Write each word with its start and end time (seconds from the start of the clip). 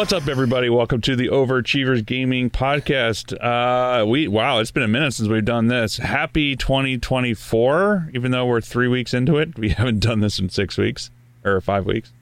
What's 0.00 0.14
up, 0.14 0.28
everybody? 0.28 0.70
Welcome 0.70 1.02
to 1.02 1.14
the 1.14 1.28
Overachievers 1.28 2.06
Gaming 2.06 2.48
Podcast. 2.48 3.34
Uh, 3.38 4.06
we 4.06 4.28
wow, 4.28 4.58
it's 4.58 4.70
been 4.70 4.82
a 4.82 4.88
minute 4.88 5.12
since 5.12 5.28
we've 5.28 5.44
done 5.44 5.66
this. 5.66 5.98
Happy 5.98 6.56
2024! 6.56 8.08
Even 8.14 8.30
though 8.30 8.46
we're 8.46 8.62
three 8.62 8.88
weeks 8.88 9.12
into 9.12 9.36
it, 9.36 9.58
we 9.58 9.68
haven't 9.76 9.98
done 9.98 10.20
this 10.20 10.38
in 10.38 10.48
six 10.48 10.78
weeks 10.78 11.10
or 11.44 11.60
five 11.60 11.84
weeks. 11.84 12.14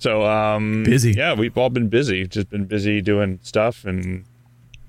So 0.00 0.24
um, 0.24 0.82
Busy. 0.82 1.12
Yeah, 1.12 1.34
we've 1.34 1.56
all 1.56 1.70
been 1.70 1.88
busy. 1.88 2.26
Just 2.26 2.50
been 2.50 2.64
busy 2.64 3.00
doing 3.00 3.38
stuff 3.44 3.84
and 3.84 4.24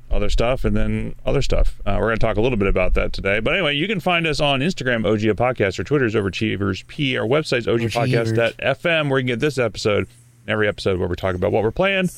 other 0.10 0.32
stuff, 0.32 0.66
and 0.66 0.76
then 0.76 1.14
other 1.24 1.44
stuff. 1.44 1.80
Uh, 1.86 1.98
we're 2.00 2.08
going 2.08 2.18
to 2.18 2.26
talk 2.26 2.38
a 2.38 2.42
little 2.42 2.58
bit 2.58 2.68
about 2.68 2.96
that 2.96 3.14
today. 3.14 3.40
But 3.40 3.54
anyway, 3.54 3.76
you 3.76 3.88
can 3.88 4.00
find 4.00 4.26
us 4.26 4.40
on 4.40 4.62
Instagram, 4.62 5.06
OG 5.06 5.38
Podcast, 5.38 5.78
or 5.78 5.84
Twitter's 5.84 6.16
Overachievers 6.16 6.88
P. 6.88 7.16
Our 7.20 7.28
website's 7.28 7.68
OGPodcast.fm, 7.68 9.10
where 9.12 9.20
you 9.20 9.26
can 9.26 9.28
get 9.28 9.40
this 9.40 9.60
episode, 9.60 10.08
every 10.48 10.68
episode 10.68 10.98
where 10.98 11.08
we're 11.08 11.14
talking 11.14 11.36
about 11.36 11.52
what 11.52 11.62
we're 11.62 11.70
playing, 11.70 12.10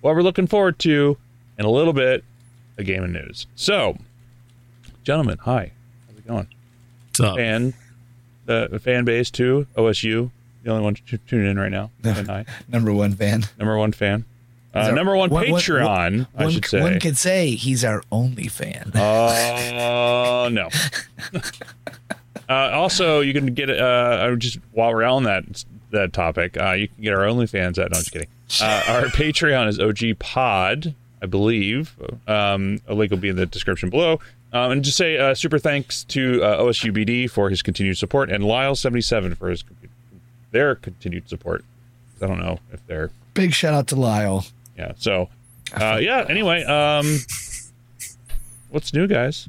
what 0.00 0.14
we're 0.14 0.22
looking 0.22 0.46
forward 0.46 0.78
to, 0.80 1.16
and 1.56 1.66
a 1.66 1.70
little 1.70 1.92
bit 1.92 2.24
of 2.76 2.84
game 2.86 3.02
and 3.04 3.12
news. 3.12 3.46
So, 3.56 3.96
gentlemen, 5.04 5.38
hi. 5.38 5.72
How's 6.08 6.18
it 6.18 6.26
going? 6.26 6.46
What's 7.08 7.20
up? 7.20 7.36
Fan, 7.36 7.74
the, 8.46 8.68
the 8.70 8.78
fan 8.78 9.04
base 9.04 9.30
too, 9.30 9.66
OSU, 9.76 10.30
the 10.62 10.70
only 10.70 10.82
one 10.84 10.94
t- 10.94 11.18
tuning 11.26 11.50
in 11.50 11.58
right 11.58 11.70
now. 11.72 11.90
Number 12.68 12.92
one 12.92 13.14
fan. 13.14 13.44
Number 13.58 13.76
one 13.76 13.92
fan. 13.92 14.24
Uh, 14.74 14.80
our- 14.80 14.92
number 14.92 15.16
one 15.16 15.30
one- 15.30 15.50
one- 15.50 15.60
Patreon, 15.60 16.26
I 16.36 16.44
one, 16.44 16.52
should 16.52 16.66
say. 16.66 16.80
One 16.82 17.00
could 17.00 17.16
say 17.16 17.50
he's 17.52 17.84
our 17.84 18.02
only 18.12 18.48
fan. 18.48 18.92
Oh 18.94 20.48
no. 20.52 20.68
uh, 22.48 22.52
also, 22.72 23.20
you 23.20 23.32
can 23.32 23.54
get 23.54 23.70
uh, 23.70 24.34
just 24.36 24.58
while 24.72 24.92
we're 24.94 25.04
on 25.04 25.24
that 25.24 25.64
that 25.90 26.12
topic, 26.12 26.56
uh, 26.60 26.72
you 26.72 26.88
can 26.88 27.02
get 27.02 27.14
our 27.14 27.20
OnlyFans 27.20 27.78
at. 27.82 27.90
No, 27.90 27.96
I'm 27.96 28.02
just 28.02 28.12
kidding. 28.12 28.28
Uh, 28.60 28.82
our 28.88 29.02
Patreon 29.06 29.68
is 29.68 29.78
OG 29.78 30.18
Pod, 30.18 30.94
I 31.22 31.26
believe. 31.26 31.94
Um, 32.26 32.80
a 32.88 32.94
link 32.94 33.10
will 33.10 33.18
be 33.18 33.28
in 33.28 33.36
the 33.36 33.46
description 33.46 33.90
below. 33.90 34.20
Um, 34.52 34.70
and 34.72 34.82
just 34.84 34.96
say 34.96 35.18
uh, 35.18 35.34
super 35.34 35.58
thanks 35.58 36.04
to 36.04 36.42
uh, 36.42 36.58
OSUBD 36.62 37.30
for 37.30 37.50
his 37.50 37.60
continued 37.60 37.98
support 37.98 38.30
and 38.30 38.44
Lyle77 38.44 39.36
for 39.36 39.50
his 39.50 39.62
their 40.50 40.74
continued 40.74 41.28
support. 41.28 41.64
I 42.22 42.26
don't 42.26 42.40
know 42.40 42.58
if 42.72 42.84
they're 42.86 43.10
Big 43.34 43.52
shout 43.52 43.74
out 43.74 43.86
to 43.88 43.96
Lyle. 43.96 44.46
yeah. 44.78 44.92
So, 44.96 45.28
uh, 45.74 45.98
yeah. 46.00 46.24
Anyway, 46.28 46.64
um, 46.64 47.18
what's 48.70 48.92
new, 48.94 49.06
guys? 49.06 49.48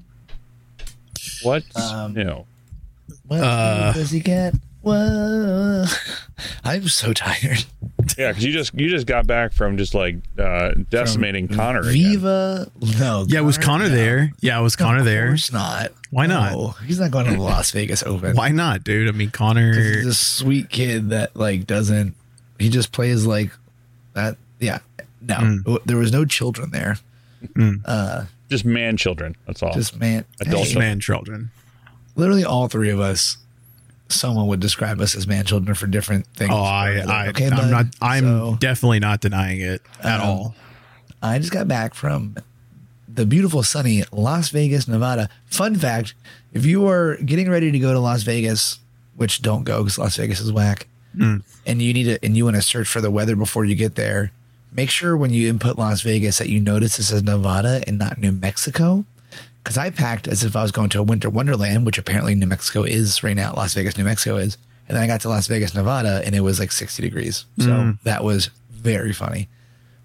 What's 1.44 1.76
Um, 1.92 2.14
new? 2.14 2.46
What 3.28 3.40
Uh, 3.42 3.94
does 3.94 4.12
he 4.12 4.20
get? 4.20 4.54
Whoa. 4.82 5.86
I'm 6.64 6.88
so 6.88 7.12
tired. 7.14 7.66
Yeah, 8.18 8.30
because 8.30 8.46
you 8.46 8.52
just 8.54 8.74
you 8.74 8.90
just 8.90 9.06
got 9.06 9.28
back 9.28 9.52
from 9.54 9.78
just 9.78 9.94
like 9.94 10.16
uh, 10.38 10.72
decimating 10.90 11.48
Connor. 11.50 11.82
again. 11.82 11.92
Viva. 11.94 12.72
No. 13.00 13.26
yeah, 13.28 13.42
was 13.42 13.58
Connor 13.58 13.90
no. 13.90 13.96
there? 13.96 14.32
Yeah, 14.40 14.60
was 14.60 14.76
Connor 14.76 15.00
Of 15.00 15.06
there? 15.06 15.28
course 15.28 15.52
not. 15.52 15.92
Why 16.12 16.26
not? 16.28 16.54
No, 16.54 16.68
he's 16.86 17.00
not 17.00 17.12
going 17.12 17.26
to 17.26 17.34
the 17.34 17.40
Las 17.42 17.72
Vegas 17.74 18.04
Open. 18.04 18.36
Why 18.36 18.50
not, 18.50 18.84
dude? 18.84 19.08
I 19.10 19.12
mean, 19.12 19.30
'Cause 19.30 19.38
Connor. 19.38 19.74
He's 19.74 20.06
a 20.06 20.14
sweet 20.14 20.70
kid 20.70 21.10
that 21.10 21.36
like 21.36 21.68
doesn't. 21.68 22.16
He 22.58 22.70
just 22.70 22.92
plays 22.92 23.26
like 23.26 23.52
that. 24.14 24.38
Yeah. 24.60 24.80
No, 25.22 25.36
Mm. 25.36 25.80
there 25.86 25.98
was 25.98 26.12
no 26.14 26.24
children 26.26 26.72
there. 26.72 26.98
Mm. 27.56 27.82
Uh, 27.86 28.24
Just 28.50 28.64
man 28.66 28.96
children. 28.98 29.36
That's 29.46 29.62
all. 29.62 29.74
just 29.74 29.98
man. 30.00 30.24
Adult 30.42 30.68
hey, 30.70 30.80
man 30.80 31.00
children. 31.02 31.52
literally 32.16 32.44
all 32.46 32.68
three 32.70 32.90
of 32.90 33.00
us 33.02 33.38
someone 34.10 34.48
would 34.48 34.60
describe 34.60 35.00
us 35.02 35.16
as 35.16 35.28
man 35.28 35.46
children 35.46 35.76
for 35.76 35.88
different 35.88 36.26
things 36.36 36.52
Oh, 36.54 36.58
I, 36.62 37.00
I, 37.08 37.28
Okay, 37.30 37.48
I'm 37.48 37.56
bud? 37.56 37.72
not. 37.72 37.86
I'm 38.02 38.24
So, 38.24 38.58
definitely 38.60 39.00
not 39.00 39.22
denying 39.22 39.62
it 39.62 39.82
at 40.04 40.20
Um, 40.20 40.26
all. 40.28 40.56
i 41.22 41.38
just 41.40 41.52
got 41.52 41.68
back 41.68 41.94
from 41.94 42.36
the 43.08 43.26
beautiful 43.26 43.62
sunny 43.64 44.04
las 44.12 44.50
vegas 44.50 44.88
nevada 44.88 45.30
fun 45.48 45.76
fact 45.76 46.14
if 46.54 46.66
you 46.66 46.88
are 46.88 47.18
getting 47.18 47.50
ready 47.50 47.72
to 47.72 47.80
go 47.80 47.92
to 47.94 48.00
las 48.00 48.24
vegas 48.24 48.80
which 49.16 49.42
don't 49.42 49.64
go 49.64 49.84
because 49.84 49.98
las 49.98 50.16
vegas 50.18 50.40
is 50.40 50.52
whack 50.52 50.88
Mm. 51.18 51.42
and 51.66 51.82
you 51.82 51.92
need 51.92 52.04
to 52.04 52.20
and 52.24 52.38
you 52.38 52.46
want 52.46 52.56
to 52.56 52.62
search 52.62 52.88
for 52.88 53.02
the 53.02 53.10
weather 53.10 53.36
before 53.36 53.66
you 53.66 53.74
get 53.74 53.96
there 53.96 54.32
make 54.72 54.92
sure 54.92 55.18
when 55.18 55.32
you 55.34 55.50
input 55.50 55.76
las 55.78 56.02
vegas 56.02 56.38
that 56.38 56.50
you 56.50 56.60
notice 56.60 57.00
it 57.00 57.04
says 57.06 57.24
nevada 57.24 57.84
and 57.88 57.98
not 57.98 58.20
new 58.20 58.32
mexico 58.32 59.04
because 59.64 59.78
I 59.78 59.90
packed 59.90 60.28
as 60.28 60.44
if 60.44 60.56
I 60.56 60.62
was 60.62 60.72
going 60.72 60.90
to 60.90 61.00
a 61.00 61.04
winter 61.04 61.30
wonderland, 61.30 61.86
which 61.86 61.98
apparently 61.98 62.36
New 62.36 62.48
Mexico 62.48 62.84
is 62.84 63.24
right 63.24 63.36
now. 63.36 63.54
Las 63.56 63.74
Vegas, 63.74 63.98
New 63.98 64.04
Mexico 64.06 64.38
is. 64.38 64.58
And 64.88 64.96
then 64.96 65.04
I 65.04 65.08
got 65.08 65.22
to 65.22 65.30
Las 65.30 65.46
Vegas, 65.48 65.76
Nevada, 65.76 66.22
and 66.26 66.34
it 66.34 66.40
was 66.40 66.60
like 66.60 66.72
60 66.72 67.04
degrees. 67.04 67.46
So 67.60 67.68
Mm. 67.70 68.00
that 68.04 68.24
was 68.24 68.50
very 68.72 69.14
funny. 69.14 69.48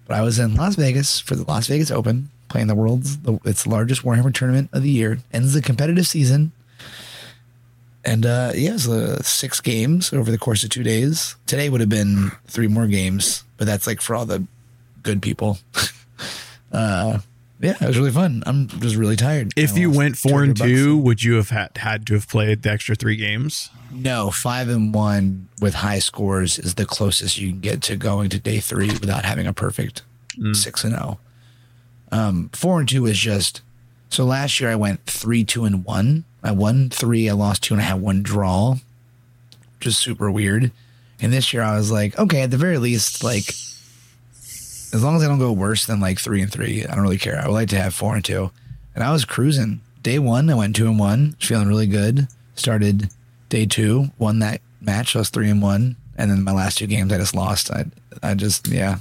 But 0.07 0.17
I 0.17 0.21
was 0.21 0.37
in 0.37 0.55
Las 0.55 0.75
Vegas 0.75 1.19
for 1.19 1.35
the 1.35 1.43
Las 1.43 1.65
Vegas 1.67 1.89
Open, 1.89 2.29
playing 2.49 2.67
the 2.67 2.75
world's 2.75 3.17
the, 3.17 3.39
its 3.45 3.65
largest 3.65 4.03
Warhammer 4.03 4.31
tournament 4.33 4.69
of 4.73 4.83
the 4.83 4.89
year. 4.91 5.17
Ends 5.33 5.53
the 5.53 5.61
competitive 5.63 6.05
season. 6.05 6.51
And 8.03 8.23
uh, 8.23 8.51
yeah, 8.53 8.69
it 8.69 8.73
was 8.73 8.87
uh, 8.87 9.23
six 9.23 9.59
games 9.61 10.13
over 10.13 10.29
the 10.29 10.37
course 10.37 10.63
of 10.63 10.69
two 10.69 10.83
days. 10.83 11.35
Today 11.47 11.69
would 11.69 11.81
have 11.81 11.89
been 11.89 12.31
three 12.45 12.67
more 12.67 12.85
games, 12.85 13.43
but 13.57 13.65
that's 13.65 13.87
like 13.87 13.99
for 14.01 14.15
all 14.15 14.27
the 14.27 14.45
good 15.01 15.23
people. 15.23 15.57
uh, 16.71 17.19
yeah, 17.59 17.75
it 17.79 17.87
was 17.87 17.97
really 17.97 18.11
fun. 18.11 18.43
I'm 18.45 18.67
just 18.67 18.95
really 18.95 19.15
tired. 19.15 19.53
If 19.55 19.73
I 19.73 19.79
you 19.79 19.91
went 19.91 20.17
four 20.17 20.43
and 20.43 20.55
200 20.55 20.59
bucks. 20.59 20.69
two, 20.69 20.97
would 20.97 21.23
you 21.23 21.35
have 21.35 21.49
had, 21.49 21.77
had 21.77 22.05
to 22.07 22.13
have 22.15 22.27
played 22.27 22.63
the 22.63 22.71
extra 22.71 22.95
three 22.95 23.15
games? 23.15 23.69
no, 23.91 24.29
five 24.29 24.67
and 24.67 24.93
one 24.93 25.47
with 25.61 25.75
high 25.75 25.99
scores 25.99 26.59
is 26.59 26.75
the 26.75 26.85
closest 26.85 27.37
you 27.37 27.49
can 27.51 27.61
get 27.61 27.81
to 27.83 27.95
going 27.95 28.29
to 28.29 28.39
day 28.39 28.59
three 28.59 28.89
without 28.89 29.23
having 29.25 29.47
a 29.47 29.53
perfect 29.53 30.01
six 30.53 30.83
and 30.83 30.93
zero. 30.93 31.17
Um, 32.11 32.49
four 32.53 32.79
and 32.79 32.89
two 32.89 33.05
is 33.05 33.17
just 33.17 33.61
so. 34.09 34.25
Last 34.25 34.59
year 34.59 34.69
I 34.69 34.75
went 34.75 35.05
three, 35.05 35.43
two, 35.43 35.63
and 35.63 35.85
one. 35.85 36.25
I 36.43 36.51
won 36.51 36.89
three, 36.89 37.29
I 37.29 37.33
lost 37.33 37.63
two, 37.63 37.73
and 37.73 37.81
I 37.81 37.85
had 37.85 38.01
one 38.01 38.21
draw, 38.21 38.75
which 39.79 39.87
is 39.87 39.97
super 39.97 40.29
weird. 40.29 40.71
And 41.21 41.31
this 41.31 41.53
year 41.53 41.63
I 41.63 41.77
was 41.77 41.89
like, 41.89 42.17
okay, 42.19 42.41
at 42.41 42.51
the 42.51 42.57
very 42.57 42.77
least, 42.77 43.23
like 43.23 43.45
as 44.95 45.03
long 45.03 45.17
as 45.17 45.23
I 45.23 45.27
don't 45.27 45.39
go 45.39 45.51
worse 45.51 45.85
than 45.85 45.99
like 45.99 46.19
three 46.19 46.41
and 46.41 46.51
three, 46.51 46.85
I 46.85 46.95
don't 46.95 47.03
really 47.03 47.17
care. 47.17 47.37
I 47.37 47.47
would 47.47 47.53
like 47.53 47.69
to 47.69 47.81
have 47.81 47.93
four 47.93 48.15
and 48.15 48.23
two. 48.23 48.51
And 48.95 49.03
I 49.03 49.11
was 49.11 49.25
cruising. 49.25 49.81
Day 50.01 50.19
one, 50.19 50.49
I 50.49 50.55
went 50.55 50.75
two 50.75 50.87
and 50.87 50.97
one, 50.97 51.35
feeling 51.39 51.67
really 51.67 51.87
good. 51.87 52.27
Started 52.55 53.09
day 53.49 53.65
two, 53.65 54.11
won 54.17 54.39
that 54.39 54.61
match. 54.79 55.15
I 55.15 55.19
was 55.19 55.29
three 55.29 55.49
and 55.49 55.61
one. 55.61 55.97
And 56.15 56.31
then 56.31 56.43
my 56.43 56.53
last 56.53 56.77
two 56.77 56.87
games, 56.87 57.11
I 57.11 57.17
just 57.17 57.35
lost. 57.35 57.69
I, 57.71 57.85
I 58.23 58.35
just, 58.35 58.69
yeah, 58.69 58.99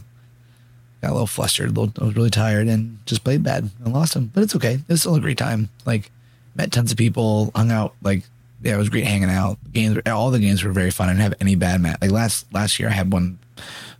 got 1.00 1.10
a 1.10 1.12
little 1.12 1.28
flustered. 1.28 1.70
A 1.70 1.80
little, 1.80 1.92
I 2.02 2.06
was 2.06 2.16
really 2.16 2.30
tired 2.30 2.66
and 2.66 2.98
just 3.06 3.22
played 3.22 3.44
bad 3.44 3.70
and 3.84 3.94
lost 3.94 4.14
them. 4.14 4.32
But 4.34 4.42
it's 4.42 4.56
okay. 4.56 4.74
It 4.74 4.88
was 4.88 5.00
still 5.00 5.14
a 5.14 5.20
great 5.20 5.38
time. 5.38 5.68
Like, 5.86 6.10
met 6.56 6.72
tons 6.72 6.90
of 6.90 6.98
people, 6.98 7.52
hung 7.54 7.70
out. 7.70 7.94
Like, 8.02 8.24
yeah, 8.62 8.74
it 8.74 8.78
was 8.78 8.88
great 8.88 9.04
hanging 9.04 9.30
out. 9.30 9.58
Games, 9.72 9.98
all 10.06 10.32
the 10.32 10.40
games 10.40 10.64
were 10.64 10.72
very 10.72 10.90
fun. 10.90 11.08
I 11.08 11.12
didn't 11.12 11.22
have 11.22 11.34
any 11.40 11.54
bad 11.54 11.80
match. 11.80 11.98
Like 12.00 12.10
last 12.10 12.52
last 12.52 12.80
year, 12.80 12.88
I 12.88 12.92
had 12.92 13.12
one 13.12 13.38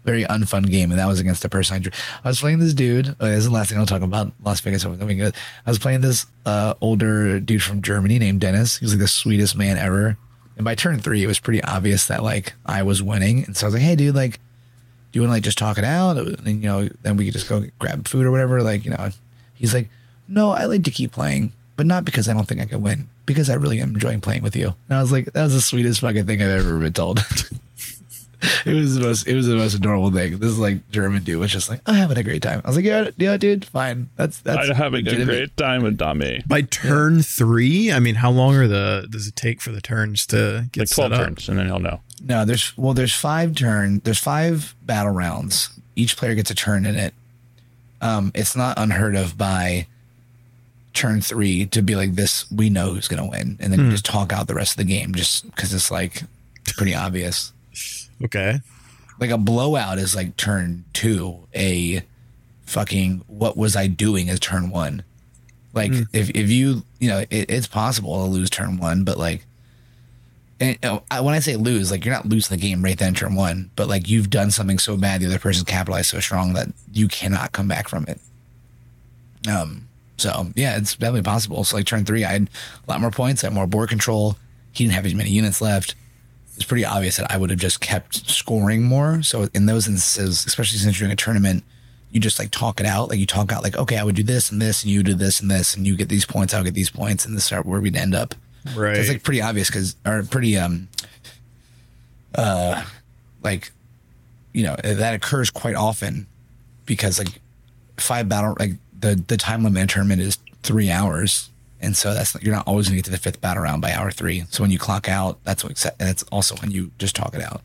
very 0.04 0.25
unfun 0.25 0.70
game, 0.70 0.91
and 0.91 1.00
that 1.00 1.06
was 1.06 1.20
against 1.20 1.44
a 1.44 1.48
person 1.48 1.76
I 1.76 1.78
drew. 1.81 1.92
I 2.22 2.28
was 2.28 2.41
playing 2.41 2.59
this 2.59 2.75
dude. 2.75 3.09
Uh, 3.09 3.28
this 3.28 3.38
is 3.38 3.44
the 3.46 3.50
last 3.50 3.70
thing 3.70 3.78
I'll 3.78 3.87
talk 3.87 4.02
about. 4.02 4.32
Las 4.44 4.61
Vegas. 4.61 4.84
I 4.84 5.32
was 5.67 5.78
playing 5.78 6.02
this 6.02 6.26
uh, 6.46 6.75
older 6.81 7.40
dude 7.40 7.62
from 7.62 7.82
Germany 7.82 8.19
named 8.19 8.40
Dennis. 8.40 8.78
He 8.78 8.84
was 8.84 8.93
like 8.93 9.00
the 9.00 9.08
sweetest 9.08 9.56
man 9.56 9.78
ever. 9.78 10.17
And 10.56 10.64
by 10.64 10.75
turn 10.75 11.00
three, 11.00 11.25
it 11.25 11.26
was 11.26 11.40
pretty 11.40 11.62
obvious 11.64 12.06
that 12.06 12.23
like 12.23 12.55
I 12.64 12.82
was 12.82 13.02
winning. 13.02 13.44
And 13.44 13.56
so 13.56 13.67
I 13.67 13.69
was 13.69 13.75
like, 13.75 13.82
"Hey, 13.82 13.96
dude, 13.96 14.14
like, 14.14 14.34
do 15.11 15.19
you 15.19 15.23
want 15.23 15.31
to 15.31 15.34
like 15.34 15.43
just 15.43 15.58
talk 15.58 15.78
it 15.78 15.84
out? 15.84 16.17
And 16.17 16.46
you 16.46 16.69
know, 16.69 16.88
then 17.02 17.17
we 17.17 17.25
could 17.25 17.34
just 17.34 17.49
go 17.49 17.64
grab 17.78 18.06
food 18.06 18.26
or 18.26 18.31
whatever." 18.31 18.62
Like, 18.62 18.84
you 18.84 18.90
know, 18.90 19.11
he's 19.55 19.75
like, 19.75 19.88
"No, 20.28 20.50
I 20.50 20.67
like 20.67 20.84
to 20.84 20.90
keep 20.90 21.12
playing, 21.12 21.52
but 21.76 21.87
not 21.87 22.05
because 22.05 22.28
I 22.28 22.34
don't 22.34 22.46
think 22.46 22.61
I 22.61 22.67
can 22.67 22.82
win, 22.82 23.08
because 23.26 23.50
I 23.50 23.55
really 23.55 23.81
am 23.81 23.94
enjoying 23.94 24.20
playing 24.20 24.43
with 24.43 24.55
you." 24.55 24.75
And 24.88 24.99
I 24.99 25.00
was 25.00 25.11
like, 25.11 25.32
"That 25.32 25.43
was 25.43 25.55
the 25.55 25.61
sweetest 25.61 26.00
fucking 26.00 26.26
thing 26.26 26.43
I've 26.43 26.50
ever 26.50 26.78
been 26.78 26.93
told." 26.93 27.25
it 28.66 28.75
was 28.75 28.96
the 28.96 29.00
most 29.00 29.26
it 29.26 29.34
was 29.34 29.46
the 29.46 29.56
most 29.56 29.75
adorable 29.75 30.10
thing. 30.10 30.38
This 30.38 30.50
is 30.50 30.58
like 30.58 30.88
German 30.90 31.22
dude 31.22 31.38
was 31.38 31.52
just 31.52 31.69
like, 31.70 31.81
I'm 31.86 31.94
having 31.94 32.19
a 32.19 32.22
great 32.22 32.42
time. 32.42 32.60
I 32.64 32.69
was 32.69 32.76
like, 32.76 32.84
Yeah, 32.84 33.10
yeah, 33.16 33.36
dude, 33.36 33.64
fine. 33.64 34.10
That's 34.16 34.38
that's 34.40 34.69
I'm 34.70 34.75
having 34.76 35.06
a 35.06 35.25
great 35.25 35.56
time 35.56 35.82
with 35.82 35.98
Dami. 35.98 36.46
By 36.46 36.62
turn 36.62 37.22
three, 37.22 37.92
I 37.92 37.98
mean, 37.98 38.16
how 38.16 38.31
long 38.31 38.54
are 38.56 38.69
the 38.69 39.06
does 39.10 39.26
it 39.26 39.36
take 39.36 39.60
for 39.60 39.70
the 39.72 39.81
turns 39.81 40.26
to 40.26 40.69
get 40.72 40.82
Like 40.82 40.90
twelve 40.90 41.12
set 41.12 41.20
up? 41.20 41.26
turns, 41.26 41.48
and 41.48 41.58
then 41.58 41.66
he'll 41.66 41.78
know. 41.78 42.00
No, 42.25 42.44
there's 42.44 42.76
well, 42.76 42.94
there's 42.94 43.14
five 43.14 43.54
turn 43.54 44.00
there's 44.04 44.19
five 44.19 44.75
battle 44.82 45.12
rounds. 45.12 45.70
Each 45.96 46.16
player 46.16 46.34
gets 46.34 46.50
a 46.50 46.54
turn 46.54 46.87
in 46.87 46.96
it. 46.96 47.14
Um, 48.00 48.32
it's 48.34 48.54
not 48.56 48.78
unheard 48.78 49.16
of 49.16 49.38
by 49.38 49.87
turn 50.92 51.20
three 51.20 51.66
to 51.66 51.82
be 51.82 51.96
like 51.96 52.14
this, 52.14 52.50
we 52.50 52.70
know 52.70 52.94
who's 52.94 53.08
gonna 53.08 53.26
win, 53.26 53.56
and 53.60 53.72
then 53.72 53.80
you 53.80 53.90
just 53.90 54.04
talk 54.04 54.32
out 54.32 54.46
the 54.46 54.54
rest 54.54 54.72
of 54.72 54.76
the 54.78 54.84
game 54.84 55.14
just 55.14 55.44
because 55.50 55.75
it's 55.75 55.90
like 55.90 56.22
it's 56.62 56.72
pretty 56.72 56.94
obvious. 56.94 57.52
Okay. 58.22 58.61
like 59.20 59.31
a 59.31 59.38
blowout 59.38 59.99
is 59.99 60.14
like 60.14 60.37
turn 60.37 60.84
two. 60.93 61.46
A 61.55 62.02
fucking 62.62 63.25
what 63.26 63.56
was 63.56 63.76
I 63.76 63.87
doing 63.87 64.28
is 64.28 64.40
turn 64.40 64.70
one. 64.70 65.02
Like 65.72 65.93
if 66.12 66.31
if 66.31 66.50
you 66.50 66.84
you 67.00 67.08
know 67.08 67.19
it, 67.19 67.50
it's 67.50 67.66
possible 67.66 68.25
to 68.25 68.31
lose 68.31 68.50
turn 68.50 68.78
one, 68.78 69.05
but 69.05 69.19
like 69.19 69.46
and 70.61 70.78
you 70.82 70.88
know, 70.88 71.02
I, 71.11 71.20
when 71.20 71.34
I 71.34 71.40
say 71.40 71.56
lose, 71.56 71.90
like 71.90 72.05
you're 72.05 72.14
not 72.14 72.26
losing 72.26 72.56
the 72.56 72.62
game 72.62 72.82
right 72.82 72.96
then, 72.96 73.14
turn 73.14 73.34
one, 73.34 73.70
but 73.75 73.88
like 73.88 74.08
you've 74.08 74.31
done 74.31 74.50
something 74.50 74.78
so 74.78 74.96
bad, 74.96 75.20
the 75.20 75.26
other 75.26 75.38
person 75.38 75.64
capitalized 75.64 76.11
so 76.11 76.20
strong 76.20 76.52
that 76.55 76.69
you 76.93 77.08
cannot 77.08 77.52
come 77.52 77.69
back 77.69 77.88
from 77.88 78.05
it. 78.06 78.20
Um. 79.49 79.88
So 80.16 80.46
yeah, 80.55 80.76
it's 80.76 80.94
definitely 80.94 81.22
possible. 81.22 81.64
So 81.64 81.76
like 81.76 81.87
turn 81.87 82.05
three, 82.05 82.25
I 82.25 82.32
had 82.32 82.50
a 82.87 82.90
lot 82.90 83.00
more 83.00 83.11
points, 83.11 83.43
I 83.43 83.49
had 83.49 83.55
more 83.55 83.66
board 83.66 83.88
control. 83.88 84.37
He 84.72 84.84
didn't 84.84 84.94
have 84.94 85.06
as 85.06 85.14
many 85.14 85.31
units 85.31 85.61
left. 85.61 85.96
It's 86.54 86.64
pretty 86.64 86.84
obvious 86.84 87.16
that 87.16 87.30
I 87.30 87.36
would 87.36 87.50
have 87.50 87.58
just 87.58 87.80
kept 87.80 88.30
scoring 88.30 88.82
more. 88.82 89.22
So 89.22 89.48
in 89.54 89.66
those 89.66 89.88
instances, 89.88 90.46
especially 90.46 90.78
since 90.78 90.98
you're 90.98 91.06
doing 91.06 91.12
a 91.12 91.16
tournament, 91.16 91.64
you 92.12 92.20
just 92.20 92.38
like 92.38 92.52
talk 92.52 92.78
it 92.78 92.86
out. 92.86 93.08
Like 93.08 93.18
you 93.18 93.26
talk 93.26 93.50
out 93.50 93.64
like, 93.64 93.76
okay, 93.76 93.98
I 93.98 94.04
would 94.04 94.14
do 94.14 94.22
this 94.22 94.52
and 94.52 94.62
this, 94.62 94.84
and 94.84 94.92
you 94.92 95.02
do 95.02 95.14
this 95.14 95.40
and 95.40 95.50
this, 95.50 95.74
and 95.74 95.84
you 95.84 95.96
get 95.96 96.08
these 96.08 96.24
points, 96.24 96.54
I'll 96.54 96.62
get 96.62 96.74
these 96.74 96.90
points, 96.90 97.26
and 97.26 97.36
this 97.36 97.50
is 97.50 97.64
where 97.64 97.80
we'd 97.80 97.96
end 97.96 98.14
up. 98.14 98.36
Right. 98.76 98.96
It's 98.96 99.08
like 99.08 99.24
pretty 99.24 99.42
obvious 99.42 99.68
because, 99.68 99.96
or 100.06 100.22
pretty, 100.22 100.56
um, 100.56 100.88
uh, 102.36 102.84
like, 103.42 103.72
you 104.52 104.62
know, 104.62 104.76
that 104.82 105.14
occurs 105.14 105.50
quite 105.50 105.74
often 105.74 106.28
because 106.86 107.18
like 107.18 107.40
five 107.96 108.28
battle, 108.28 108.56
like 108.60 108.74
the, 108.98 109.16
the 109.16 109.36
time 109.36 109.64
limit 109.64 109.82
in 109.82 109.88
tournament 109.88 110.22
is 110.22 110.38
three 110.62 110.90
hours. 110.90 111.50
And 111.84 111.96
so 111.96 112.14
that's, 112.14 112.34
you're 112.42 112.54
not 112.54 112.66
always 112.66 112.88
gonna 112.88 112.96
get 112.96 113.04
to 113.06 113.10
the 113.10 113.19
fifth 113.19 113.40
battle 113.40 113.62
round 113.62 113.82
by 113.82 113.92
hour 113.92 114.10
three. 114.10 114.44
So 114.50 114.62
when 114.62 114.70
you 114.70 114.78
clock 114.78 115.08
out, 115.08 115.38
that's 115.44 115.62
what, 115.62 115.76
that's 115.98 116.22
also 116.25 116.56
when 116.56 116.70
you 116.70 116.90
just 116.98 117.14
talk 117.14 117.34
it 117.34 117.42
out. 117.42 117.60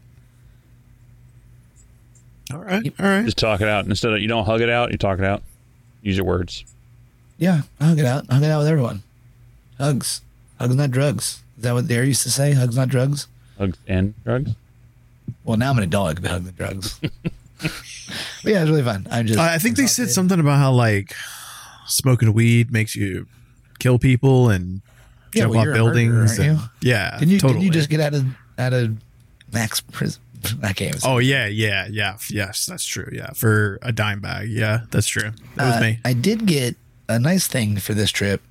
all 2.54 2.60
right. 2.60 2.94
All 3.00 3.06
right. 3.06 3.26
Just 3.26 3.38
talk 3.38 3.62
it 3.62 3.68
out 3.68 3.86
instead 3.86 4.14
of 4.14 4.22
you 4.22 4.28
don't 4.28 4.46
hug 4.46 4.62
it 4.62 4.70
out. 4.70 4.92
You 4.92 4.98
talk 4.98 5.20
it 5.20 5.26
out. 5.26 5.42
Use 6.02 6.18
your 6.18 6.26
words. 6.26 6.66
Yeah, 7.38 7.62
I 7.80 7.86
hug 7.86 8.00
it 8.00 8.06
out. 8.06 8.26
I 8.30 8.36
hug 8.36 8.44
it 8.44 8.50
out 8.50 8.60
with 8.60 8.68
everyone. 8.68 9.04
Hugs. 9.78 10.22
Hugs, 10.60 10.76
not 10.76 10.92
drugs. 10.92 11.42
Is 11.58 11.64
that 11.64 11.74
what 11.74 11.88
Dare 11.88 12.04
used 12.04 12.24
to 12.24 12.32
say? 12.32 12.54
Hugs, 12.54 12.76
not 12.76 12.90
drugs? 12.90 13.28
Hugs 13.58 13.78
and 13.88 14.14
drugs. 14.24 14.52
Well, 15.46 15.58
now 15.58 15.70
I'm 15.72 15.78
an 15.78 15.86
adult. 15.86 16.10
I 16.10 16.14
can 16.16 16.26
hug 16.26 16.44
the 16.44 16.52
drugs. 16.52 17.00
but 17.02 17.72
yeah, 18.44 18.62
it's 18.62 18.70
really 18.70 18.84
fun. 18.84 19.08
I'm 19.10 19.26
just. 19.26 19.40
I 19.40 19.58
think 19.58 19.78
they 19.78 19.88
said 19.88 20.10
something 20.10 20.40
about 20.40 20.58
how 20.58 20.72
like 20.72 21.14
smoking 21.88 22.34
weed 22.34 22.72
makes 22.72 22.96
you 22.96 23.28
kill 23.80 23.98
people 24.00 24.50
and 24.50 24.82
Yeah, 25.34 25.44
jump 25.44 25.52
well, 25.52 25.60
off 25.62 25.66
murderer, 25.68 25.76
buildings. 25.84 26.40
aren't 26.40 26.50
and- 26.52 26.70
Yeah, 26.82 27.18
Didn't 27.20 27.32
you, 27.34 27.40
totally. 27.40 27.66
you 27.66 27.72
just 27.72 27.90
get 27.90 28.00
out 28.00 28.14
of 28.14 28.26
out 28.58 28.74
of 28.74 28.98
max 29.52 29.82
prison? 29.82 30.22
I 30.64 30.72
can't. 30.74 30.96
Oh 31.04 31.18
yeah, 31.18 31.48
yeah, 31.48 31.88
yeah. 31.92 32.18
Yes, 32.30 32.66
that's 32.66 32.86
true. 32.86 33.10
Yeah, 33.12 33.32
for 33.34 33.78
a 33.82 33.92
dime 33.92 34.22
bag. 34.22 34.50
Yeah, 34.50 34.82
that's 34.92 35.08
true. 35.08 35.32
That 35.56 35.66
was 35.66 35.76
Uh, 35.76 35.82
me. 35.82 36.00
I 36.06 36.14
did 36.14 36.46
get 36.46 36.78
a 37.10 37.20
nice 37.20 37.48
thing 37.48 37.78
for 37.78 37.94
this 37.94 38.10
trip. 38.12 38.42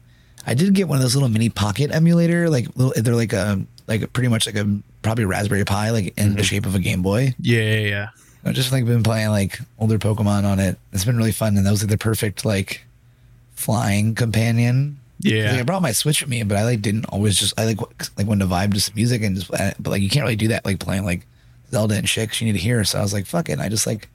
I 0.47 0.53
did 0.55 0.75
get 0.75 0.87
one 0.89 0.97
of 0.97 1.03
those 1.03 1.15
little 1.15 1.29
mini 1.31 1.49
pocket 1.49 1.91
emulator, 1.93 2.51
like 2.51 2.69
little, 2.77 2.93
they're 3.03 3.15
like 3.15 3.33
a 3.33 3.61
like 3.87 4.13
pretty 4.13 4.29
much 4.29 4.45
like 4.47 4.57
a 4.57 4.81
probably 5.03 5.25
Raspberry 5.25 5.65
Pi, 5.65 5.91
like 5.91 6.13
in 6.19 6.29
Mm-hmm. 6.29 6.37
the 6.37 6.43
shape 6.45 6.67
of 6.67 6.75
a 6.75 6.79
Game 6.79 7.01
Boy. 7.03 7.35
Yeah, 7.41 7.63
yeah, 7.63 7.87
yeah. 7.89 8.09
I've 8.45 8.55
just 8.55 8.71
like 8.71 8.85
been 8.85 9.03
playing 9.03 9.31
like 9.31 9.59
older 9.79 9.99
Pokemon 9.99 10.45
on 10.45 10.59
it. 10.59 10.79
It's 10.93 11.05
been 11.07 11.17
really 11.17 11.33
fun, 11.33 11.57
and 11.57 11.65
that 11.67 11.71
was 11.71 11.83
like 11.83 11.91
the 11.91 11.97
perfect 11.99 12.45
like 12.45 12.85
flying 13.55 14.15
companion. 14.15 14.99
Yeah. 15.21 15.51
Like, 15.53 15.61
I 15.61 15.63
brought 15.65 15.83
my 15.83 15.93
Switch 15.93 16.21
with 16.21 16.31
me, 16.31 16.43
but 16.45 16.57
I 16.57 16.65
like 16.65 16.81
didn't 16.83 17.07
always 17.07 17.37
just 17.37 17.59
I 17.59 17.65
like 17.65 17.81
like 18.17 18.27
wanted 18.27 18.45
to 18.47 18.51
vibe 18.51 18.75
to 18.75 18.81
some 18.81 18.95
music 18.95 19.23
and 19.23 19.35
just 19.37 19.51
but 19.51 19.91
like 19.91 20.03
you 20.03 20.09
can't 20.09 20.23
really 20.25 20.37
do 20.37 20.49
that 20.49 20.65
like 20.65 20.79
playing 20.79 21.05
like 21.05 21.27
Zelda 21.71 21.95
and 21.97 22.09
shit 22.09 22.31
'cause 22.31 22.41
you 22.41 22.47
need 22.47 22.53
to 22.59 22.59
hear. 22.65 22.85
So 22.85 22.99
I 22.99 23.03
was 23.03 23.13
like, 23.13 23.27
fuck 23.27 23.49
it, 23.49 23.53
and 23.53 23.63
I 23.63 23.69
just 23.69 23.87
like 23.87 24.09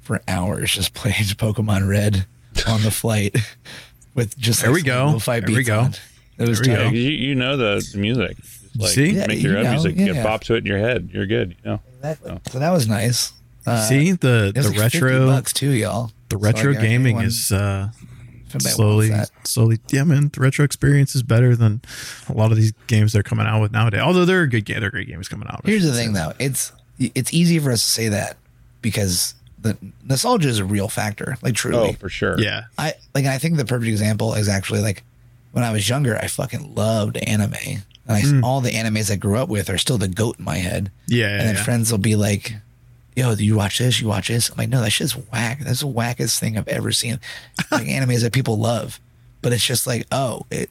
for 0.00 0.20
hours 0.26 0.72
just 0.72 0.94
played 1.00 1.14
Pokemon 1.14 1.88
Red 1.88 2.26
on 2.66 2.82
the 2.82 2.90
flight 2.90 3.36
with 4.14 4.36
just 4.38 4.62
There 4.62 4.70
like, 4.70 4.76
we 4.76 4.82
go. 4.82 5.06
lo-fi 5.12 5.40
There 5.40 5.54
we 5.54 5.62
go. 5.64 5.80
on. 5.80 5.94
It 6.38 6.48
was 6.48 6.60
There 6.60 6.76
we 6.78 6.84
go. 6.84 6.88
You, 6.90 7.10
you 7.10 7.34
know 7.34 7.56
the, 7.56 7.86
the 7.92 7.98
music. 7.98 8.36
Like 8.76 8.90
See? 8.90 9.10
Yeah, 9.10 9.26
make 9.26 9.40
you 9.42 9.50
your 9.50 9.58
own 9.58 9.64
know, 9.64 9.70
music. 9.72 9.96
yeah. 9.96 10.06
Get 10.14 10.24
bop 10.24 10.42
to 10.44 10.54
it 10.54 10.58
in 10.58 10.66
your 10.66 10.78
head. 10.78 11.10
You're 11.12 11.26
good. 11.26 11.50
You 11.62 11.70
know. 11.72 11.80
Exactly. 11.98 12.38
So 12.50 12.58
that 12.58 12.70
was 12.70 12.88
nice. 12.88 13.32
Uh, 13.66 13.80
See 13.86 14.12
the 14.12 14.50
the 14.54 14.62
like 14.70 14.78
retro 14.78 15.26
bucks 15.26 15.52
too, 15.52 15.70
y'all. 15.70 16.10
the 16.30 16.36
So, 16.36 16.40
retro 16.40 16.72
like, 16.72 16.80
gaming 16.80 17.16
anyone- 17.16 17.24
is 17.26 17.52
uh 17.52 17.90
if 17.94 18.00
anybody 18.00 18.11
slowly 18.60 19.10
slowly 19.44 19.78
yeah 19.90 20.04
man 20.04 20.28
the 20.32 20.40
retro 20.40 20.64
experience 20.64 21.14
is 21.14 21.22
better 21.22 21.56
than 21.56 21.80
a 22.28 22.32
lot 22.32 22.50
of 22.50 22.56
these 22.56 22.72
games 22.86 23.12
they're 23.12 23.22
coming 23.22 23.46
out 23.46 23.60
with 23.60 23.72
nowadays 23.72 24.00
although 24.00 24.24
they're 24.24 24.46
good 24.46 24.64
game 24.64 24.80
they're 24.80 24.90
great 24.90 25.08
games 25.08 25.28
coming 25.28 25.48
out 25.48 25.60
Here's 25.64 25.84
the 25.84 25.92
thing, 25.92 26.14
say. 26.14 26.20
though. 26.20 26.32
It's 26.38 26.72
it's 26.98 27.32
easy 27.32 27.58
for 27.58 27.72
us 27.72 27.82
to 27.82 27.90
say 27.90 28.08
that 28.08 28.36
because 28.80 29.34
the 29.60 29.76
nostalgia 30.04 30.48
is 30.48 30.58
a 30.58 30.64
real 30.64 30.88
factor. 30.88 31.36
Like 31.42 31.54
truly, 31.54 31.90
Oh, 31.90 31.92
for 31.92 32.08
sure. 32.08 32.38
yeah 32.38 32.64
I 32.78 32.94
like. 33.14 33.26
I 33.26 33.38
think 33.38 33.56
the 33.56 33.64
perfect 33.64 33.88
example 33.88 34.34
is 34.34 34.48
actually 34.48 34.80
like 34.80 35.04
when 35.52 35.64
I 35.64 35.72
was 35.72 35.88
younger. 35.88 36.16
I 36.16 36.26
fucking 36.26 36.74
loved 36.74 37.16
anime, 37.16 37.54
and 37.64 37.82
I, 38.08 38.22
mm. 38.22 38.42
all 38.42 38.60
the 38.60 38.72
animes 38.72 39.10
I 39.10 39.16
grew 39.16 39.36
up 39.38 39.48
with 39.48 39.70
are 39.70 39.78
still 39.78 39.98
the 39.98 40.08
goat 40.08 40.38
in 40.38 40.44
my 40.44 40.56
head. 40.58 40.90
yeah, 41.06 41.28
and 41.38 41.48
then 41.48 41.54
yeah. 41.54 41.62
friends 41.64 41.90
will 41.90 41.98
be 41.98 42.16
like, 42.16 42.54
"Yo, 43.14 43.34
do 43.34 43.44
you 43.44 43.56
watch 43.56 43.78
this? 43.78 44.00
You 44.00 44.08
watch 44.08 44.28
this?" 44.28 44.50
I'm 44.50 44.56
like, 44.56 44.68
"No, 44.68 44.80
that 44.80 44.90
shit's 44.90 45.16
whack. 45.16 45.60
That's 45.60 45.80
the 45.80 45.86
wackest 45.86 46.38
thing 46.38 46.56
I've 46.56 46.68
ever 46.68 46.92
seen." 46.92 47.20
like 47.70 47.86
animes 47.86 48.22
that 48.22 48.32
people 48.32 48.58
love, 48.58 49.00
but 49.40 49.52
it's 49.52 49.66
just 49.66 49.86
like, 49.86 50.06
oh, 50.12 50.46
it. 50.50 50.70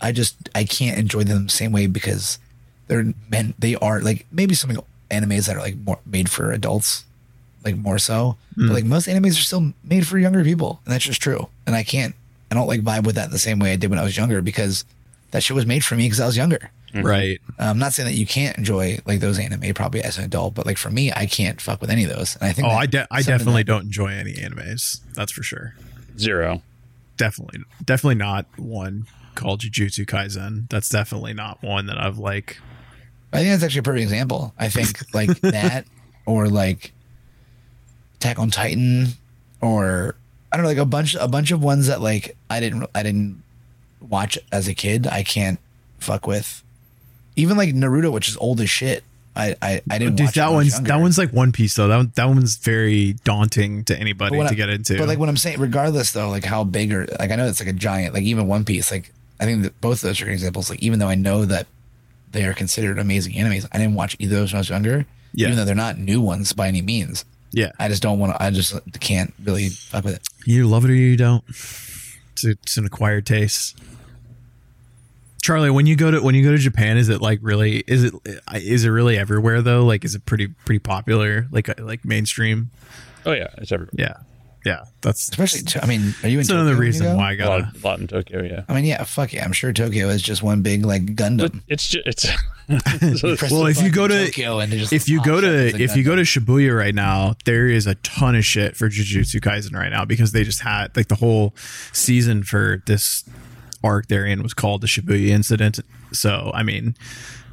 I 0.00 0.12
just 0.12 0.50
I 0.54 0.64
can't 0.64 0.98
enjoy 0.98 1.24
them 1.24 1.46
the 1.46 1.52
same 1.52 1.72
way 1.72 1.86
because 1.86 2.38
they're 2.86 3.14
meant. 3.30 3.58
They 3.60 3.76
are 3.76 4.00
like 4.00 4.26
maybe 4.30 4.54
some 4.54 4.78
animes 5.10 5.46
that 5.46 5.56
are 5.56 5.60
like 5.60 5.76
more 5.76 5.98
made 6.04 6.30
for 6.30 6.52
adults, 6.52 7.04
like 7.64 7.76
more 7.76 7.98
so. 7.98 8.36
But 8.56 8.62
mm. 8.64 8.72
like 8.72 8.84
most 8.84 9.08
animes 9.08 9.38
are 9.38 9.42
still 9.42 9.72
made 9.84 10.06
for 10.06 10.18
younger 10.18 10.44
people, 10.44 10.80
and 10.84 10.92
that's 10.92 11.04
just 11.04 11.22
true. 11.22 11.48
And 11.66 11.74
I 11.74 11.82
can't. 11.82 12.14
I 12.50 12.54
don't 12.54 12.66
like 12.66 12.82
vibe 12.82 13.04
with 13.04 13.16
that 13.16 13.30
the 13.30 13.38
same 13.38 13.58
way 13.58 13.72
I 13.72 13.76
did 13.76 13.90
when 13.90 13.98
I 13.98 14.04
was 14.04 14.16
younger 14.16 14.40
because 14.40 14.84
that 15.32 15.42
shit 15.42 15.54
was 15.54 15.66
made 15.66 15.84
for 15.84 15.96
me 15.96 16.04
because 16.04 16.20
I 16.20 16.26
was 16.26 16.36
younger. 16.36 16.70
Mm-hmm. 16.96 17.06
right 17.06 17.40
I'm 17.58 17.78
not 17.78 17.92
saying 17.92 18.08
that 18.08 18.14
you 18.16 18.26
can't 18.26 18.56
enjoy 18.58 18.98
like 19.06 19.20
those 19.20 19.38
anime 19.38 19.74
probably 19.74 20.02
as 20.02 20.18
an 20.18 20.24
adult, 20.24 20.54
but 20.54 20.66
like 20.66 20.78
for 20.78 20.90
me, 20.90 21.12
I 21.12 21.26
can't 21.26 21.60
fuck 21.60 21.80
with 21.80 21.90
any 21.90 22.04
of 22.04 22.10
those. 22.10 22.36
And 22.36 22.44
I 22.44 22.52
think 22.52 22.66
oh 22.68 22.70
I, 22.70 22.86
de- 22.86 23.06
I 23.10 23.22
definitely 23.22 23.62
that- 23.62 23.66
don't 23.72 23.82
enjoy 23.84 24.08
any 24.08 24.32
animes 24.34 25.00
that's 25.14 25.32
for 25.32 25.42
sure 25.42 25.74
Zero. 26.18 26.62
definitely 27.16 27.60
definitely 27.84 28.14
not 28.16 28.46
one 28.56 29.06
called 29.34 29.60
Jujutsu 29.60 30.06
Kaisen 30.06 30.68
that's 30.70 30.88
definitely 30.88 31.34
not 31.34 31.62
one 31.62 31.86
that 31.86 31.98
I've 31.98 32.18
like 32.18 32.58
I 33.32 33.38
think 33.38 33.50
that's 33.50 33.64
actually 33.64 33.80
a 33.80 33.82
perfect 33.82 34.02
example. 34.04 34.54
I 34.58 34.68
think 34.68 34.98
like 35.14 35.40
that 35.40 35.84
or 36.24 36.48
like 36.48 36.92
Attack 38.16 38.38
on 38.38 38.50
Titan 38.50 39.08
or 39.60 40.16
I 40.52 40.56
don't 40.56 40.62
know, 40.64 40.68
like 40.70 40.78
a 40.78 40.86
bunch 40.86 41.14
a 41.16 41.28
bunch 41.28 41.50
of 41.50 41.62
ones 41.62 41.86
that 41.88 42.00
like 42.00 42.36
I 42.48 42.60
didn't 42.60 42.88
I 42.94 43.02
didn't 43.02 43.42
watch 44.00 44.38
as 44.50 44.68
a 44.68 44.74
kid. 44.74 45.06
I 45.06 45.22
can't 45.22 45.58
fuck 45.98 46.26
with. 46.26 46.62
Even 47.36 47.56
like 47.56 47.70
Naruto, 47.74 48.10
which 48.12 48.28
is 48.28 48.36
old 48.38 48.60
as 48.60 48.70
shit. 48.70 49.04
I 49.34 49.54
I, 49.60 49.82
I 49.90 49.98
didn't 49.98 50.16
Dude, 50.16 50.28
that 50.30 50.50
one's 50.52 50.72
younger. 50.72 50.88
that 50.88 51.00
one's 51.00 51.18
like 51.18 51.30
One 51.32 51.52
Piece 51.52 51.74
though. 51.74 51.88
That 51.88 51.96
one, 51.98 52.12
that 52.14 52.24
one's 52.28 52.56
very 52.56 53.12
daunting 53.24 53.84
to 53.84 53.98
anybody 53.98 54.38
to 54.38 54.44
I- 54.44 54.54
get 54.54 54.70
into. 54.70 54.96
But 54.96 55.08
like 55.08 55.18
what 55.18 55.28
I'm 55.28 55.36
saying, 55.36 55.60
regardless 55.60 56.12
though, 56.12 56.30
like 56.30 56.44
how 56.44 56.64
big 56.64 56.92
or 56.92 57.06
like 57.20 57.30
I 57.30 57.36
know 57.36 57.46
it's 57.46 57.60
like 57.60 57.68
a 57.68 57.72
giant, 57.74 58.14
like 58.14 58.22
even 58.22 58.46
One 58.48 58.64
Piece, 58.64 58.90
like 58.90 59.12
I 59.38 59.44
think 59.44 59.62
that 59.64 59.78
both 59.82 59.96
of 60.02 60.08
those 60.08 60.20
are 60.22 60.30
examples. 60.30 60.70
Like 60.70 60.82
even 60.82 60.98
though 60.98 61.08
I 61.08 61.14
know 61.16 61.44
that 61.44 61.66
they 62.32 62.44
are 62.46 62.54
considered 62.54 62.98
amazing 62.98 63.34
animes, 63.34 63.68
I 63.72 63.78
didn't 63.78 63.94
watch 63.94 64.16
either 64.18 64.36
of 64.36 64.40
those 64.40 64.52
when 64.52 64.58
I 64.58 64.60
was 64.60 64.70
younger. 64.70 65.04
Yeah. 65.34 65.48
Even 65.48 65.58
though 65.58 65.64
they're 65.66 65.74
not 65.74 65.98
new 65.98 66.22
ones 66.22 66.54
by 66.54 66.68
any 66.68 66.80
means. 66.80 67.26
yeah, 67.52 67.72
I 67.78 67.88
just 67.88 68.02
don't 68.02 68.18
want 68.18 68.32
to. 68.34 68.42
I 68.42 68.50
just 68.50 68.74
can't 69.00 69.34
really 69.44 69.68
fuck 69.68 70.04
with 70.04 70.14
it. 70.14 70.26
you 70.46 70.66
love 70.66 70.86
it 70.86 70.90
or 70.90 70.94
you 70.94 71.14
don't. 71.18 71.44
It's, 71.50 72.44
it's 72.44 72.76
an 72.78 72.86
acquired 72.86 73.26
taste. 73.26 73.76
Charlie, 75.46 75.70
when 75.70 75.86
you 75.86 75.94
go 75.94 76.10
to 76.10 76.20
when 76.20 76.34
you 76.34 76.42
go 76.42 76.50
to 76.50 76.58
Japan, 76.58 76.96
is 76.96 77.08
it 77.08 77.20
like 77.22 77.38
really 77.40 77.76
is 77.86 78.02
it 78.02 78.14
is 78.54 78.84
it 78.84 78.88
really 78.88 79.16
everywhere 79.16 79.62
though? 79.62 79.84
Like, 79.84 80.04
is 80.04 80.16
it 80.16 80.26
pretty 80.26 80.48
pretty 80.48 80.80
popular? 80.80 81.46
Like 81.52 81.68
uh, 81.68 81.74
like 81.78 82.04
mainstream? 82.04 82.70
Oh 83.24 83.30
yeah, 83.30 83.46
it's 83.58 83.70
everywhere. 83.70 83.92
Yeah, 83.96 84.14
yeah. 84.64 84.84
That's 85.02 85.28
Especially, 85.28 85.62
to, 85.62 85.84
I 85.84 85.86
mean, 85.86 86.14
are 86.24 86.28
you 86.28 86.38
in? 86.38 86.46
that's 86.46 86.48
another 86.50 86.70
Tokyo 86.70 86.78
when 86.78 86.86
you 86.86 86.92
reason 86.92 87.16
why 87.16 87.28
I 87.30 87.32
A 87.32 87.36
gotta. 87.36 87.62
lot, 87.62 87.76
a 87.76 87.86
lot 87.86 88.00
in 88.00 88.06
Tokyo. 88.08 88.42
Yeah. 88.42 88.64
I 88.68 88.74
mean, 88.74 88.86
yeah, 88.86 89.04
fuck 89.04 89.32
yeah. 89.32 89.44
I'm 89.44 89.52
sure 89.52 89.72
Tokyo 89.72 90.08
is 90.08 90.20
just 90.20 90.42
one 90.42 90.62
big 90.62 90.84
like 90.84 91.06
But 91.06 91.14
Gundam. 91.14 91.60
it's 91.68 91.86
just 91.88 92.06
it's. 92.08 92.22
so 93.20 93.36
Press 93.36 93.52
Well, 93.52 93.66
if 93.66 93.80
you 93.80 93.90
go 93.92 94.08
to- 94.08 94.26
Tokyo 94.26 94.58
and 94.58 94.72
just 94.72 94.92
if 94.92 95.08
you 95.08 95.22
go 95.22 95.40
to 95.40 95.46
as 95.46 95.74
a 95.74 95.80
if 95.80 95.96
you 95.96 96.02
go 96.02 96.16
to 96.16 96.22
Shibuya 96.22 96.76
right 96.76 96.94
now, 96.94 97.34
there 97.44 97.68
is 97.68 97.86
a 97.86 97.94
ton 97.96 98.34
of 98.34 98.44
shit 98.44 98.76
for 98.76 98.88
Jujutsu 98.88 99.40
Kaisen 99.40 99.74
right 99.74 99.90
now 99.90 100.04
because 100.04 100.32
they 100.32 100.42
just 100.42 100.62
had 100.62 100.96
like 100.96 101.06
the 101.06 101.14
whole 101.14 101.54
season 101.92 102.42
for 102.42 102.82
this 102.86 103.22
arc 103.86 104.08
they're 104.08 104.26
in 104.26 104.42
was 104.42 104.54
called 104.54 104.80
the 104.80 104.86
Shibuya 104.86 105.28
incident. 105.28 105.80
So 106.12 106.50
I 106.54 106.62
mean, 106.62 106.94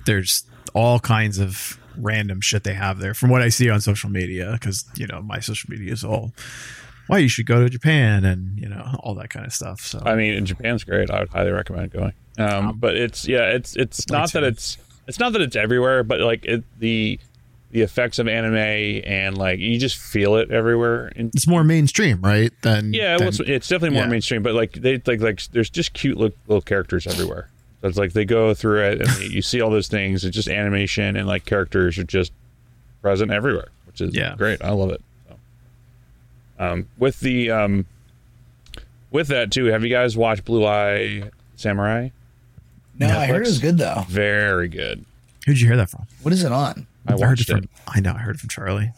there's 0.06 0.44
all 0.74 1.00
kinds 1.00 1.40
of 1.40 1.80
random 1.98 2.42
shit 2.42 2.64
they 2.64 2.74
have 2.74 3.00
there 3.00 3.14
from 3.14 3.30
what 3.30 3.42
I 3.42 3.50
see 3.50 3.70
on 3.70 3.80
social 3.80 4.10
media 4.10 4.52
because 4.54 4.86
you 4.96 5.08
know 5.08 5.22
my 5.22 5.40
social 5.40 5.70
media 5.70 5.94
is 5.94 6.04
all 6.04 6.34
why 7.08 7.18
you 7.20 7.28
should 7.28 7.46
go 7.46 7.62
to 7.62 7.70
Japan 7.70 8.26
and 8.26 8.58
you 8.60 8.68
know 8.68 8.96
all 9.00 9.16
that 9.16 9.30
kind 9.30 9.46
of 9.46 9.54
stuff. 9.54 9.82
So 9.82 10.02
I 10.06 10.16
mean, 10.16 10.46
Japan's 10.46 10.84
great. 10.84 11.10
I 11.10 11.20
would 11.20 11.30
highly 11.30 11.52
recommend 11.52 11.92
going. 11.92 12.14
Um, 12.38 12.78
but 12.80 12.96
it's 12.96 13.28
yeah, 13.28 13.50
it's 13.50 13.76
it's 13.76 14.10
not 14.10 14.32
that 14.34 14.44
it's 14.44 14.78
it's 15.08 15.20
not 15.20 15.34
that 15.34 15.42
it's 15.42 15.56
everywhere, 15.56 16.04
but 16.04 16.20
like 16.22 16.46
it, 16.46 16.64
the 16.80 17.20
the 17.74 17.82
effects 17.82 18.20
of 18.20 18.28
anime 18.28 18.56
and 18.56 19.36
like 19.36 19.58
you 19.58 19.80
just 19.80 19.98
feel 19.98 20.36
it 20.36 20.52
everywhere. 20.52 21.08
In, 21.16 21.32
it's 21.34 21.48
more 21.48 21.64
mainstream, 21.64 22.22
right? 22.22 22.54
Than 22.62 22.94
yeah, 22.94 23.14
than- 23.18 23.20
well, 23.22 23.28
it's, 23.30 23.40
it's 23.40 23.68
definitely 23.68 23.96
more 23.96 24.04
yeah. 24.06 24.10
mainstream, 24.12 24.44
but 24.44 24.54
like 24.54 24.74
they 24.74 25.02
like 25.08 25.22
like 25.22 25.42
there's 25.48 25.72
just 25.72 25.94
cute 25.94 26.16
little, 26.16 26.38
little 26.48 26.62
characters 26.62 27.08
everywhere. 27.08 27.50
So 27.82 27.88
it's 27.88 27.98
like 27.98 28.14
they 28.14 28.26
go 28.26 28.54
through 28.54 28.84
it 28.84 29.02
and 29.02 29.20
you 29.32 29.42
see 29.42 29.60
all 29.60 29.72
those 29.72 29.88
things. 29.88 30.24
It's 30.24 30.36
just 30.36 30.48
animation 30.48 31.18
and 31.18 31.28
like 31.28 31.46
characters 31.46 31.98
are 31.98 32.04
just 32.04 32.32
present 33.02 33.32
everywhere, 33.32 33.70
which 33.88 34.02
is 34.02 34.16
Yeah. 34.16 34.36
great. 34.38 34.64
I 34.64 34.70
love 34.70 34.92
it. 34.92 35.02
So, 35.28 35.36
um, 36.60 36.88
with 37.00 37.22
the 37.22 37.50
um, 37.50 37.88
with 39.10 39.30
that 39.30 39.52
too, 39.52 39.66
have 39.66 39.84
you 39.84 39.90
guys 39.90 40.16
watched 40.16 40.46
Blue 40.46 40.64
Eye 40.64 41.32
Samurai? 41.56 42.10
No, 43.00 43.08
I 43.08 43.26
heard 43.26 43.38
it 43.38 43.48
was 43.48 43.58
good 43.58 43.80
though. 43.80 44.06
Very 44.08 44.68
good. 44.68 45.06
Who'd 45.48 45.60
you 45.60 45.66
hear 45.68 45.78
that 45.78 45.90
from? 45.90 46.06
What 46.22 46.34
is 46.34 46.44
it 46.44 46.52
on? 46.52 46.86
I 47.08 47.18
heard 47.20 47.40
it 47.40 47.48
from. 47.48 47.60
it. 47.64 47.70
I 47.88 48.00
know. 48.00 48.12
I 48.14 48.20
heard 48.20 48.36
it 48.36 48.40
from 48.40 48.50
Charlie. 48.50 48.92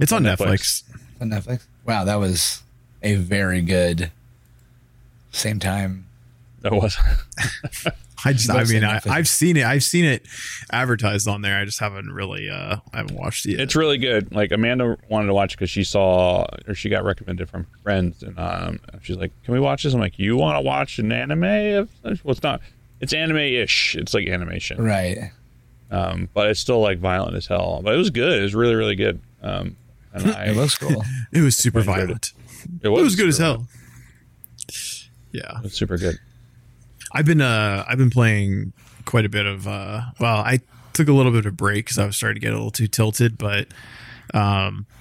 It's 0.00 0.12
on, 0.12 0.26
On 0.26 0.36
Netflix. 0.36 0.82
Netflix. 0.84 1.20
On 1.20 1.30
Netflix. 1.30 1.66
Wow, 1.84 2.04
that 2.04 2.16
was 2.16 2.62
a 3.02 3.16
very 3.16 3.60
good. 3.62 4.10
Same 5.32 5.58
time. 5.58 6.06
That 6.62 6.72
was 6.72 6.96
I 8.24 8.32
just. 8.32 8.50
I 8.50 8.64
mean, 8.64 8.82
I, 8.82 9.00
I've 9.06 9.28
seen 9.28 9.56
it. 9.58 9.64
I've 9.66 9.84
seen 9.84 10.04
it 10.06 10.26
advertised 10.72 11.28
on 11.28 11.42
there. 11.42 11.58
I 11.60 11.64
just 11.66 11.78
haven't 11.78 12.10
really. 12.12 12.48
uh 12.48 12.78
I 12.92 12.96
haven't 12.96 13.16
watched 13.16 13.44
it 13.46 13.52
yet. 13.52 13.60
it's 13.60 13.76
really 13.76 13.98
good. 13.98 14.34
Like 14.34 14.50
Amanda 14.50 14.96
wanted 15.08 15.26
to 15.26 15.34
watch 15.34 15.52
it 15.52 15.58
because 15.58 15.70
she 15.70 15.84
saw 15.84 16.46
or 16.66 16.74
she 16.74 16.88
got 16.88 17.04
recommended 17.04 17.48
from 17.50 17.66
friends, 17.82 18.22
and 18.22 18.38
um, 18.38 18.80
she's 19.02 19.16
like, 19.16 19.30
"Can 19.44 19.52
we 19.54 19.60
watch 19.60 19.82
this?" 19.82 19.92
I'm 19.92 20.00
like, 20.00 20.18
"You 20.18 20.36
want 20.36 20.56
to 20.56 20.62
watch 20.62 20.98
an 20.98 21.12
anime?" 21.12 21.44
Of 21.44 21.90
well, 22.24 22.32
it's 22.32 22.42
not. 22.42 22.62
It's 22.98 23.12
anime-ish. 23.12 23.94
It's 23.96 24.14
like 24.14 24.26
animation, 24.26 24.82
Right. 24.82 25.30
Um, 25.90 26.28
but 26.34 26.48
it's 26.50 26.60
still 26.60 26.80
like 26.80 26.98
violent 26.98 27.36
as 27.36 27.46
hell. 27.46 27.80
But 27.82 27.94
it 27.94 27.98
was 27.98 28.10
good. 28.10 28.38
It 28.38 28.42
was 28.42 28.54
really, 28.54 28.74
really 28.74 28.96
good. 28.96 29.20
Um, 29.42 29.76
and 30.12 30.30
I, 30.30 30.44
It 30.50 30.56
looks 30.56 30.76
cool. 30.76 31.04
it 31.32 31.40
was 31.40 31.56
super 31.56 31.80
enjoyed 31.80 31.94
it. 31.94 32.06
violent. 32.06 32.32
it 32.82 32.86
It 32.86 32.90
was 32.90 33.16
good 33.16 33.28
as 33.28 33.36
super- 33.36 33.44
hell. 33.44 33.66
Yeah. 35.32 35.58
It 35.58 35.62
was 35.64 35.74
super 35.74 35.98
good. 35.98 36.18
I've 37.12 37.26
been 37.26 37.40
uh 37.40 37.84
I've 37.88 37.98
been 37.98 38.10
playing 38.10 38.72
quite 39.04 39.24
a 39.24 39.28
bit 39.28 39.46
of 39.46 39.66
uh 39.68 40.02
well 40.18 40.38
I 40.38 40.60
took 40.92 41.08
a 41.08 41.12
little 41.12 41.30
bit 41.32 41.40
of 41.46 41.52
a 41.52 41.56
break 41.56 41.84
because 41.86 41.98
I 41.98 42.06
was 42.06 42.16
starting 42.16 42.40
to 42.40 42.40
get 42.40 42.52
a 42.52 42.56
little 42.56 42.70
too 42.70 42.88
tilted 42.88 43.38
but 43.38 43.68
um 44.34 44.86
All 44.90 44.95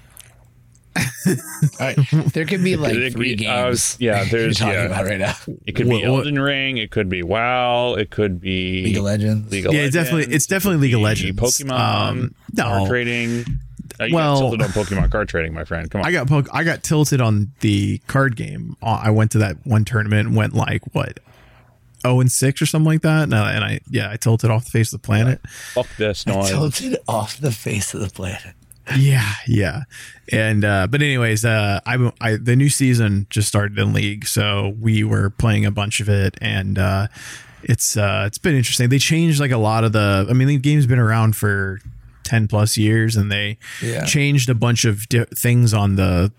right. 1.79 1.97
There 2.33 2.45
could 2.45 2.63
be 2.63 2.75
like 2.75 2.93
It 2.93 3.01
could 3.01 3.13
three 3.13 3.35
be- 3.35 3.43
games. 3.43 3.69
was- 3.69 3.97
yeah, 3.99 4.21
you're 4.23 4.39
there's- 4.39 4.57
talking 4.57 4.73
yeah. 4.75 4.85
about 4.85 5.05
right 5.05 5.19
now. 5.19 5.35
It 5.65 5.73
could 5.75 5.87
be 5.89 5.93
What- 6.03 6.11
what- 6.11 6.17
Elden 6.19 6.39
Ring. 6.39 6.77
It 6.77 6.91
could 6.91 7.09
be 7.09 7.23
WoW. 7.23 7.95
It 7.95 8.09
could 8.11 8.39
be 8.39 8.83
League 8.85 8.97
of 8.97 9.03
Legends. 9.03 9.51
League 9.51 9.65
of 9.65 9.73
Yeah, 9.73 9.81
it's 9.81 9.93
definitely- 9.93 10.33
it's 10.33 10.45
definitely 10.47 10.87
it 10.87 10.91
could 10.91 10.99
League 11.01 11.25
of 11.29 11.35
be 11.35 11.41
Legends. 11.41 11.41
Pokemon. 11.61 11.79
Um, 12.09 12.35
no. 12.53 12.63
card 12.63 12.89
trading. 12.89 13.45
Uh, 13.99 14.05
you 14.05 14.15
Well- 14.15 14.33
got 14.35 14.39
tilted 14.57 14.61
on 14.61 14.69
Pokemon 14.69 15.11
card 15.11 15.29
trading, 15.29 15.53
my 15.53 15.63
friend. 15.63 15.89
Come 15.89 16.01
on. 16.01 16.07
I 16.07 16.11
got 16.11 16.27
poke 16.27 16.47
I 16.53 16.63
got 16.63 16.83
tilted 16.83 17.21
on 17.21 17.51
the 17.61 17.99
card 18.07 18.35
game 18.35 18.75
Uh, 18.81 18.99
I 19.03 19.09
went 19.09 19.31
to 19.31 19.37
that 19.39 19.57
one 19.65 19.85
tournament 19.85 20.27
and 20.27 20.35
went 20.35 20.53
like 20.53 20.81
what 20.93 21.19
oh 22.03 22.19
and 22.19 22.31
six 22.31 22.61
or 22.61 22.65
something 22.65 22.85
like 22.91 23.01
that 23.01 23.23
and 23.23 23.33
I, 23.33 23.53
and 23.53 23.63
I 23.63 23.79
yeah 23.89 24.11
I 24.11 24.17
tilted 24.17 24.51
off 24.51 24.65
the 24.65 24.71
face 24.71 24.93
of 24.93 25.01
the 25.01 25.05
planet 25.05 25.39
Fuck 25.73 25.87
this 25.97 26.25
noise. 26.27 26.49
Tilted 26.49 26.97
off 27.07 27.37
the 27.39 27.51
face 27.51 27.93
of 27.93 28.01
the 28.01 28.09
planet. 28.09 28.53
Yeah 28.97 29.33
yeah. 29.47 29.83
And 30.31 30.63
uh 30.63 30.87
but 30.87 31.01
anyways 31.01 31.45
uh 31.45 31.79
I, 31.85 32.11
I 32.21 32.35
the 32.37 32.55
new 32.55 32.69
season 32.69 33.27
just 33.29 33.47
started 33.47 33.77
in 33.79 33.93
league 33.93 34.25
so 34.27 34.75
we 34.79 35.03
were 35.03 35.29
playing 35.29 35.65
a 35.65 35.71
bunch 35.71 35.99
of 35.99 36.09
it 36.09 36.35
and 36.41 36.77
uh 36.77 37.07
it's 37.63 37.97
uh 37.97 38.23
it's 38.27 38.37
been 38.37 38.55
interesting. 38.55 38.89
They 38.89 38.99
changed 38.99 39.39
like 39.39 39.51
a 39.51 39.57
lot 39.57 39.83
of 39.83 39.91
the 39.91 40.27
i 40.29 40.33
mean 40.33 40.47
the 40.47 40.57
game's 40.57 40.85
been 40.85 40.99
around 40.99 41.35
for 41.35 41.79
10 42.25 42.47
plus 42.49 42.75
years 42.77 43.15
and 43.15 43.31
they 43.31 43.57
Yeah. 43.81 44.03
changed 44.03 44.49
a 44.49 44.55
bunch 44.55 44.83
of 44.83 45.07
di- 45.07 45.23
things 45.35 45.73
on 45.73 45.95
the 45.95 46.31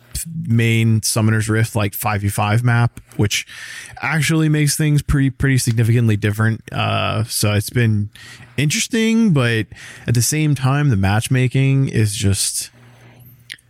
main 0.46 1.00
summoners 1.00 1.48
rift 1.48 1.74
like 1.76 1.92
5v5 1.92 2.62
map 2.62 3.00
which 3.16 3.46
actually 4.02 4.48
makes 4.48 4.76
things 4.76 5.00
pretty 5.02 5.30
pretty 5.30 5.58
significantly 5.58 6.16
different 6.16 6.60
uh 6.72 7.22
so 7.24 7.52
it's 7.52 7.70
been 7.70 8.10
interesting 8.56 9.32
but 9.32 9.66
at 10.06 10.14
the 10.14 10.22
same 10.22 10.54
time 10.54 10.88
the 10.88 10.96
matchmaking 10.96 11.88
is 11.88 12.14
just 12.16 12.70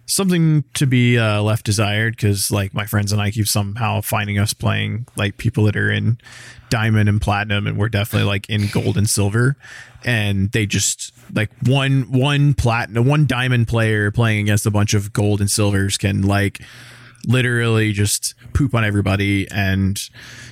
something 0.07 0.65
to 0.75 0.87
be 0.87 1.19
uh, 1.19 1.43
left 1.43 1.65
desired 1.65 2.17
because 2.17 2.51
like 2.51 2.73
my 2.73 2.87
friends 2.87 3.13
and 3.13 3.21
I 3.21 3.31
keep 3.31 3.47
somehow 3.47 4.01
finding 4.01 4.39
us 4.39 4.55
playing 4.55 5.07
like 5.17 5.37
people 5.37 5.65
that 5.65 5.77
are 5.77 5.91
in 5.91 6.19
diamond 6.71 7.09
and 7.09 7.21
platinum 7.21 7.67
and 7.67 7.77
we're 7.77 7.89
definitely 7.89 8.27
like 8.27 8.49
in 8.49 8.69
gold 8.69 8.97
and 8.97 9.11
silver. 9.11 9.57
And 10.05 10.53
they 10.53 10.67
just 10.67 11.13
like 11.35 11.51
one 11.65 12.13
one 12.13 12.55
platinum 12.55 13.07
one 13.07 13.27
diamond 13.27 13.67
player 13.67 14.11
playing 14.11 14.41
against 14.41 14.67
a 14.67 14.71
bunch 14.71 14.95
of 14.95 15.13
gold 15.13 15.41
and 15.41 15.51
silvers 15.51 15.99
can 15.99 16.23
like 16.23 16.61
literally 17.27 17.93
just 17.93 18.35
poop 18.55 18.75
on 18.75 18.85
everybody 18.85 19.49
and 19.51 20.01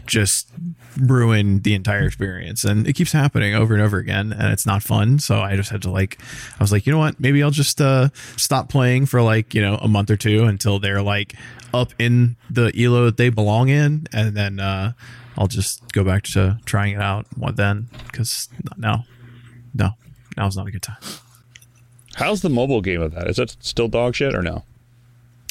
just 0.06 0.50
ruin 0.98 1.60
the 1.60 1.74
entire 1.74 2.04
experience. 2.04 2.64
And 2.64 2.86
it 2.86 2.94
keeps 2.94 3.12
happening 3.12 3.54
over 3.54 3.74
and 3.74 3.82
over 3.82 3.98
again 3.98 4.32
and 4.32 4.52
it's 4.52 4.66
not 4.66 4.82
fun. 4.82 5.18
So 5.18 5.40
i 5.40 5.56
just 5.56 5.70
had 5.70 5.82
to 5.82 5.90
like 5.90 6.18
i 6.58 6.62
was 6.62 6.72
like 6.72 6.86
you 6.86 6.92
know 6.92 6.98
what? 6.98 7.18
Maybe 7.20 7.42
i'll 7.42 7.50
just 7.50 7.80
uh 7.80 8.08
stop 8.36 8.68
playing 8.68 9.06
for 9.06 9.22
like 9.22 9.54
you 9.54 9.62
know 9.62 9.76
a 9.76 9.88
month 9.88 10.10
or 10.10 10.16
two 10.16 10.44
until 10.44 10.78
they're 10.78 11.02
like 11.02 11.34
up 11.72 11.92
in 11.98 12.36
the 12.50 12.72
elo 12.76 13.06
that 13.06 13.16
they 13.16 13.28
belong 13.28 13.68
in. 13.68 14.06
And 14.12 14.36
then 14.36 14.60
uh 14.60 14.92
i'll 15.36 15.48
just 15.48 15.92
go 15.92 16.04
back 16.04 16.22
to 16.24 16.58
trying 16.64 16.94
it 16.94 17.00
out 17.00 17.26
what 17.36 17.56
then 17.56 17.88
because 18.06 18.48
no 18.76 19.04
no 19.74 19.90
now's 20.36 20.56
not 20.56 20.66
a 20.66 20.70
good 20.70 20.82
time. 20.82 21.02
How's 22.16 22.42
the 22.42 22.50
mobile 22.50 22.80
game 22.80 23.02
of 23.02 23.12
that? 23.14 23.28
Is 23.28 23.36
that 23.36 23.56
still 23.60 23.88
dog 23.88 24.14
shit 24.14 24.34
or 24.34 24.42
no? 24.42 24.64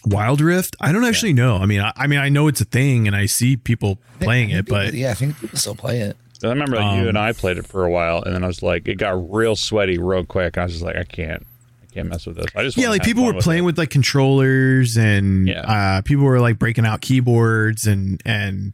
Wild 0.06 0.42
rift 0.42 0.76
i 0.82 0.92
don't 0.92 1.06
actually 1.06 1.32
know 1.34 1.56
i 1.58 1.66
mean 1.66 1.80
I, 1.80 1.94
I 1.96 2.08
mean 2.08 2.20
i 2.20 2.28
know 2.30 2.48
it's 2.50 2.60
a 2.62 2.66
thing 2.66 3.08
and 3.08 3.16
i 3.16 3.26
see 3.26 3.56
people 3.56 4.00
playing 4.20 4.50
it 4.50 4.66
but 4.68 4.94
yeah, 4.94 5.12
I 5.12 5.14
think 5.14 5.40
people 5.40 5.58
still 5.58 5.76
play 5.76 6.00
it. 6.02 6.18
I 6.44 6.48
remember 6.48 6.76
like, 6.76 6.96
you 6.98 7.04
Um, 7.04 7.08
and 7.10 7.18
I 7.18 7.32
played 7.32 7.58
it 7.58 7.66
for 7.66 7.86
a 7.86 7.90
while, 7.90 8.22
and 8.22 8.36
then 8.36 8.44
I 8.44 8.48
was 8.48 8.62
like, 8.62 8.86
it 8.90 8.96
got 8.96 9.32
real 9.34 9.56
sweaty 9.56 9.98
real 9.98 10.26
quick. 10.26 10.58
I 10.58 10.64
was 10.64 10.74
just 10.74 10.84
like, 10.84 10.98
I 10.98 11.06
can't, 11.06 11.46
I 11.82 11.94
can't 11.94 12.10
mess 12.10 12.26
with 12.26 12.36
this. 12.36 12.48
I 12.54 12.64
just 12.64 12.76
yeah 12.78 12.90
like 12.90 13.02
people 13.04 13.24
fun 13.24 13.36
were 13.36 13.42
playing 13.42 13.64
it. 13.64 13.66
with 13.66 13.78
like 13.78 13.90
controllers 13.92 14.98
and 14.98 15.48
Yeah. 15.48 15.62
uh 15.62 16.02
people 16.02 16.26
were 16.26 16.42
like 16.42 16.60
breaking 16.60 16.86
out 16.86 17.00
keyboards 17.00 17.88
and 17.88 18.22
and 18.26 18.74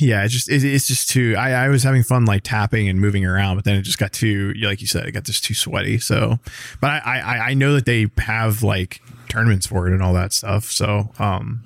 yeah 0.00 0.24
it's 0.24 0.32
just 0.32 0.48
it, 0.48 0.64
it's 0.64 0.86
just 0.86 1.08
too 1.10 1.34
I, 1.36 1.50
I 1.50 1.68
was 1.68 1.82
having 1.82 2.02
fun 2.02 2.24
like 2.24 2.42
tapping 2.42 2.88
and 2.88 3.00
moving 3.00 3.24
around 3.24 3.56
but 3.56 3.64
then 3.64 3.76
it 3.76 3.82
just 3.82 3.98
got 3.98 4.12
too 4.12 4.52
like 4.62 4.80
you 4.80 4.86
said 4.86 5.06
it 5.06 5.12
got 5.12 5.24
just 5.24 5.44
too 5.44 5.54
sweaty 5.54 5.98
so 5.98 6.38
but 6.80 6.90
i 7.04 7.20
i 7.20 7.38
i 7.50 7.54
know 7.54 7.74
that 7.74 7.86
they 7.86 8.06
have 8.18 8.62
like 8.62 9.00
tournaments 9.28 9.66
for 9.66 9.88
it 9.88 9.92
and 9.92 10.02
all 10.02 10.14
that 10.14 10.32
stuff 10.32 10.70
so 10.70 11.10
um 11.18 11.64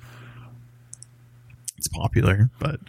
it's 1.77 1.87
popular 1.87 2.49
but 2.59 2.79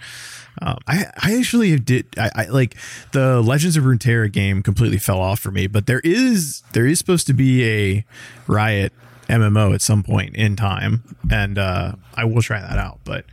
um, 0.62 0.78
I, 0.86 1.06
I 1.16 1.36
actually 1.38 1.78
did 1.78 2.06
I, 2.18 2.30
I 2.34 2.44
like 2.46 2.76
the 3.12 3.40
Legends 3.40 3.76
of 3.76 3.84
Runeterra 3.84 4.30
game 4.30 4.62
completely 4.62 4.98
fell 4.98 5.20
off 5.20 5.38
for 5.38 5.50
me, 5.50 5.66
but 5.66 5.86
there 5.86 6.00
is 6.00 6.62
there 6.72 6.86
is 6.86 6.98
supposed 6.98 7.26
to 7.28 7.32
be 7.32 7.64
a 7.64 8.04
Riot 8.46 8.92
MMO 9.28 9.74
at 9.74 9.80
some 9.80 10.02
point 10.02 10.34
in 10.34 10.56
time, 10.56 11.16
and 11.30 11.56
uh, 11.56 11.92
I 12.14 12.24
will 12.24 12.42
try 12.42 12.60
that 12.60 12.78
out. 12.78 12.98
But 13.04 13.24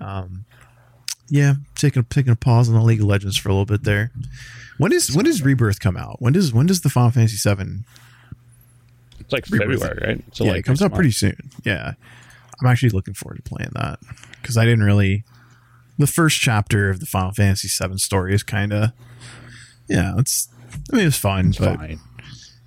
um, 0.00 0.44
yeah, 1.28 1.54
taking 1.74 2.00
a, 2.00 2.04
taking 2.04 2.32
a 2.32 2.36
pause 2.36 2.68
on 2.68 2.74
the 2.74 2.82
League 2.82 3.00
of 3.00 3.06
Legends 3.06 3.36
for 3.36 3.48
a 3.48 3.52
little 3.52 3.66
bit 3.66 3.84
there. 3.84 4.12
When 4.78 4.92
is 4.92 5.14
when 5.14 5.24
does 5.24 5.42
Rebirth 5.42 5.80
come 5.80 5.96
out? 5.96 6.20
When 6.20 6.32
does 6.32 6.52
when 6.52 6.66
does 6.66 6.82
the 6.82 6.90
Final 6.90 7.10
Fantasy 7.10 7.36
Seven? 7.36 7.84
It's 9.20 9.32
like 9.32 9.48
Rebirth. 9.50 9.80
February, 9.80 10.14
right? 10.14 10.24
So 10.32 10.44
yeah, 10.44 10.50
like 10.52 10.60
it 10.60 10.62
comes 10.64 10.80
next 10.80 10.92
out 10.92 10.94
pretty 10.94 11.12
soon. 11.12 11.50
Yeah, 11.64 11.94
I'm 12.60 12.66
actually 12.68 12.90
looking 12.90 13.14
forward 13.14 13.36
to 13.36 13.42
playing 13.42 13.70
that 13.74 13.98
because 14.40 14.56
I 14.56 14.64
didn't 14.64 14.84
really. 14.84 15.24
The 15.98 16.06
first 16.06 16.38
chapter 16.40 16.90
of 16.90 17.00
the 17.00 17.06
Final 17.06 17.32
Fantasy 17.32 17.68
VII 17.68 17.96
story 17.96 18.34
is 18.34 18.42
kind 18.42 18.72
of, 18.72 18.92
yeah, 19.88 20.12
it's. 20.18 20.48
I 20.92 20.96
mean, 20.96 21.06
it's 21.06 21.16
fun, 21.16 21.46
month. 21.46 21.58
but 21.58 21.76
Fine. 21.78 22.00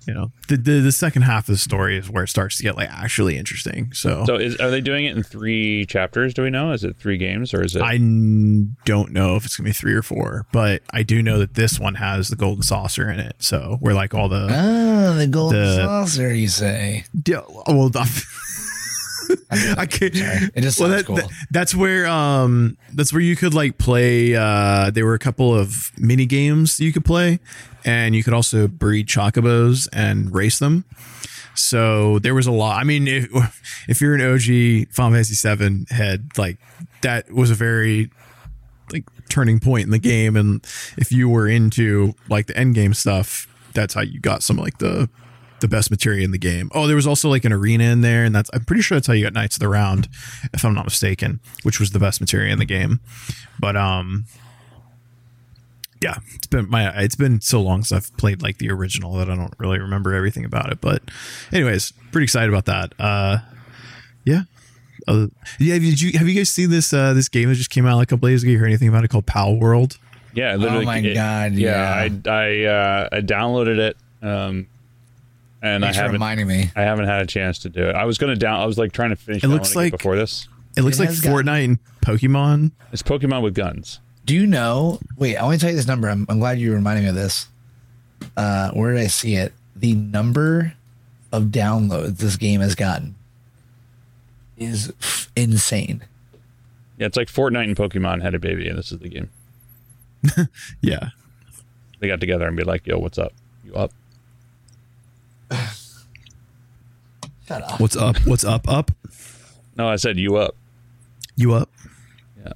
You 0.06 0.14
know, 0.14 0.32
the, 0.48 0.56
the 0.56 0.80
the 0.80 0.92
second 0.92 1.22
half 1.22 1.48
of 1.48 1.54
the 1.54 1.58
story 1.58 1.96
is 1.98 2.08
where 2.10 2.24
it 2.24 2.28
starts 2.28 2.56
to 2.56 2.62
get 2.62 2.76
like 2.76 2.88
actually 2.90 3.36
interesting. 3.36 3.92
So, 3.92 4.24
So 4.24 4.36
is 4.36 4.56
are 4.56 4.70
they 4.70 4.80
doing 4.80 5.04
it 5.04 5.16
in 5.16 5.22
three 5.22 5.84
chapters? 5.86 6.34
Do 6.34 6.42
we 6.42 6.50
know? 6.50 6.72
Is 6.72 6.84
it 6.84 6.96
three 6.98 7.18
games 7.18 7.52
or 7.54 7.62
is 7.62 7.76
it? 7.76 7.82
I 7.82 7.94
n- 7.96 8.76
don't 8.84 9.12
know 9.12 9.36
if 9.36 9.44
it's 9.44 9.56
gonna 9.56 9.68
be 9.68 9.72
three 9.72 9.94
or 9.94 10.02
four, 10.02 10.46
but 10.52 10.82
I 10.90 11.02
do 11.02 11.22
know 11.22 11.38
that 11.38 11.54
this 11.54 11.78
one 11.78 11.96
has 11.96 12.28
the 12.28 12.36
golden 12.36 12.62
saucer 12.62 13.10
in 13.10 13.20
it. 13.20 13.36
So 13.38 13.78
we're 13.80 13.92
like 13.94 14.14
all 14.14 14.28
the 14.28 14.46
Ah, 14.50 15.14
the 15.16 15.26
golden 15.26 15.60
The- 15.60 15.76
saucer, 15.76 16.34
you 16.34 16.48
say? 16.48 17.04
Yeah, 17.26 17.42
well, 17.66 17.88
the- 17.90 18.24
I 19.50 19.86
can't. 19.86 20.14
Sorry. 20.14 20.50
It 20.54 20.60
just 20.62 20.78
well, 20.80 20.88
that, 20.90 21.06
cool. 21.06 21.16
that- 21.16 21.30
that's 21.50 21.74
where 21.74 22.06
um 22.06 22.76
that's 22.92 23.12
where 23.12 23.22
you 23.22 23.36
could 23.36 23.54
like 23.54 23.78
play. 23.78 24.34
Uh, 24.34 24.90
there 24.90 25.04
were 25.06 25.14
a 25.14 25.18
couple 25.18 25.54
of 25.54 25.90
mini 25.98 26.26
games 26.26 26.78
you 26.80 26.92
could 26.92 27.04
play, 27.04 27.40
and 27.84 28.14
you 28.14 28.22
could 28.22 28.34
also 28.34 28.68
breed 28.68 29.06
chocobos 29.06 29.88
and 29.92 30.34
race 30.34 30.58
them. 30.58 30.84
So 31.54 32.18
there 32.20 32.34
was 32.34 32.46
a 32.46 32.52
lot. 32.52 32.80
I 32.80 32.84
mean, 32.84 33.06
if 33.08 33.84
if 33.88 34.00
you're 34.00 34.14
an 34.14 34.20
OG 34.20 34.92
Final 34.94 35.12
Fantasy 35.12 35.56
VII 35.56 35.86
head, 35.94 36.30
like 36.38 36.58
that 37.02 37.30
was 37.32 37.50
a 37.50 37.54
very 37.54 38.10
like 38.92 39.04
turning 39.28 39.60
point 39.60 39.84
in 39.84 39.90
the 39.90 39.98
game, 39.98 40.36
and 40.36 40.64
if 40.96 41.12
you 41.12 41.28
were 41.28 41.48
into 41.48 42.14
like 42.28 42.46
the 42.46 42.56
end 42.56 42.74
game 42.74 42.94
stuff, 42.94 43.46
that's 43.74 43.94
how 43.94 44.00
you 44.00 44.20
got 44.20 44.42
some 44.42 44.56
like 44.56 44.78
the 44.78 45.08
the 45.60 45.68
best 45.68 45.90
material 45.90 46.24
in 46.24 46.30
the 46.30 46.38
game. 46.38 46.70
Oh, 46.74 46.86
there 46.86 46.96
was 46.96 47.06
also 47.06 47.28
like 47.28 47.44
an 47.44 47.52
arena 47.52 47.84
in 47.84 48.00
there, 48.00 48.24
and 48.24 48.34
that's 48.34 48.50
I'm 48.52 48.64
pretty 48.64 48.82
sure 48.82 48.96
that's 48.96 49.06
how 49.06 49.12
you 49.12 49.24
got 49.24 49.32
Knights 49.32 49.56
of 49.56 49.60
the 49.60 49.68
Round, 49.68 50.08
if 50.52 50.64
I'm 50.64 50.74
not 50.74 50.84
mistaken, 50.84 51.40
which 51.62 51.78
was 51.80 51.90
the 51.90 51.98
best 51.98 52.20
material 52.20 52.52
in 52.52 52.58
the 52.58 52.64
game. 52.64 53.00
But 53.58 53.76
um, 53.76 54.24
yeah, 56.02 56.16
it's 56.34 56.46
been 56.46 56.68
my 56.70 56.88
it's 57.02 57.14
been 57.16 57.40
so 57.40 57.60
long 57.60 57.84
since 57.84 58.06
I've 58.10 58.16
played 58.16 58.42
like 58.42 58.58
the 58.58 58.70
original 58.70 59.14
that 59.14 59.30
I 59.30 59.36
don't 59.36 59.54
really 59.58 59.78
remember 59.78 60.14
everything 60.14 60.44
about 60.44 60.72
it. 60.72 60.80
But 60.80 61.02
anyways, 61.52 61.92
pretty 62.10 62.24
excited 62.24 62.48
about 62.52 62.64
that. 62.66 62.92
Uh, 62.98 63.38
yeah. 64.24 64.42
Uh, 65.08 65.26
yeah, 65.58 65.78
did 65.78 66.00
you 66.00 66.18
have 66.18 66.28
you 66.28 66.34
guys 66.34 66.48
seen 66.50 66.70
this 66.70 66.92
uh, 66.92 67.12
this 67.14 67.28
game 67.28 67.48
that 67.48 67.54
just 67.56 67.70
came 67.70 67.86
out 67.86 67.96
like 67.96 68.08
a 68.08 68.14
couple 68.16 68.28
days 68.28 68.42
ago? 68.42 68.52
You 68.52 68.58
heard 68.58 68.66
anything 68.68 68.88
about 68.88 69.04
it 69.04 69.08
called 69.08 69.26
Palworld? 69.26 69.98
Yeah, 70.34 70.54
literally. 70.56 70.84
Oh 70.84 70.86
my 70.86 70.98
it- 70.98 71.14
God, 71.14 71.52
Yeah, 71.52 72.04
yeah. 72.04 72.18
I 72.26 72.30
I 72.30 72.64
uh, 72.64 73.08
I 73.12 73.20
downloaded 73.20 73.78
it, 73.78 73.96
um, 74.22 74.68
and 75.62 75.82
Thanks 75.82 75.98
I 75.98 76.02
haven't 76.02 76.14
reminding 76.14 76.46
me. 76.46 76.70
I 76.76 76.82
haven't 76.82 77.06
had 77.06 77.22
a 77.22 77.26
chance 77.26 77.58
to 77.60 77.68
do 77.68 77.84
it. 77.88 77.94
I 77.94 78.04
was 78.04 78.18
gonna 78.18 78.36
down. 78.36 78.60
I 78.60 78.66
was 78.66 78.78
like 78.78 78.92
trying 78.92 79.10
to 79.10 79.16
finish. 79.16 79.42
It 79.44 79.48
looks 79.48 79.74
like- 79.76 79.92
before 79.92 80.16
this. 80.16 80.48
It 80.76 80.82
looks 80.82 80.98
It 80.98 81.02
like 81.02 81.08
has 81.10 81.20
got- 81.20 81.30
Fortnite 81.34 81.64
and 81.64 81.78
Pokemon. 82.00 82.70
It's 82.92 83.02
Pokemon 83.02 83.42
with 83.42 83.54
guns. 83.54 83.98
Do 84.24 84.34
you 84.34 84.46
know? 84.46 85.00
Wait, 85.16 85.36
I 85.36 85.42
want 85.44 85.58
to 85.58 85.60
tell 85.60 85.70
you 85.70 85.76
this 85.76 85.88
number. 85.88 86.08
I'm, 86.08 86.24
I'm 86.28 86.38
glad 86.38 86.60
you 86.60 86.72
reminded 86.72 87.02
me 87.02 87.08
of 87.08 87.14
this. 87.16 87.48
Uh, 88.36 88.70
where 88.70 88.92
did 88.94 89.00
I 89.02 89.08
see 89.08 89.34
it? 89.34 89.52
The 89.74 89.94
number 89.94 90.74
of 91.32 91.44
downloads 91.46 92.18
this 92.18 92.36
game 92.36 92.60
has 92.60 92.74
gotten 92.76 93.16
is 94.56 94.92
f- 95.00 95.30
insane. 95.34 96.02
Yeah, 96.98 97.06
it's 97.06 97.16
like 97.16 97.28
Fortnite 97.28 97.64
and 97.64 97.76
Pokemon 97.76 98.22
had 98.22 98.34
a 98.34 98.38
baby, 98.38 98.68
and 98.68 98.78
this 98.78 98.92
is 98.92 98.98
the 99.00 99.08
game. 99.08 99.30
Yeah. 100.82 101.08
They 101.98 102.08
got 102.08 102.20
together 102.20 102.46
and 102.46 102.56
be 102.56 102.62
like, 102.62 102.86
"Yo, 102.86 102.98
what's 102.98 103.18
up? 103.18 103.32
You 103.64 103.74
up?" 103.74 103.92
Shut 107.50 107.62
up. 107.64 107.80
What's 107.80 107.96
up? 107.96 108.16
What's 108.28 108.44
up? 108.44 108.68
Up? 108.68 108.92
No, 109.76 109.88
I 109.88 109.96
said 109.96 110.16
you 110.20 110.36
up. 110.36 110.54
You 111.34 111.54
up? 111.54 111.68
Yeah. 112.44 112.52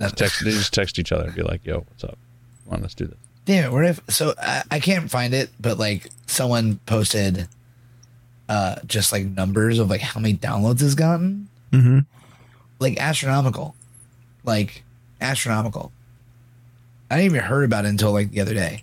Just 0.00 0.16
text, 0.16 0.44
they 0.44 0.50
just 0.50 0.74
text 0.74 0.98
each 0.98 1.12
other 1.12 1.26
and 1.26 1.34
be 1.36 1.42
like, 1.42 1.64
"Yo, 1.64 1.78
what's 1.88 2.02
up? 2.02 2.18
Come 2.64 2.74
on, 2.74 2.80
let's 2.82 2.94
do 2.94 3.06
this." 3.06 3.16
Damn 3.44 3.66
it! 3.66 3.72
Where 3.72 3.84
if 3.84 4.00
so 4.08 4.34
I, 4.42 4.64
I 4.68 4.80
can't 4.80 5.08
find 5.08 5.32
it, 5.32 5.50
but 5.60 5.78
like 5.78 6.08
someone 6.26 6.80
posted, 6.86 7.46
uh, 8.48 8.80
just 8.84 9.12
like 9.12 9.26
numbers 9.26 9.78
of 9.78 9.88
like 9.88 10.00
how 10.00 10.18
many 10.18 10.34
downloads 10.34 10.82
it's 10.82 10.96
gotten, 10.96 11.48
Mm-hmm. 11.70 12.00
like 12.80 12.98
astronomical, 12.98 13.76
like 14.42 14.82
astronomical. 15.20 15.92
I 17.12 17.14
didn't 17.14 17.26
even 17.26 17.44
heard 17.44 17.62
about 17.64 17.84
it 17.84 17.90
until 17.90 18.10
like 18.10 18.32
the 18.32 18.40
other 18.40 18.54
day. 18.54 18.82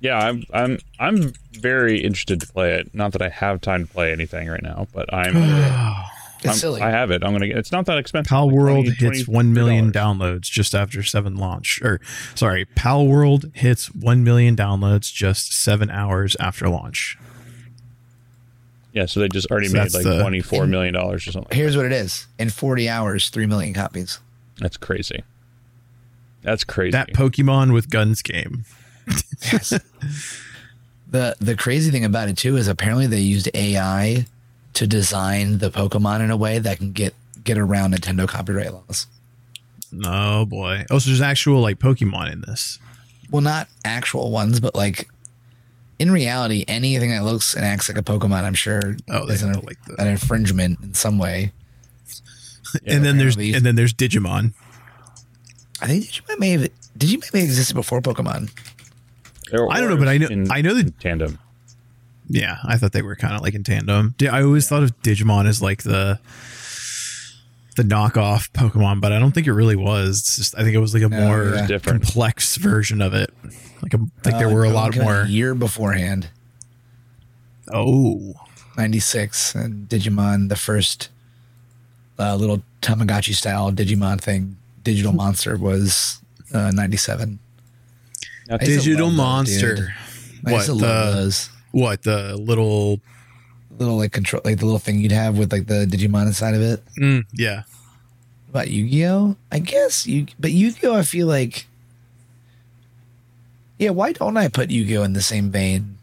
Yeah, 0.00 0.18
I'm 0.18 0.44
I'm 0.52 0.78
I'm 0.98 1.32
very 1.52 2.00
interested 2.02 2.40
to 2.40 2.46
play 2.46 2.74
it. 2.74 2.94
Not 2.94 3.12
that 3.12 3.22
I 3.22 3.28
have 3.28 3.60
time 3.60 3.86
to 3.86 3.92
play 3.92 4.12
anything 4.12 4.48
right 4.48 4.62
now, 4.62 4.86
but 4.94 5.12
I'm, 5.12 5.36
It's 6.42 6.48
I'm 6.48 6.54
silly. 6.54 6.80
I 6.80 6.88
have 6.88 7.10
it. 7.10 7.22
I'm 7.22 7.32
gonna 7.32 7.48
get. 7.48 7.58
It's 7.58 7.70
not 7.70 7.84
that 7.84 7.98
expensive. 7.98 8.30
Pal 8.30 8.46
like 8.46 8.54
World 8.54 8.86
20 8.98 9.16
hits 9.18 9.28
1 9.28 9.52
million 9.52 9.92
downloads 9.92 10.44
just 10.44 10.74
after 10.74 11.02
7 11.02 11.36
launch. 11.36 11.80
Or 11.82 12.00
sorry, 12.34 12.64
Palworld 12.64 13.54
hits 13.54 13.94
1 13.94 14.24
million 14.24 14.56
downloads 14.56 15.12
just 15.12 15.52
7 15.52 15.90
hours 15.90 16.36
after 16.40 16.66
launch. 16.70 17.18
Yeah, 18.94 19.04
so 19.04 19.20
they 19.20 19.28
just 19.28 19.50
already 19.50 19.68
So 19.68 19.74
made 19.82 19.92
like 19.92 20.02
the- 20.04 20.20
twenty 20.22 20.40
four 20.40 20.66
million 20.76 20.94
dollars 20.94 21.28
or 21.28 21.32
something. 21.32 21.54
Here's 21.54 21.76
what 21.76 21.84
it 21.86 21.92
is: 21.92 22.26
in 22.38 22.48
40 22.48 22.88
hours, 22.88 23.28
three 23.28 23.46
million 23.46 23.74
copies. 23.74 24.18
That's 24.58 24.76
crazy. 24.78 25.22
That's 26.42 26.64
crazy. 26.64 26.92
That 26.92 27.12
Pokemon 27.12 27.74
with 27.74 27.90
guns 27.90 28.22
game. 28.22 28.64
The 31.10 31.34
the 31.40 31.56
crazy 31.56 31.90
thing 31.90 32.04
about 32.04 32.28
it 32.28 32.36
too 32.36 32.56
is 32.56 32.68
apparently 32.68 33.06
they 33.06 33.20
used 33.20 33.48
AI 33.54 34.26
to 34.74 34.86
design 34.86 35.58
the 35.58 35.70
Pokemon 35.70 36.20
in 36.20 36.30
a 36.30 36.36
way 36.36 36.58
that 36.60 36.78
can 36.78 36.92
get 36.92 37.14
get 37.42 37.58
around 37.58 37.94
Nintendo 37.94 38.28
copyright 38.28 38.72
laws. 38.72 39.06
Oh 40.04 40.44
boy. 40.44 40.84
Oh, 40.90 40.98
so 41.00 41.10
there's 41.10 41.20
actual 41.20 41.60
like 41.60 41.78
Pokemon 41.80 42.32
in 42.32 42.42
this. 42.42 42.78
Well, 43.30 43.42
not 43.42 43.68
actual 43.84 44.30
ones, 44.30 44.60
but 44.60 44.74
like 44.76 45.08
in 45.98 46.12
reality, 46.12 46.64
anything 46.68 47.10
that 47.10 47.24
looks 47.24 47.54
and 47.54 47.64
acts 47.64 47.88
like 47.88 47.98
a 47.98 48.02
Pokemon, 48.02 48.44
I'm 48.44 48.54
sure 48.54 48.96
Oh, 49.08 49.26
is 49.26 49.42
an, 49.42 49.52
like, 49.62 49.84
the- 49.84 50.00
an 50.00 50.06
infringement 50.06 50.80
in 50.80 50.94
some 50.94 51.18
way. 51.18 51.52
and 52.86 53.04
then 53.04 53.18
there's 53.18 53.36
and 53.36 53.66
then 53.66 53.74
there's 53.74 53.92
Digimon. 53.92 54.52
I 55.82 55.88
think 55.88 56.04
Digimon 56.04 56.38
may 56.38 56.50
have 56.52 56.68
Digimon 56.96 57.32
may 57.34 57.40
have 57.40 57.48
existed 57.48 57.74
before 57.74 58.00
Pokemon. 58.00 58.50
Or- 59.52 59.72
I 59.72 59.80
don't 59.80 59.90
know, 59.90 59.96
but 59.96 60.08
I 60.08 60.18
know- 60.18 60.28
in- 60.28 60.50
I 60.50 60.60
know 60.62 60.74
that- 60.74 60.98
tandem. 61.00 61.38
Yeah, 62.28 62.58
I 62.64 62.76
thought 62.76 62.92
they 62.92 63.02
were 63.02 63.16
kind 63.16 63.34
of 63.34 63.42
like 63.42 63.54
in 63.54 63.64
tandem. 63.64 64.14
I 64.30 64.42
always 64.42 64.68
thought 64.68 64.82
of 64.84 64.96
Digimon 65.02 65.46
as 65.48 65.60
like 65.60 65.82
the 65.82 66.20
the 67.76 67.82
knockoff 67.82 68.50
Pokemon, 68.52 69.00
but 69.00 69.10
I 69.12 69.18
don't 69.18 69.32
think 69.32 69.46
it 69.46 69.52
really 69.52 69.74
was. 69.76 70.18
It's 70.20 70.36
just 70.36 70.54
I 70.58 70.62
think 70.62 70.74
it 70.74 70.78
was 70.80 70.92
like 70.94 71.02
a 71.02 71.08
No, 71.08 71.26
more 71.26 71.54
yeah. 71.68 71.78
Complex 71.78 72.56
version 72.56 73.00
of 73.02 73.14
it. 73.14 73.32
Like 73.82 73.94
a 73.94 73.98
like 74.24 74.38
there 74.38 74.48
Uh, 74.48 74.52
were 74.54 74.64
a 74.64 74.70
lot 74.70 74.94
more. 74.96 75.22
A 75.22 75.28
year 75.28 75.54
beforehand, 75.56 76.28
Oh, 77.72 78.34
96, 78.76 79.54
and 79.54 79.88
Digimon, 79.88 80.48
the 80.48 80.56
first 80.56 81.08
uh, 82.18 82.34
little 82.36 82.62
Tamagotchi 82.82 83.34
style 83.34 83.70
Digimon 83.72 84.20
thing, 84.20 84.56
Digital 84.84 85.12
Monster 85.12 85.56
was 85.56 86.20
uh, 86.52 86.70
97. 86.72 87.38
Now, 88.50 88.56
I 88.60 88.64
used 88.64 88.82
to 88.82 88.88
Digital 88.90 89.10
Monster. 89.10 89.74
dude. 89.76 89.88
I 90.46 90.50
What 90.50 90.52
used 90.54 90.66
to 90.66 90.72
love 90.74 91.14
the 91.14 91.20
those. 91.22 91.50
what 91.70 92.02
the 92.02 92.36
little? 92.36 93.00
Little 93.78 93.96
like 93.96 94.12
control, 94.12 94.42
like 94.44 94.58
the 94.58 94.66
little 94.66 94.78
thing 94.80 94.98
you'd 94.98 95.12
have 95.12 95.38
with 95.38 95.50
like 95.52 95.66
the 95.66 95.86
Digimon 95.86 96.26
inside 96.26 96.54
of 96.54 96.60
it. 96.60 96.84
Mm, 97.00 97.24
yeah, 97.32 97.62
About 98.50 98.68
Yu-Gi-Oh, 98.68 99.36
I 99.50 99.58
guess 99.58 100.06
you, 100.06 100.26
but 100.38 100.50
Yu-Gi-Oh, 100.52 100.94
I 100.96 101.02
feel 101.02 101.26
like, 101.26 101.66
yeah. 103.78 103.88
Why 103.90 104.12
don't 104.12 104.36
I 104.36 104.48
put 104.48 104.70
Yu-Gi-Oh 104.70 105.02
in 105.04 105.14
the 105.14 105.22
same 105.22 105.50
vein? 105.50 105.96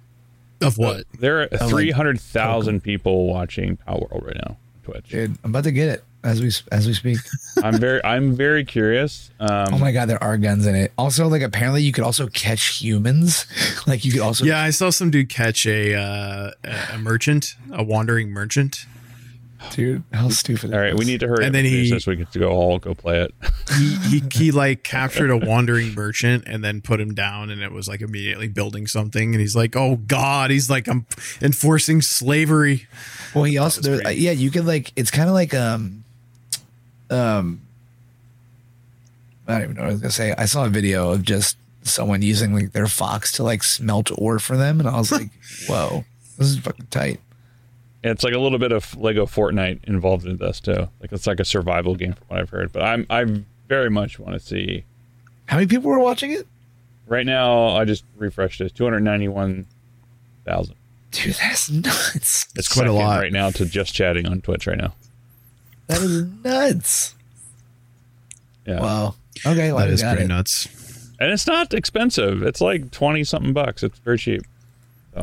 of 0.61 0.79
what? 0.79 1.03
there 1.19 1.41
are 1.43 1.47
like, 1.51 1.69
three 1.69 1.91
hundred 1.91 2.19
thousand 2.19 2.81
people 2.81 3.27
watching 3.27 3.77
Palworld 3.87 4.25
right 4.25 4.37
now 4.37 4.57
Twitch. 4.83 5.09
Dude, 5.09 5.37
I'm 5.43 5.51
about 5.51 5.65
to 5.65 5.71
get 5.71 5.89
it 5.89 6.03
as 6.27 6.41
we 6.41 6.51
as 6.71 6.85
we 6.87 6.93
speak. 6.93 7.17
I'm 7.63 7.79
very 7.79 8.03
I'm 8.03 8.35
very 8.35 8.65
curious. 8.65 9.31
Um, 9.39 9.73
oh 9.73 9.77
my 9.77 9.91
god, 9.91 10.09
there 10.09 10.21
are 10.23 10.37
guns 10.37 10.65
in 10.67 10.75
it. 10.75 10.91
Also, 10.97 11.27
like 11.27 11.41
apparently 11.41 11.81
you 11.81 11.91
could 11.91 12.03
also 12.03 12.27
catch 12.27 12.79
humans. 12.79 13.45
like 13.87 14.03
you 14.05 14.11
could 14.11 14.21
also 14.21 14.45
Yeah, 14.45 14.61
I 14.61 14.71
saw 14.71 14.89
some 14.89 15.09
dude 15.09 15.29
catch 15.29 15.65
a 15.65 15.95
uh, 15.95 16.51
a- 16.63 16.95
a 16.95 16.97
merchant, 16.97 17.55
a 17.71 17.83
wandering 17.83 18.29
merchant. 18.29 18.85
dude. 19.71 20.03
How 20.13 20.29
stupid! 20.29 20.71
all 20.73 20.79
right, 20.79 20.93
we 20.95 21.03
need 21.05 21.19
to 21.21 21.27
hurry 21.27 21.43
And 21.45 21.53
then 21.55 21.65
he- 21.65 21.89
this. 21.89 22.05
We 22.05 22.15
get 22.15 22.31
to 22.33 22.39
go 22.39 22.51
all 22.51 22.77
go 22.77 22.93
play 22.93 23.21
it. 23.21 23.33
he, 23.77 23.95
he 24.19 24.23
he 24.31 24.51
like 24.51 24.83
captured 24.83 25.29
a 25.31 25.37
wandering 25.37 25.93
merchant 25.95 26.43
and 26.45 26.63
then 26.63 26.81
put 26.81 26.99
him 27.01 27.13
down 27.15 27.49
and 27.49 27.61
it 27.61 27.71
was 27.71 27.87
like 27.87 28.01
immediately 28.01 28.47
building 28.47 28.85
something 28.87 29.33
and 29.33 29.41
he's 29.41 29.55
like 29.55 29.75
oh 29.75 29.97
god 30.07 30.51
he's 30.51 30.69
like 30.69 30.87
i'm 30.87 31.05
enforcing 31.41 32.01
slavery 32.01 32.87
Well, 33.35 33.43
he 33.43 33.57
also 33.57 33.81
there, 33.81 34.11
yeah, 34.11 34.31
you 34.31 34.51
could 34.51 34.65
like 34.65 34.93
it's 34.95 35.11
kind 35.11 35.27
of 35.27 35.33
like 35.33 35.53
um 35.53 36.03
um 37.09 37.61
I 39.47 39.53
don't 39.53 39.63
even 39.63 39.75
know 39.75 39.81
what 39.83 39.89
I 39.89 39.91
was 39.93 40.01
gonna 40.01 40.11
say. 40.11 40.33
I 40.37 40.45
saw 40.45 40.65
a 40.65 40.69
video 40.69 41.11
of 41.11 41.23
just 41.23 41.57
someone 41.83 42.21
using 42.21 42.53
like 42.53 42.73
their 42.73 42.87
fox 42.87 43.31
to 43.33 43.43
like 43.43 43.63
smelt 43.63 44.11
ore 44.17 44.39
for 44.39 44.57
them, 44.57 44.79
and 44.79 44.89
I 44.89 44.97
was 44.97 45.11
like, 45.11 45.29
"Whoa, 45.67 46.03
this 46.37 46.47
is 46.47 46.59
fucking 46.59 46.87
tight." 46.87 47.19
It's 48.03 48.23
like 48.23 48.33
a 48.33 48.39
little 48.39 48.59
bit 48.59 48.71
of 48.71 48.95
Lego 48.97 49.25
Fortnite 49.25 49.83
involved 49.85 50.25
in 50.25 50.37
this 50.37 50.59
too. 50.59 50.87
Like 51.01 51.11
it's 51.11 51.27
like 51.27 51.39
a 51.39 51.45
survival 51.45 51.95
game 51.95 52.13
from 52.13 52.25
what 52.27 52.39
I've 52.39 52.49
heard. 52.49 52.71
But 52.71 52.83
I'm 52.83 53.05
I 53.09 53.43
very 53.67 53.89
much 53.89 54.19
want 54.19 54.33
to 54.33 54.39
see. 54.45 54.83
How 55.45 55.57
many 55.57 55.67
people 55.67 55.89
were 55.89 55.99
watching 55.99 56.31
it? 56.31 56.45
Right 57.07 57.25
now, 57.25 57.69
I 57.69 57.85
just 57.85 58.03
refreshed 58.17 58.59
it. 58.59 58.75
Two 58.75 58.83
hundred 58.83 59.01
ninety 59.01 59.29
one 59.29 59.65
thousand. 60.45 60.75
Dude, 61.11 61.35
that's 61.35 61.69
nuts. 61.71 62.47
It's 62.55 62.67
quite 62.71 62.87
a 62.87 62.91
lot. 62.93 63.19
right 63.19 63.31
now 63.31 63.49
to 63.51 63.65
just 63.65 63.93
chatting 63.93 64.25
on 64.27 64.41
Twitch 64.41 64.67
right 64.67 64.77
now. 64.77 64.93
That 65.87 66.01
is 66.01 66.23
nuts. 66.43 67.15
Yeah, 68.65 68.81
Wow. 68.81 69.15
Okay, 69.45 69.71
well, 69.71 69.79
that 69.79 69.87
we 69.87 69.93
is 69.93 70.01
got 70.01 70.15
pretty 70.17 70.25
it. 70.25 70.27
nuts 70.35 70.67
and 71.19 71.31
it's 71.31 71.47
not 71.47 71.73
expensive. 71.73 72.43
It's 72.43 72.59
like 72.61 72.91
twenty 72.91 73.23
something 73.23 73.53
bucks. 73.53 73.81
It's 73.83 73.97
very 73.99 74.17
cheap. 74.17 74.41
So 75.15 75.21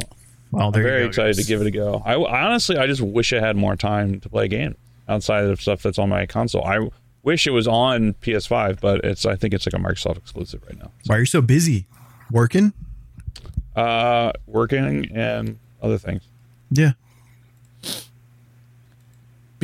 well 0.50 0.68
I'm 0.68 0.72
very 0.72 1.02
go, 1.02 1.08
excited 1.08 1.36
guys. 1.36 1.44
to 1.44 1.48
give 1.48 1.60
it 1.60 1.66
a 1.66 1.70
go. 1.70 2.02
I 2.04 2.14
I 2.14 2.44
honestly, 2.46 2.76
I 2.78 2.86
just 2.86 3.00
wish 3.00 3.32
I 3.32 3.40
had 3.40 3.56
more 3.56 3.76
time 3.76 4.20
to 4.20 4.28
play 4.28 4.48
games 4.48 4.76
outside 5.08 5.44
of 5.44 5.60
stuff 5.60 5.82
that's 5.82 5.98
on 5.98 6.08
my 6.08 6.26
console. 6.26 6.64
I 6.64 6.88
wish 7.22 7.46
it 7.46 7.50
was 7.50 7.66
on 7.68 8.14
PS5, 8.14 8.80
but 8.80 9.04
it's 9.04 9.26
I 9.26 9.36
think 9.36 9.52
it's 9.54 9.66
like 9.66 9.74
a 9.74 9.82
Microsoft 9.84 10.16
exclusive 10.18 10.62
right 10.66 10.78
now. 10.78 10.90
why 11.06 11.16
are 11.16 11.20
you 11.20 11.26
so 11.26 11.42
busy 11.42 11.86
working 12.30 12.72
Uh, 13.76 14.32
working 14.46 15.10
and 15.14 15.58
other 15.82 15.98
things. 15.98 16.22
yeah 16.70 16.92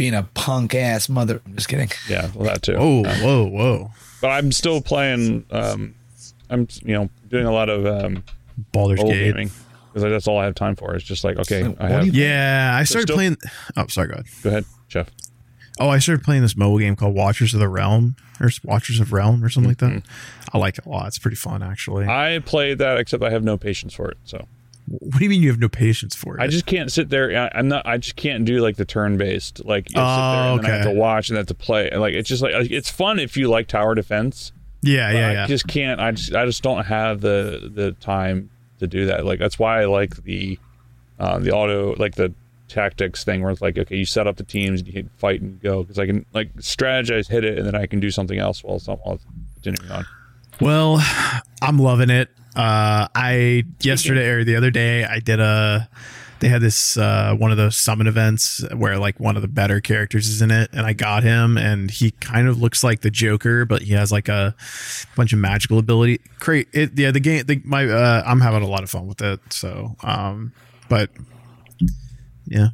Being 0.01 0.15
a 0.15 0.23
punk 0.33 0.75
ass 0.75 1.11
mother. 1.11 1.43
I'm 1.45 1.57
just 1.57 1.69
kidding. 1.69 1.91
Yeah, 2.09 2.31
well 2.35 2.47
that 2.47 2.63
too. 2.63 2.75
Oh, 2.75 3.03
whoa 3.03 3.45
whoa 3.45 3.49
whoa 3.51 3.91
But 4.23 4.29
I'm 4.29 4.51
still 4.51 4.81
playing. 4.81 5.45
Um, 5.51 5.95
I'm 6.49 6.67
you 6.83 6.95
know 6.95 7.11
doing 7.29 7.45
a 7.45 7.53
lot 7.53 7.69
of 7.69 7.85
um, 7.85 8.25
Baldur's 8.73 9.01
old 9.01 9.11
Gate 9.13 9.35
gaming 9.35 9.51
because 9.93 10.11
that's 10.11 10.27
all 10.27 10.39
I 10.39 10.47
have 10.47 10.55
time 10.55 10.75
for. 10.75 10.95
It's 10.95 11.05
just 11.05 11.23
like 11.23 11.37
okay, 11.37 11.65
So 11.65 11.77
I 11.79 11.89
have. 11.91 12.07
yeah 12.07 12.73
I 12.75 12.85
started 12.85 13.09
still- 13.09 13.17
playing 13.17 13.37
oh 13.77 13.89
sorry 13.89 14.09
go 14.09 14.15
ahead 14.15 14.27
Go 14.43 14.49
ahead, 14.49 14.65
Jeff. 14.89 15.11
Oh, 15.79 15.91
I 15.91 15.99
started 15.99 16.25
playing 16.25 16.41
this 16.41 16.57
mobile 16.57 16.79
game 16.79 16.97
called 16.97 17.15
Watchers 17.15 17.53
of 17.53 17.61
the 17.61 17.69
Realm 17.69 18.17
or 18.41 18.51
Watchers 18.65 19.01
of 19.01 19.13
Realm 19.13 19.45
or 19.45 19.51
something 19.51 19.69
like 19.71 19.79
that. 19.81 20.03
I 20.55 20.57
like 20.57 20.79
it 20.79 20.87
a 20.87 20.89
lot. 20.89 21.09
It's 21.09 21.19
pretty 21.19 21.37
fun, 21.37 21.63
actually. 21.63 22.07
I 22.07 22.39
played 22.39 22.79
that, 22.79 22.97
except 22.99 23.23
I 23.23 23.29
have 23.29 23.45
no 23.45 23.59
patience 23.59 23.93
for 23.93 24.11
it. 24.11 24.17
So 24.25 24.47
what 24.90 25.18
do 25.18 25.24
you 25.24 25.31
mean 25.31 25.40
you 25.42 25.48
have 25.50 25.61
no 25.61 25.68
patience 25.68 26.14
for 26.16 26.37
it? 26.37 26.42
I 26.42 26.48
just 26.48 26.66
can't 26.66 26.90
sit 26.90 27.09
there. 27.11 27.44
I, 27.53 27.59
I'm 27.59 27.68
not. 27.68 27.87
I 27.87 27.96
just 27.96 28.16
can't 28.16 28.44
do 28.44 28.61
like 28.61 28.76
the 28.76 28.85
turn 28.85 29.16
based. 29.16 29.64
Like 29.64 29.88
you 29.90 29.94
sit 29.94 30.00
there 30.00 30.05
Oh, 30.05 30.55
and 30.57 30.64
then 30.64 30.70
I 30.70 30.74
have 30.76 30.87
to 30.87 30.92
watch 30.94 31.29
and 31.29 31.37
then 31.37 31.40
have 31.42 31.46
to 31.48 31.55
play. 31.55 31.88
And, 31.90 32.00
Like 32.00 32.14
it's 32.14 32.29
just 32.29 32.42
like 32.42 32.53
it's 32.70 32.90
fun 32.90 33.18
if 33.18 33.37
you 33.37 33.48
like 33.48 33.68
tower 33.68 33.94
defense. 33.94 34.53
yeah, 34.83 35.11
yeah, 35.12 35.29
I 35.29 35.33
yeah. 35.33 35.46
just 35.46 35.66
can't. 35.68 36.00
I 36.00 36.11
just 36.12 36.35
I 36.35 36.44
just 36.44 36.62
don't 36.62 36.85
have 36.85 37.20
the 37.20 37.70
the 37.72 37.92
time 37.92 38.50
to 38.81 38.87
do 38.87 39.07
that. 39.07 39.24
Like 39.24 39.38
that's 39.38 39.59
why 39.59 39.81
I 39.81 39.85
like 39.85 40.16
the 40.24 40.59
uh, 41.18 41.38
the 41.38 41.53
auto 41.53 41.94
like 41.96 42.16
the 42.16 42.35
tactics 42.68 43.24
thing 43.24 43.42
where 43.42 43.50
it's 43.50 43.61
like 43.61 43.76
okay 43.76 43.96
you 43.96 44.05
set 44.05 44.29
up 44.29 44.37
the 44.37 44.44
teams 44.44 44.81
you 44.87 44.92
can 44.92 45.11
fight 45.18 45.40
and 45.40 45.61
go 45.61 45.83
because 45.83 45.98
I 45.98 46.07
can 46.07 46.24
like 46.33 46.55
strategize 46.59 47.29
hit 47.29 47.44
it 47.44 47.59
and 47.59 47.66
then 47.66 47.74
I 47.74 47.87
can 47.87 47.98
do 47.98 48.12
something 48.12 48.38
else 48.38 48.62
while 48.62 48.79
some 48.79 48.96
while 48.98 49.16
it's 49.16 49.24
continuing 49.55 49.90
on. 49.90 50.07
Well, 50.61 50.98
I'm 51.62 51.79
loving 51.79 52.11
it. 52.11 52.29
Uh, 52.57 53.09
I 53.15 53.65
yesterday 53.81 54.29
or 54.29 54.45
the 54.45 54.57
other 54.57 54.71
day 54.71 55.05
I 55.05 55.21
did 55.21 55.41
a. 55.41 55.89
They 56.41 56.49
had 56.49 56.63
this 56.63 56.97
uh, 56.97 57.35
one 57.37 57.51
of 57.51 57.59
those 57.59 57.77
summon 57.77 58.07
events 58.07 58.65
where 58.75 58.99
like 58.99 59.21
one 59.21 59.37
of 59.37 59.43
the 59.43 59.49
better 59.49 59.81
characters 59.81 60.27
is 60.27 60.41
in 60.41 60.51
it, 60.51 60.71
and 60.73 60.87
I 60.87 60.95
got 60.95 61.23
him, 61.23 61.59
and 61.59 61.91
he 61.91 62.13
kind 62.13 62.49
of 62.49 62.59
looks 62.61 62.83
like 62.83 63.03
the 63.03 63.11
Joker, 63.11 63.67
but 63.67 63.83
he 63.83 63.93
has 63.93 64.11
like 64.11 64.29
a 64.29 64.55
bunch 65.17 65.35
of 65.35 65.39
magical 65.39 65.79
ability. 65.79 66.21
Great, 66.39 66.69
it 66.73 66.99
yeah. 66.99 67.11
The 67.11 67.21
game, 67.21 67.45
the, 67.45 67.61
my 67.65 67.87
uh, 67.87 68.23
I'm 68.25 68.41
having 68.41 68.63
a 68.63 68.67
lot 68.67 68.83
of 68.83 68.89
fun 68.89 69.07
with 69.07 69.21
it. 69.21 69.39
So, 69.51 69.97
um, 70.03 70.53
but 70.89 71.11
yeah. 72.47 72.69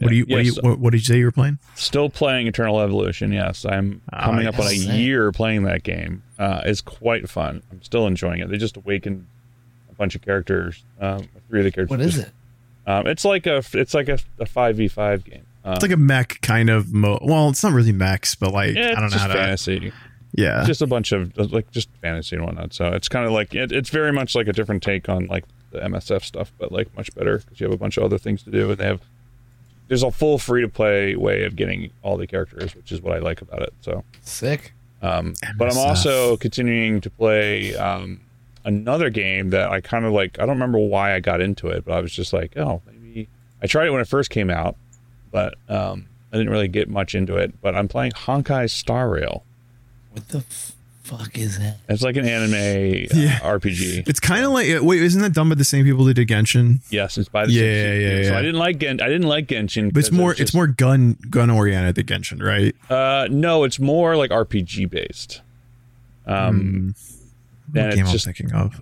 What 0.00 0.10
do 0.10 0.16
you 0.16 0.24
what, 0.26 0.38
do 0.38 0.42
you, 0.44 0.54
what, 0.60 0.78
what 0.78 0.90
did 0.92 0.98
you 0.98 1.04
say 1.14 1.18
you 1.18 1.24
were 1.24 1.32
playing? 1.32 1.58
Still 1.74 2.08
playing 2.10 2.46
Eternal 2.46 2.80
Evolution. 2.80 3.32
Yes, 3.32 3.64
I'm 3.64 4.00
Ah, 4.12 4.24
coming 4.26 4.46
up 4.46 4.58
on 4.58 4.66
a 4.66 4.72
yes. 4.72 4.86
year 4.94 5.32
playing 5.32 5.64
that 5.64 5.82
game. 5.82 6.22
Uh, 6.38 6.62
it's 6.64 6.80
quite 6.80 7.28
fun. 7.28 7.62
I'm 7.72 7.82
still 7.82 8.06
enjoying 8.06 8.40
it. 8.40 8.48
They 8.50 8.58
just 8.58 8.76
awakened 8.76 9.26
a 9.90 9.94
bunch 9.94 10.14
of 10.14 10.22
characters. 10.22 10.84
Um, 11.00 11.28
three 11.48 11.60
of 11.60 11.64
the 11.64 11.70
characters. 11.72 11.90
What 11.98 12.00
is 12.06 12.14
just- 12.14 12.28
it? 12.28 12.32
Um, 12.86 13.06
it's 13.06 13.24
like 13.24 13.46
a 13.46 13.62
it's 13.74 13.92
like 13.92 14.08
a 14.08 14.18
five 14.46 14.76
v 14.76 14.88
five 14.88 15.22
game. 15.24 15.42
Um, 15.64 15.74
It's 15.74 15.82
like 15.82 15.90
a 15.92 15.96
mech 15.98 16.40
kind 16.40 16.70
of 16.70 16.92
mo. 16.92 17.18
Well, 17.20 17.50
it's 17.50 17.62
not 17.62 17.72
really 17.74 17.92
mechs, 17.92 18.34
but 18.34 18.52
like 18.52 18.74
yeah, 18.76 18.92
I 18.92 18.94
don't 18.94 19.04
it's 19.04 19.14
know 19.14 19.20
how 19.20 19.26
just 19.26 19.32
to. 19.36 19.38
fantasy. 19.78 19.92
Yeah, 20.34 20.64
just 20.66 20.80
a 20.82 20.86
bunch 20.86 21.12
of 21.12 21.36
like 21.52 21.70
just 21.70 21.88
fantasy 22.00 22.36
and 22.36 22.44
whatnot. 22.46 22.72
So 22.72 22.86
it's 22.92 23.08
kind 23.08 23.26
of 23.26 23.32
like 23.32 23.54
it, 23.54 23.72
it's 23.72 23.90
very 23.90 24.12
much 24.12 24.34
like 24.34 24.46
a 24.46 24.52
different 24.54 24.82
take 24.82 25.08
on 25.08 25.26
like 25.26 25.44
the 25.70 25.80
MSF 25.80 26.22
stuff, 26.24 26.50
but 26.58 26.72
like 26.72 26.94
much 26.96 27.14
better 27.14 27.38
because 27.38 27.60
you 27.60 27.66
have 27.66 27.74
a 27.74 27.78
bunch 27.78 27.96
of 27.98 28.04
other 28.04 28.16
things 28.18 28.42
to 28.44 28.50
do 28.50 28.70
and 28.70 28.78
they 28.78 28.86
have. 28.86 29.00
There's 29.88 30.02
a 30.02 30.10
full 30.10 30.38
free 30.38 30.62
to 30.62 30.68
play 30.68 31.16
way 31.16 31.44
of 31.44 31.56
getting 31.56 31.90
all 32.02 32.16
the 32.16 32.26
characters, 32.26 32.74
which 32.74 32.92
is 32.92 33.00
what 33.00 33.14
I 33.14 33.18
like 33.18 33.40
about 33.40 33.62
it. 33.62 33.72
So, 33.80 34.04
Sick. 34.22 34.72
um, 35.02 35.34
but 35.56 35.70
I'm 35.70 35.78
also 35.78 36.36
continuing 36.36 37.00
to 37.00 37.10
play 37.10 37.74
um, 37.74 38.20
another 38.64 39.08
game 39.10 39.50
that 39.50 39.70
I 39.70 39.80
kind 39.80 40.04
of 40.04 40.12
like. 40.12 40.38
I 40.38 40.42
don't 40.42 40.56
remember 40.56 40.78
why 40.78 41.14
I 41.14 41.20
got 41.20 41.40
into 41.40 41.68
it, 41.68 41.84
but 41.84 41.94
I 41.94 42.00
was 42.00 42.12
just 42.12 42.32
like, 42.32 42.56
oh, 42.56 42.82
maybe 42.86 43.28
I 43.62 43.66
tried 43.66 43.86
it 43.86 43.90
when 43.90 44.00
it 44.00 44.08
first 44.08 44.30
came 44.30 44.50
out, 44.50 44.76
but 45.30 45.54
um, 45.68 46.06
I 46.32 46.36
didn't 46.36 46.52
really 46.52 46.68
get 46.68 46.88
much 46.88 47.14
into 47.14 47.36
it. 47.36 47.58
But 47.62 47.74
I'm 47.74 47.88
playing 47.88 48.12
Honkai 48.12 48.70
Star 48.70 49.08
Rail. 49.08 49.42
What 50.12 50.28
the 50.28 50.38
f- 50.38 50.72
fuck 51.08 51.36
is 51.38 51.58
that? 51.58 51.78
It's 51.88 52.02
like 52.02 52.16
an 52.16 52.26
anime 52.26 52.52
uh, 52.54 53.16
Yeah. 53.18 53.38
RPG. 53.40 54.06
It's 54.08 54.20
kind 54.20 54.44
of 54.44 54.52
like 54.52 54.68
wait, 54.82 55.02
isn't 55.02 55.20
that 55.22 55.32
done 55.32 55.48
by 55.48 55.54
the 55.54 55.64
same 55.64 55.84
people 55.84 56.04
that 56.04 56.14
did 56.14 56.28
Genshin? 56.28 56.80
Yes, 56.90 57.16
it's 57.18 57.28
by 57.28 57.46
the 57.46 57.52
Yeah, 57.52 57.60
same 57.62 57.70
yeah, 58.00 58.08
studio. 58.08 58.22
So 58.24 58.30
yeah. 58.32 58.38
I 58.38 58.42
didn't 58.42 58.58
like 58.58 58.78
Gen- 58.78 59.00
I 59.00 59.08
didn't 59.08 59.26
like 59.28 59.46
Genshin. 59.46 59.92
But 59.92 60.00
it's 60.00 60.08
'cause 60.10 60.16
more 60.18 60.30
just- 60.32 60.40
it's 60.42 60.54
more 60.54 60.66
gun 60.66 61.16
gun 61.30 61.50
oriented 61.50 61.94
than 61.94 62.06
Genshin, 62.06 62.42
right? 62.42 62.74
Uh, 62.90 63.26
no, 63.30 63.64
it's 63.64 63.78
more 63.80 64.16
like 64.16 64.30
RPG 64.30 64.84
based. 64.90 65.40
Um, 66.26 66.94
What 67.72 67.74
game 67.82 67.88
it's 67.90 68.00
I'm 68.00 68.06
just 68.12 68.24
thinking 68.26 68.52
of? 68.52 68.80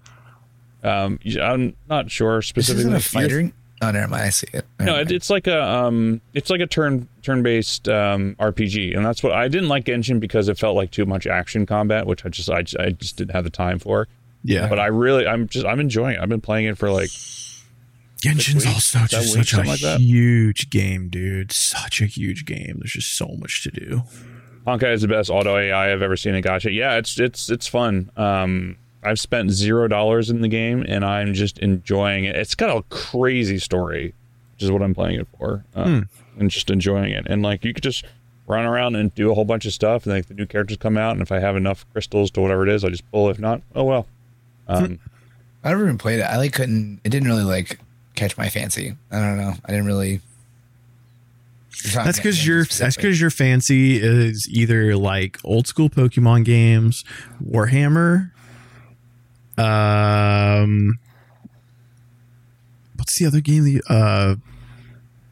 um, 0.82 1.18
I'm 1.40 1.74
not 1.88 2.10
sure 2.10 2.38
This 2.38 2.48
specifically. 2.48 2.80
isn't 2.82 2.94
a 2.94 3.00
fighting. 3.00 3.52
Oh, 3.82 3.90
never 3.90 4.08
mind. 4.08 4.22
I 4.24 4.30
see 4.30 4.46
it. 4.54 4.64
Never 4.78 4.90
No, 4.90 4.96
mind. 4.98 5.12
it's 5.12 5.28
like 5.28 5.46
a 5.46 5.62
um, 5.62 6.20
it's 6.32 6.48
like 6.50 6.60
a 6.60 6.66
turn 6.66 7.08
turn 7.22 7.42
based 7.42 7.88
um, 7.88 8.34
RPG, 8.40 8.96
and 8.96 9.04
that's 9.04 9.22
what 9.22 9.32
I 9.32 9.48
didn't 9.48 9.68
like 9.68 9.84
Genshin 9.84 10.18
because 10.18 10.48
it 10.48 10.58
felt 10.58 10.76
like 10.76 10.90
too 10.90 11.04
much 11.06 11.26
action 11.26 11.66
combat, 11.66 12.06
which 12.06 12.24
I 12.24 12.30
just 12.30 12.48
I, 12.50 12.62
just- 12.62 12.78
I 12.80 12.90
just 12.90 13.16
didn't 13.16 13.32
have 13.32 13.44
the 13.44 13.50
time 13.50 13.78
for. 13.78 14.08
Yeah, 14.44 14.68
But 14.68 14.78
I 14.78 14.86
really 14.86 15.26
I'm 15.26 15.48
just 15.48 15.66
I'm 15.66 15.80
enjoying 15.80 16.14
it. 16.16 16.20
I've 16.20 16.28
been 16.28 16.40
playing 16.40 16.66
it 16.66 16.78
for 16.78 16.90
like 16.90 17.10
Genshin's 18.22 18.64
also 18.64 19.00
just 19.06 19.32
such 19.32 19.52
a 19.52 19.62
like 19.62 19.78
huge 20.00 20.70
game, 20.70 21.08
dude. 21.08 21.52
Such 21.52 22.00
a 22.00 22.06
huge 22.06 22.44
game. 22.46 22.76
There's 22.78 22.92
just 22.92 23.16
so 23.16 23.26
much 23.38 23.62
to 23.64 23.70
do. 23.70 24.02
Honkai 24.66 24.92
is 24.94 25.02
the 25.02 25.08
best 25.08 25.30
auto 25.30 25.56
AI 25.56 25.92
I've 25.92 26.02
ever 26.02 26.16
seen 26.16 26.34
in 26.34 26.42
Gacha. 26.42 26.72
Yeah, 26.74 26.96
it's 26.96 27.18
it's 27.20 27.50
it's 27.50 27.66
fun. 27.66 28.10
Um, 28.16 28.76
I've 29.06 29.20
spent 29.20 29.50
zero 29.50 29.88
dollars 29.88 30.30
in 30.30 30.40
the 30.40 30.48
game, 30.48 30.84
and 30.88 31.04
I'm 31.04 31.32
just 31.32 31.58
enjoying 31.60 32.24
it. 32.24 32.34
It's 32.36 32.54
got 32.54 32.76
a 32.76 32.82
crazy 32.90 33.58
story, 33.58 34.14
which 34.54 34.62
is 34.64 34.70
what 34.70 34.82
I'm 34.82 34.94
playing 34.94 35.20
it 35.20 35.28
for, 35.38 35.64
um, 35.74 36.08
and 36.38 36.50
just 36.50 36.70
enjoying 36.70 37.12
it. 37.12 37.26
And 37.28 37.42
like 37.42 37.64
you 37.64 37.72
could 37.72 37.84
just 37.84 38.04
run 38.48 38.64
around 38.64 38.96
and 38.96 39.14
do 39.14 39.30
a 39.30 39.34
whole 39.34 39.44
bunch 39.44 39.64
of 39.64 39.72
stuff, 39.72 40.06
and 40.06 40.14
like 40.14 40.26
the 40.26 40.34
new 40.34 40.46
characters 40.46 40.76
come 40.76 40.96
out, 40.96 41.12
and 41.12 41.22
if 41.22 41.30
I 41.30 41.38
have 41.38 41.56
enough 41.56 41.86
crystals 41.92 42.30
to 42.32 42.40
whatever 42.40 42.66
it 42.66 42.72
is, 42.72 42.84
I 42.84 42.88
just 42.88 43.10
pull. 43.12 43.30
If 43.30 43.38
not, 43.38 43.62
oh 43.74 43.84
well. 43.84 44.06
Um, 44.68 44.98
I 45.62 45.70
never 45.70 45.84
even 45.84 45.98
played 45.98 46.18
it. 46.20 46.24
I 46.24 46.36
like 46.36 46.52
couldn't. 46.52 47.00
It 47.04 47.10
didn't 47.10 47.28
really 47.28 47.44
like 47.44 47.78
catch 48.16 48.36
my 48.36 48.48
fancy. 48.48 48.96
I 49.10 49.20
don't 49.20 49.36
know. 49.36 49.54
I 49.64 49.70
didn't 49.70 49.86
really. 49.86 50.20
That's 51.94 52.18
because 52.18 52.46
your 52.46 52.64
that's 52.64 52.96
because 52.96 53.20
your 53.20 53.30
fancy 53.30 54.00
is 54.02 54.48
either 54.48 54.96
like 54.96 55.38
old 55.44 55.66
school 55.66 55.90
Pokemon 55.90 56.44
games, 56.44 57.04
Warhammer. 57.44 58.32
Um, 59.58 60.98
what's 62.96 63.18
the 63.18 63.26
other 63.26 63.40
game? 63.40 63.64
The 63.64 63.82
uh, 63.88 64.34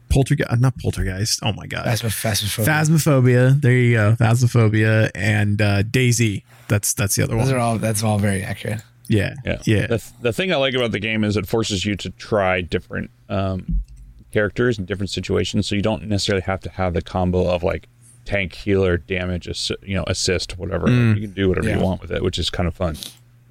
Poltergeist, 0.09 0.59
not 0.59 0.77
Poltergeist. 0.77 1.39
Oh 1.43 1.53
my 1.53 1.67
god, 1.67 1.85
Phasmo- 1.85 2.09
Phasmophobia. 2.09 2.65
Phasmophobia. 2.65 3.61
There 3.61 3.73
you 3.73 3.93
go, 3.95 4.15
Phasmophobia 4.19 5.11
and 5.15 5.61
uh, 5.61 5.83
DayZ. 5.83 6.43
That's 6.67 6.93
that's 6.93 7.15
the 7.15 7.23
other 7.23 7.35
Those 7.35 7.47
one. 7.47 7.55
are 7.55 7.59
all. 7.59 7.77
That's 7.77 8.03
all 8.03 8.17
very 8.17 8.43
accurate. 8.43 8.81
Yeah, 9.07 9.35
Yeah. 9.45 9.61
yeah. 9.65 9.85
The, 9.87 10.03
the 10.21 10.33
thing 10.33 10.51
I 10.51 10.55
like 10.55 10.73
about 10.73 10.91
the 10.91 10.99
game 10.99 11.23
is 11.23 11.37
it 11.37 11.47
forces 11.47 11.85
you 11.85 11.95
to 11.97 12.09
try 12.09 12.61
different 12.61 13.11
um, 13.29 13.83
characters 14.31 14.79
in 14.79 14.85
different 14.85 15.11
situations, 15.11 15.67
so 15.67 15.75
you 15.75 15.83
don't 15.83 16.07
necessarily 16.07 16.41
have 16.41 16.59
to 16.61 16.71
have 16.71 16.95
the 16.95 17.03
combo 17.03 17.47
of 17.47 17.61
like 17.61 17.87
tank, 18.25 18.53
healer, 18.55 18.97
damage, 18.97 19.45
assi- 19.45 19.75
you 19.87 19.93
know, 19.95 20.03
assist, 20.07 20.57
whatever. 20.57 20.89
You 20.89 21.21
can 21.21 21.33
do 21.33 21.49
whatever 21.49 21.69
Yeah. 21.69 21.77
you 21.77 21.83
want 21.83 22.01
with 22.01 22.11
it, 22.11 22.23
which 22.23 22.39
is 22.39 22.49
kind 22.49 22.67
of 22.67 22.73
fun. 22.73 22.97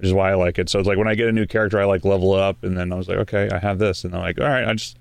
Which 0.05 0.11
is 0.11 0.15
why 0.15 0.33
I 0.33 0.35
like 0.35 0.59
it. 0.59 0.69
So 0.69 0.79
it's 0.79 0.87
like 0.87 0.99
when 0.99 1.09
I 1.09 1.15
get 1.15 1.29
a 1.29 1.33
new 1.33 1.47
character, 1.47 1.81
I 1.81 1.87
like 1.87 2.05
level 2.05 2.35
up, 2.35 2.63
and 2.63 2.77
then 2.77 2.93
I 2.93 2.97
was 2.97 3.09
like, 3.09 3.17
okay, 3.19 3.49
I 3.51 3.59
have 3.59 3.79
this, 3.79 4.05
and 4.05 4.15
I'm 4.15 4.21
like, 4.21 4.39
all 4.39 4.47
right, 4.47 4.67
I 4.69 4.75
just. 4.75 4.99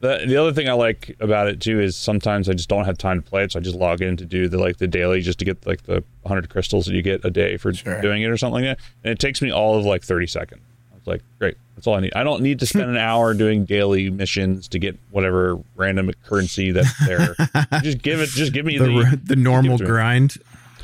The, 0.00 0.24
the 0.26 0.36
other 0.38 0.52
thing 0.52 0.66
I 0.68 0.72
like 0.72 1.14
about 1.20 1.46
it 1.46 1.60
too 1.60 1.78
is 1.78 1.94
sometimes 1.94 2.48
I 2.48 2.54
just 2.54 2.68
don't 2.70 2.86
have 2.86 2.96
time 2.98 3.22
to 3.22 3.28
play 3.30 3.44
it, 3.44 3.52
so 3.52 3.60
I 3.60 3.62
just 3.62 3.76
log 3.76 4.00
in 4.02 4.16
to 4.16 4.24
do 4.24 4.48
the 4.48 4.58
like 4.58 4.78
the 4.78 4.88
daily 4.88 5.20
just 5.20 5.38
to 5.40 5.44
get 5.44 5.64
like 5.66 5.82
the 5.84 6.02
100 6.22 6.48
crystals 6.50 6.86
that 6.86 6.94
you 6.94 7.02
get 7.02 7.22
a 7.24 7.30
day 7.30 7.56
for 7.58 7.72
Sure. 7.74 8.00
doing 8.00 8.22
it 8.22 8.26
or 8.30 8.36
something 8.38 8.64
like 8.64 8.78
that, 8.78 8.84
and 9.04 9.12
it 9.12 9.18
takes 9.20 9.40
me 9.40 9.52
all 9.52 9.78
of 9.78 9.84
like 9.84 10.02
30 10.02 10.26
seconds. 10.26 10.62
I 10.90 10.96
was 10.96 11.06
like, 11.06 11.22
great, 11.38 11.56
that's 11.76 11.86
all 11.86 11.94
I 11.94 12.00
need. 12.00 12.14
I 12.14 12.24
don't 12.24 12.42
need 12.42 12.58
to 12.60 12.66
spend 12.66 12.88
an 12.90 12.96
hour 12.96 13.34
doing 13.44 13.66
daily 13.66 14.08
missions 14.10 14.66
to 14.68 14.78
get 14.80 14.98
whatever 15.10 15.58
random 15.76 16.10
currency 16.24 16.72
that's 16.72 17.06
there. 17.06 17.36
just 17.82 17.98
give 18.02 18.20
it, 18.20 18.30
just 18.30 18.52
give 18.54 18.64
me 18.66 18.78
the 18.78 18.86
the, 18.86 19.20
the 19.22 19.36
normal 19.36 19.76
grind. 19.76 20.36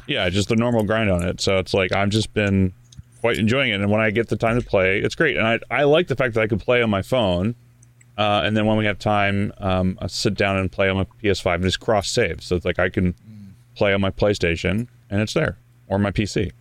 yeah, 0.06 0.28
just 0.28 0.50
the 0.50 0.56
normal 0.56 0.82
grind 0.84 1.10
on 1.10 1.22
it. 1.26 1.40
So 1.40 1.56
it's 1.56 1.72
like 1.72 1.90
I've 1.92 2.10
just 2.10 2.34
been 2.34 2.74
quite 3.20 3.38
enjoying 3.38 3.70
it, 3.72 3.80
and 3.80 3.90
when 3.90 4.00
I 4.00 4.10
get 4.10 4.28
the 4.28 4.36
time 4.36 4.60
to 4.60 4.66
play, 4.66 4.98
it's 5.00 5.14
great. 5.14 5.36
And 5.36 5.46
I 5.46 5.58
I 5.70 5.84
like 5.84 6.08
the 6.08 6.16
fact 6.16 6.34
that 6.34 6.40
I 6.42 6.46
can 6.46 6.58
play 6.58 6.82
on 6.82 6.90
my 6.90 7.02
phone, 7.02 7.54
uh, 8.18 8.42
and 8.44 8.56
then 8.56 8.66
when 8.66 8.76
we 8.76 8.84
have 8.86 8.98
time, 8.98 9.52
um, 9.58 9.98
I 10.00 10.06
sit 10.06 10.34
down 10.34 10.56
and 10.56 10.70
play 10.70 10.88
on 10.88 10.96
my 10.96 11.06
PS5 11.22 11.54
and 11.56 11.64
just 11.64 11.80
cross 11.80 12.08
save. 12.08 12.42
So 12.42 12.56
it's 12.56 12.64
like 12.64 12.78
I 12.78 12.88
can 12.88 13.14
play 13.74 13.92
on 13.92 14.00
my 14.00 14.10
PlayStation 14.10 14.88
and 15.10 15.20
it's 15.20 15.34
there, 15.34 15.56
or 15.88 15.98
my 15.98 16.10
PC. 16.10 16.52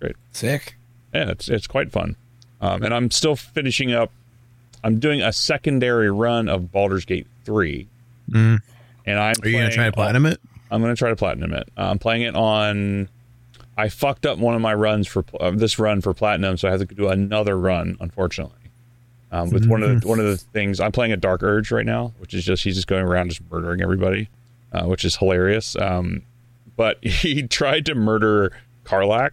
Great. 0.00 0.16
Sick. 0.32 0.76
Yeah, 1.14 1.30
it's 1.30 1.48
it's 1.48 1.66
quite 1.66 1.92
fun. 1.92 2.16
Um, 2.60 2.82
and 2.82 2.94
I'm 2.94 3.10
still 3.10 3.36
finishing 3.36 3.92
up. 3.92 4.10
I'm 4.84 4.98
doing 4.98 5.20
a 5.22 5.32
secondary 5.32 6.10
run 6.10 6.48
of 6.48 6.72
Baldur's 6.72 7.04
Gate 7.04 7.26
three, 7.44 7.86
Mm. 8.30 8.60
and 9.06 9.18
I'm. 9.18 9.34
Are 9.42 9.48
you 9.48 9.58
gonna 9.58 9.70
try 9.70 9.84
to 9.84 9.90
all- 9.90 9.92
platinum 9.92 10.26
it? 10.26 10.40
I'm 10.70 10.80
gonna 10.80 10.96
try 10.96 11.10
to 11.10 11.16
platinum 11.16 11.52
it. 11.52 11.68
Uh, 11.76 11.82
I'm 11.90 11.98
playing 11.98 12.22
it 12.22 12.34
on. 12.34 13.08
I 13.76 13.88
fucked 13.88 14.26
up 14.26 14.38
one 14.38 14.54
of 14.54 14.60
my 14.60 14.74
runs 14.74 15.08
for 15.08 15.24
uh, 15.40 15.50
this 15.50 15.78
run 15.78 16.00
for 16.00 16.12
platinum, 16.12 16.56
so 16.56 16.68
I 16.68 16.72
have 16.72 16.86
to 16.86 16.94
do 16.94 17.08
another 17.08 17.58
run. 17.58 17.96
Unfortunately, 18.00 18.70
um, 19.30 19.50
with 19.50 19.66
one 19.66 19.82
of 19.82 20.00
the 20.00 20.08
one 20.08 20.20
of 20.20 20.26
the 20.26 20.36
things 20.36 20.78
I'm 20.78 20.92
playing 20.92 21.12
a 21.12 21.16
Dark 21.16 21.42
Urge 21.42 21.70
right 21.70 21.86
now, 21.86 22.12
which 22.18 22.34
is 22.34 22.44
just 22.44 22.64
he's 22.64 22.76
just 22.76 22.86
going 22.86 23.04
around 23.04 23.30
just 23.30 23.42
murdering 23.50 23.80
everybody, 23.80 24.28
uh, 24.72 24.84
which 24.84 25.04
is 25.04 25.16
hilarious. 25.16 25.74
Um, 25.76 26.22
but 26.76 26.98
he 27.04 27.46
tried 27.46 27.86
to 27.86 27.94
murder 27.94 28.52
Karlach 28.84 29.30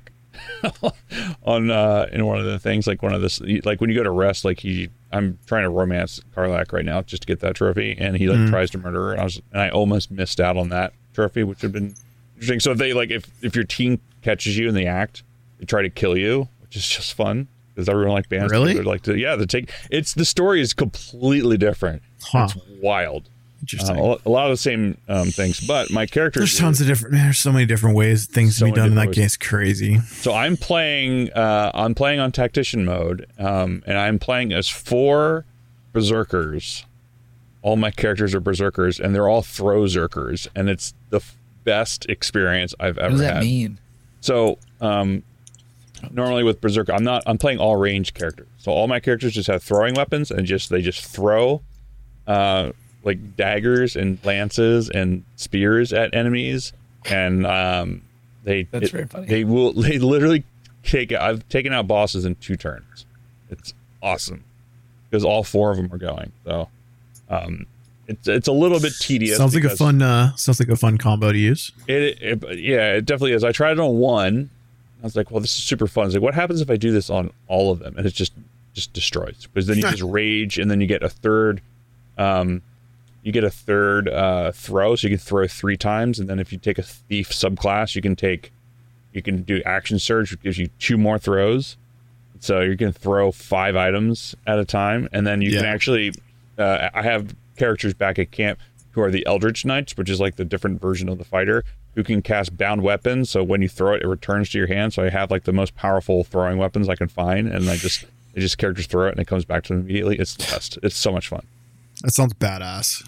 on 1.43 1.69
uh, 1.69 2.07
in 2.11 2.25
one 2.25 2.39
of 2.39 2.45
the 2.45 2.59
things 2.59 2.87
like 2.87 3.03
one 3.03 3.13
of 3.13 3.21
this 3.21 3.41
like 3.65 3.81
when 3.81 3.89
you 3.89 3.95
go 3.95 4.03
to 4.03 4.11
rest 4.11 4.45
like 4.45 4.59
he 4.59 4.89
I'm 5.11 5.37
trying 5.47 5.63
to 5.63 5.69
romance 5.69 6.21
Karlach 6.33 6.71
right 6.71 6.85
now 6.85 7.01
just 7.01 7.23
to 7.23 7.27
get 7.27 7.41
that 7.41 7.55
trophy 7.55 7.95
and 7.99 8.15
he 8.15 8.29
like 8.29 8.49
tries 8.49 8.69
to 8.71 8.77
murder 8.77 9.07
her 9.07 9.11
and 9.11 9.21
I 9.21 9.23
was 9.25 9.41
and 9.51 9.61
I 9.61 9.69
almost 9.69 10.11
missed 10.11 10.39
out 10.39 10.55
on 10.55 10.69
that 10.69 10.93
trophy, 11.13 11.43
which 11.43 11.61
would 11.61 11.63
have 11.63 11.71
been 11.73 11.95
interesting. 12.35 12.61
So 12.61 12.71
if 12.71 12.77
they 12.77 12.93
like 12.93 13.11
if 13.11 13.29
if 13.43 13.53
your 13.55 13.65
team 13.65 13.99
catches 14.29 14.57
you 14.57 14.67
in 14.69 14.75
the 14.75 14.85
act, 14.87 15.23
they 15.59 15.65
try 15.65 15.81
to 15.81 15.89
kill 15.89 16.17
you, 16.17 16.47
which 16.61 16.75
is 16.75 16.87
just 16.87 17.13
fun 17.13 17.47
because 17.73 17.89
everyone 17.89 18.13
like 18.13 18.29
bands 18.29 18.51
Really? 18.51 18.73
together 18.73 18.89
like 18.89 19.01
to 19.03 19.17
yeah 19.17 19.35
The 19.35 19.45
take 19.47 19.71
it's 19.89 20.13
the 20.13 20.25
story 20.25 20.61
is 20.61 20.73
completely 20.73 21.57
different. 21.57 22.01
Huh. 22.21 22.47
It's 22.51 22.55
wild. 22.81 23.23
Uh, 23.23 23.61
Interesting. 23.61 23.97
a 23.97 24.17
a 24.25 24.29
lot 24.29 24.45
of 24.45 24.51
the 24.51 24.57
same 24.57 24.97
um, 25.09 25.31
things, 25.31 25.59
but 25.59 25.91
my 25.91 26.05
character 26.05 26.39
There's 26.39 26.57
tons 26.57 26.79
of 26.79 26.87
different. 26.87 27.13
Man, 27.13 27.25
there's 27.25 27.39
so 27.39 27.51
many 27.51 27.65
different 27.65 27.95
ways 27.97 28.25
things 28.25 28.55
So 28.57 28.65
to 28.67 28.71
be 28.71 28.75
done 28.75 28.87
in 28.89 28.95
that 28.95 29.01
different 29.11 29.15
game. 29.17 29.25
It's 29.25 29.35
crazy. 29.37 29.99
So 29.99 30.33
I'm 30.33 30.55
playing. 30.55 31.33
Uh, 31.33 31.71
I'm 31.73 31.93
playing 31.93 32.21
on 32.21 32.31
tactician 32.31 32.85
mode, 32.85 33.25
um, 33.37 33.83
and 33.85 33.97
I'm 33.97 34.17
playing 34.17 34.53
as 34.53 34.69
four 34.69 35.43
berserkers. 35.91 36.85
All 37.61 37.75
my 37.75 37.91
characters 37.91 38.33
are 38.33 38.39
berserkers, 38.39 38.97
and 38.99 39.13
they're 39.13 39.27
all 39.27 39.41
throw 39.41 39.81
zerkers, 39.83 40.47
and 40.55 40.69
it's 40.69 40.93
the 41.09 41.17
f- 41.17 41.35
best 41.65 42.05
experience 42.07 42.73
I've 42.79 42.95
What 42.95 43.03
ever 43.05 43.11
does 43.11 43.19
that 43.21 43.33
had. 43.35 43.43
mean? 43.43 43.79
So 44.21 44.57
um, 44.81 45.23
normally 46.11 46.43
with 46.43 46.61
berserker, 46.61 46.93
I'm 46.93 47.03
not. 47.03 47.23
I'm 47.25 47.37
playing 47.37 47.59
all 47.59 47.75
range 47.75 48.13
characters. 48.13 48.47
So 48.57 48.71
all 48.71 48.87
my 48.87 48.99
characters 48.99 49.33
just 49.33 49.47
have 49.47 49.63
throwing 49.63 49.95
weapons, 49.95 50.31
and 50.31 50.45
just 50.45 50.69
they 50.69 50.81
just 50.81 51.03
throw. 51.03 51.61
Uh, 52.27 52.71
like 53.03 53.37
daggers 53.37 53.95
and 53.95 54.19
lances 54.25 54.89
and 54.89 55.23
spears 55.37 55.93
at 55.93 56.13
enemies, 56.13 56.73
and 57.05 57.45
um, 57.47 58.01
they 58.43 58.63
That's 58.63 58.87
it- 58.87 58.91
very 58.91 59.05
funny. 59.07 59.25
They 59.27 59.43
will. 59.45 59.71
They 59.81 59.99
literally 59.99 60.43
take. 60.83 61.11
I've 61.13 61.47
taken 61.49 61.71
out 61.73 61.87
bosses 61.87 62.25
in 62.25 62.35
two 62.35 62.57
turns. 62.57 63.05
It's 63.49 63.73
awesome 64.03 64.43
because 65.09 65.23
all 65.23 65.43
four 65.45 65.71
of 65.71 65.77
them 65.77 65.91
are 65.93 65.97
going. 65.97 66.31
So, 66.45 66.67
um, 67.29 67.65
it's 68.09 68.27
it's 68.27 68.47
a 68.47 68.51
little 68.51 68.79
bit 68.79 68.93
tedious. 68.99 69.37
sounds 69.37 69.53
like 69.53 69.63
a 69.63 69.69
fun. 69.69 70.01
Uh, 70.01 70.35
sounds 70.35 70.59
like 70.59 70.69
a 70.69 70.75
fun 70.75 70.97
combo 70.97 71.31
to 71.31 71.37
use. 71.37 71.71
It, 71.87 72.17
it 72.19 72.59
yeah, 72.59 72.95
it 72.95 73.05
definitely 73.05 73.33
is. 73.33 73.43
I 73.43 73.51
tried 73.51 73.73
it 73.73 73.79
on 73.79 73.97
one. 73.97 74.49
I 75.01 75.03
was 75.03 75.15
like, 75.15 75.29
well, 75.29 75.39
this 75.39 75.55
is 75.55 75.63
super 75.63 75.85
fun. 75.85 76.07
It's 76.07 76.15
like, 76.15 76.23
what 76.23 76.33
happens 76.33 76.59
if 76.59 76.71
I 76.71 76.75
do 76.75 76.91
this 76.91 77.11
on 77.11 77.31
all 77.47 77.71
of 77.71 77.79
them? 77.79 77.95
And 77.97 78.07
it 78.07 78.13
just 78.15 78.33
just 78.73 78.93
destroys 78.93 79.45
because 79.45 79.67
then 79.67 79.77
you 79.77 79.83
just 79.91 80.01
rage, 80.01 80.57
and 80.57 80.71
then 80.71 80.81
you 80.81 80.87
get 80.87 81.03
a 81.03 81.09
third. 81.09 81.61
Um, 82.17 82.63
you 83.21 83.31
get 83.31 83.43
a 83.43 83.51
third 83.51 84.09
uh, 84.09 84.53
throw, 84.53 84.95
so 84.95 85.07
you 85.07 85.15
can 85.15 85.23
throw 85.23 85.47
three 85.47 85.77
times, 85.77 86.19
and 86.19 86.27
then 86.27 86.39
if 86.39 86.51
you 86.51 86.57
take 86.57 86.79
a 86.79 86.83
thief 86.83 87.29
subclass, 87.29 87.95
you 87.95 88.01
can 88.01 88.15
take, 88.15 88.51
you 89.13 89.21
can 89.21 89.43
do 89.43 89.61
action 89.65 89.99
surge, 89.99 90.31
which 90.31 90.41
gives 90.41 90.57
you 90.57 90.69
two 90.79 90.97
more 90.97 91.19
throws. 91.19 91.77
So 92.39 92.61
you 92.61 92.75
can 92.75 92.91
throw 92.91 93.31
five 93.31 93.75
items 93.75 94.35
at 94.47 94.57
a 94.57 94.65
time, 94.65 95.09
and 95.11 95.27
then 95.27 95.43
you 95.43 95.51
can 95.51 95.65
actually. 95.65 96.13
Uh, 96.57 96.89
I 96.93 97.03
have 97.03 97.35
characters 97.59 97.93
back 97.93 98.17
at 98.17 98.31
camp 98.31 98.59
who 98.91 99.01
are 99.01 99.11
the 99.11 99.25
Eldritch 99.27 99.65
Knights, 99.65 99.95
which 99.95 100.09
is 100.09 100.19
like 100.19 100.37
the 100.37 100.45
different 100.45 100.81
version 100.81 101.09
of 101.09 101.19
the 101.19 101.23
fighter, 101.23 101.63
who 101.95 102.03
can 102.03 102.21
cast 102.21 102.57
bound 102.57 102.81
weapons. 102.81 103.29
So 103.29 103.43
when 103.43 103.61
you 103.61 103.69
throw 103.69 103.93
it, 103.93 104.01
it 104.01 104.07
returns 104.07 104.49
to 104.51 104.57
your 104.57 104.67
hand. 104.67 104.93
So 104.93 105.03
I 105.03 105.09
have 105.09 105.29
like 105.29 105.43
the 105.43 105.53
most 105.53 105.75
powerful 105.75 106.23
throwing 106.23 106.57
weapons 106.57 106.89
I 106.89 106.95
can 106.95 107.07
find, 107.07 107.47
and 107.47 107.69
I 107.69 107.75
just 107.77 108.05
they 108.33 108.41
just 108.41 108.57
characters 108.57 108.87
throw 108.87 109.07
it 109.07 109.11
and 109.11 109.19
it 109.19 109.27
comes 109.27 109.45
back 109.45 109.63
to 109.65 109.73
them 109.73 109.81
immediately. 109.81 110.17
It's 110.17 110.35
the 110.35 110.43
best. 110.43 110.79
It's 110.81 110.95
so 110.95 111.11
much 111.11 111.27
fun. 111.27 111.45
That 112.01 112.11
sounds 112.11 112.33
badass. 112.35 113.03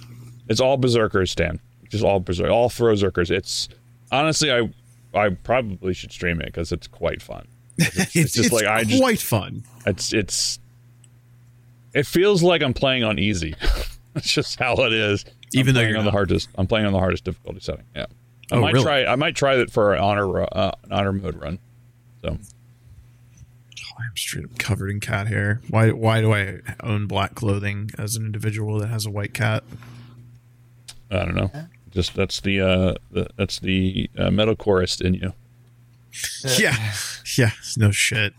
It's 0.49 0.59
all 0.59 0.77
berserkers, 0.77 1.31
Stan. 1.31 1.59
Just 1.89 2.03
all 2.03 2.19
berserk, 2.19 2.49
all 2.49 2.69
throw 2.69 2.93
zerkers. 2.93 3.31
It's 3.31 3.69
honestly, 4.11 4.51
I 4.51 4.69
I 5.13 5.29
probably 5.29 5.93
should 5.93 6.11
stream 6.11 6.39
it 6.41 6.47
because 6.47 6.71
it's 6.71 6.87
quite 6.87 7.21
fun. 7.21 7.47
It's, 7.77 7.97
It's, 8.15 8.33
just 8.33 8.37
it's 8.37 8.51
like 8.51 8.65
I 8.65 8.83
just 8.83 9.01
quite 9.01 9.19
fun. 9.19 9.63
it's 9.85 10.13
it's 10.13 10.59
it 11.93 12.05
feels 12.05 12.41
like 12.43 12.61
I'm 12.61 12.73
playing 12.73 13.03
on 13.03 13.19
easy. 13.19 13.55
It's 14.15 14.31
just 14.31 14.59
how 14.59 14.73
it 14.75 14.93
is. 14.93 15.23
Even 15.53 15.69
I'm 15.69 15.75
though 15.83 15.89
you're 15.89 15.97
on 15.99 16.05
the 16.05 16.11
hardest, 16.11 16.49
I'm 16.57 16.67
playing 16.67 16.85
on 16.85 16.93
the 16.93 16.99
hardest 16.99 17.23
difficulty 17.23 17.59
setting. 17.61 17.85
Yeah, 17.95 18.05
I 18.51 18.55
Oh, 18.55 18.61
might 18.61 18.73
really? 18.73 18.83
try. 18.85 19.05
I 19.05 19.15
might 19.15 19.35
try 19.35 19.55
that 19.57 19.71
for 19.71 19.93
an 19.93 20.01
honor 20.01 20.41
uh, 20.43 20.71
an 20.83 20.91
honor 20.91 21.13
mode 21.13 21.35
run. 21.41 21.59
So 22.21 22.37
I'm 23.99 24.15
straight 24.17 24.45
up 24.45 24.57
covered 24.57 24.89
in 24.89 24.99
cat 24.99 25.27
hair. 25.27 25.61
Why? 25.69 25.91
Why 25.91 26.21
do 26.21 26.33
I 26.33 26.59
own 26.81 27.07
black 27.07 27.35
clothing 27.35 27.91
as 27.97 28.15
an 28.15 28.25
individual 28.25 28.79
that 28.79 28.87
has 28.87 29.05
a 29.05 29.09
white 29.09 29.33
cat? 29.33 29.63
I 31.09 31.19
don't 31.25 31.35
know. 31.35 31.51
Just 31.91 32.15
that's 32.15 32.39
the 32.41 32.61
uh 32.61 32.93
the, 33.11 33.27
that's 33.37 33.59
the 33.59 34.09
uh, 34.17 34.31
metal 34.31 34.55
chorist 34.55 35.01
in 35.01 35.13
you. 35.13 35.33
Yeah, 36.57 36.75
yeah, 37.37 37.51
no 37.77 37.91
shit. 37.91 38.33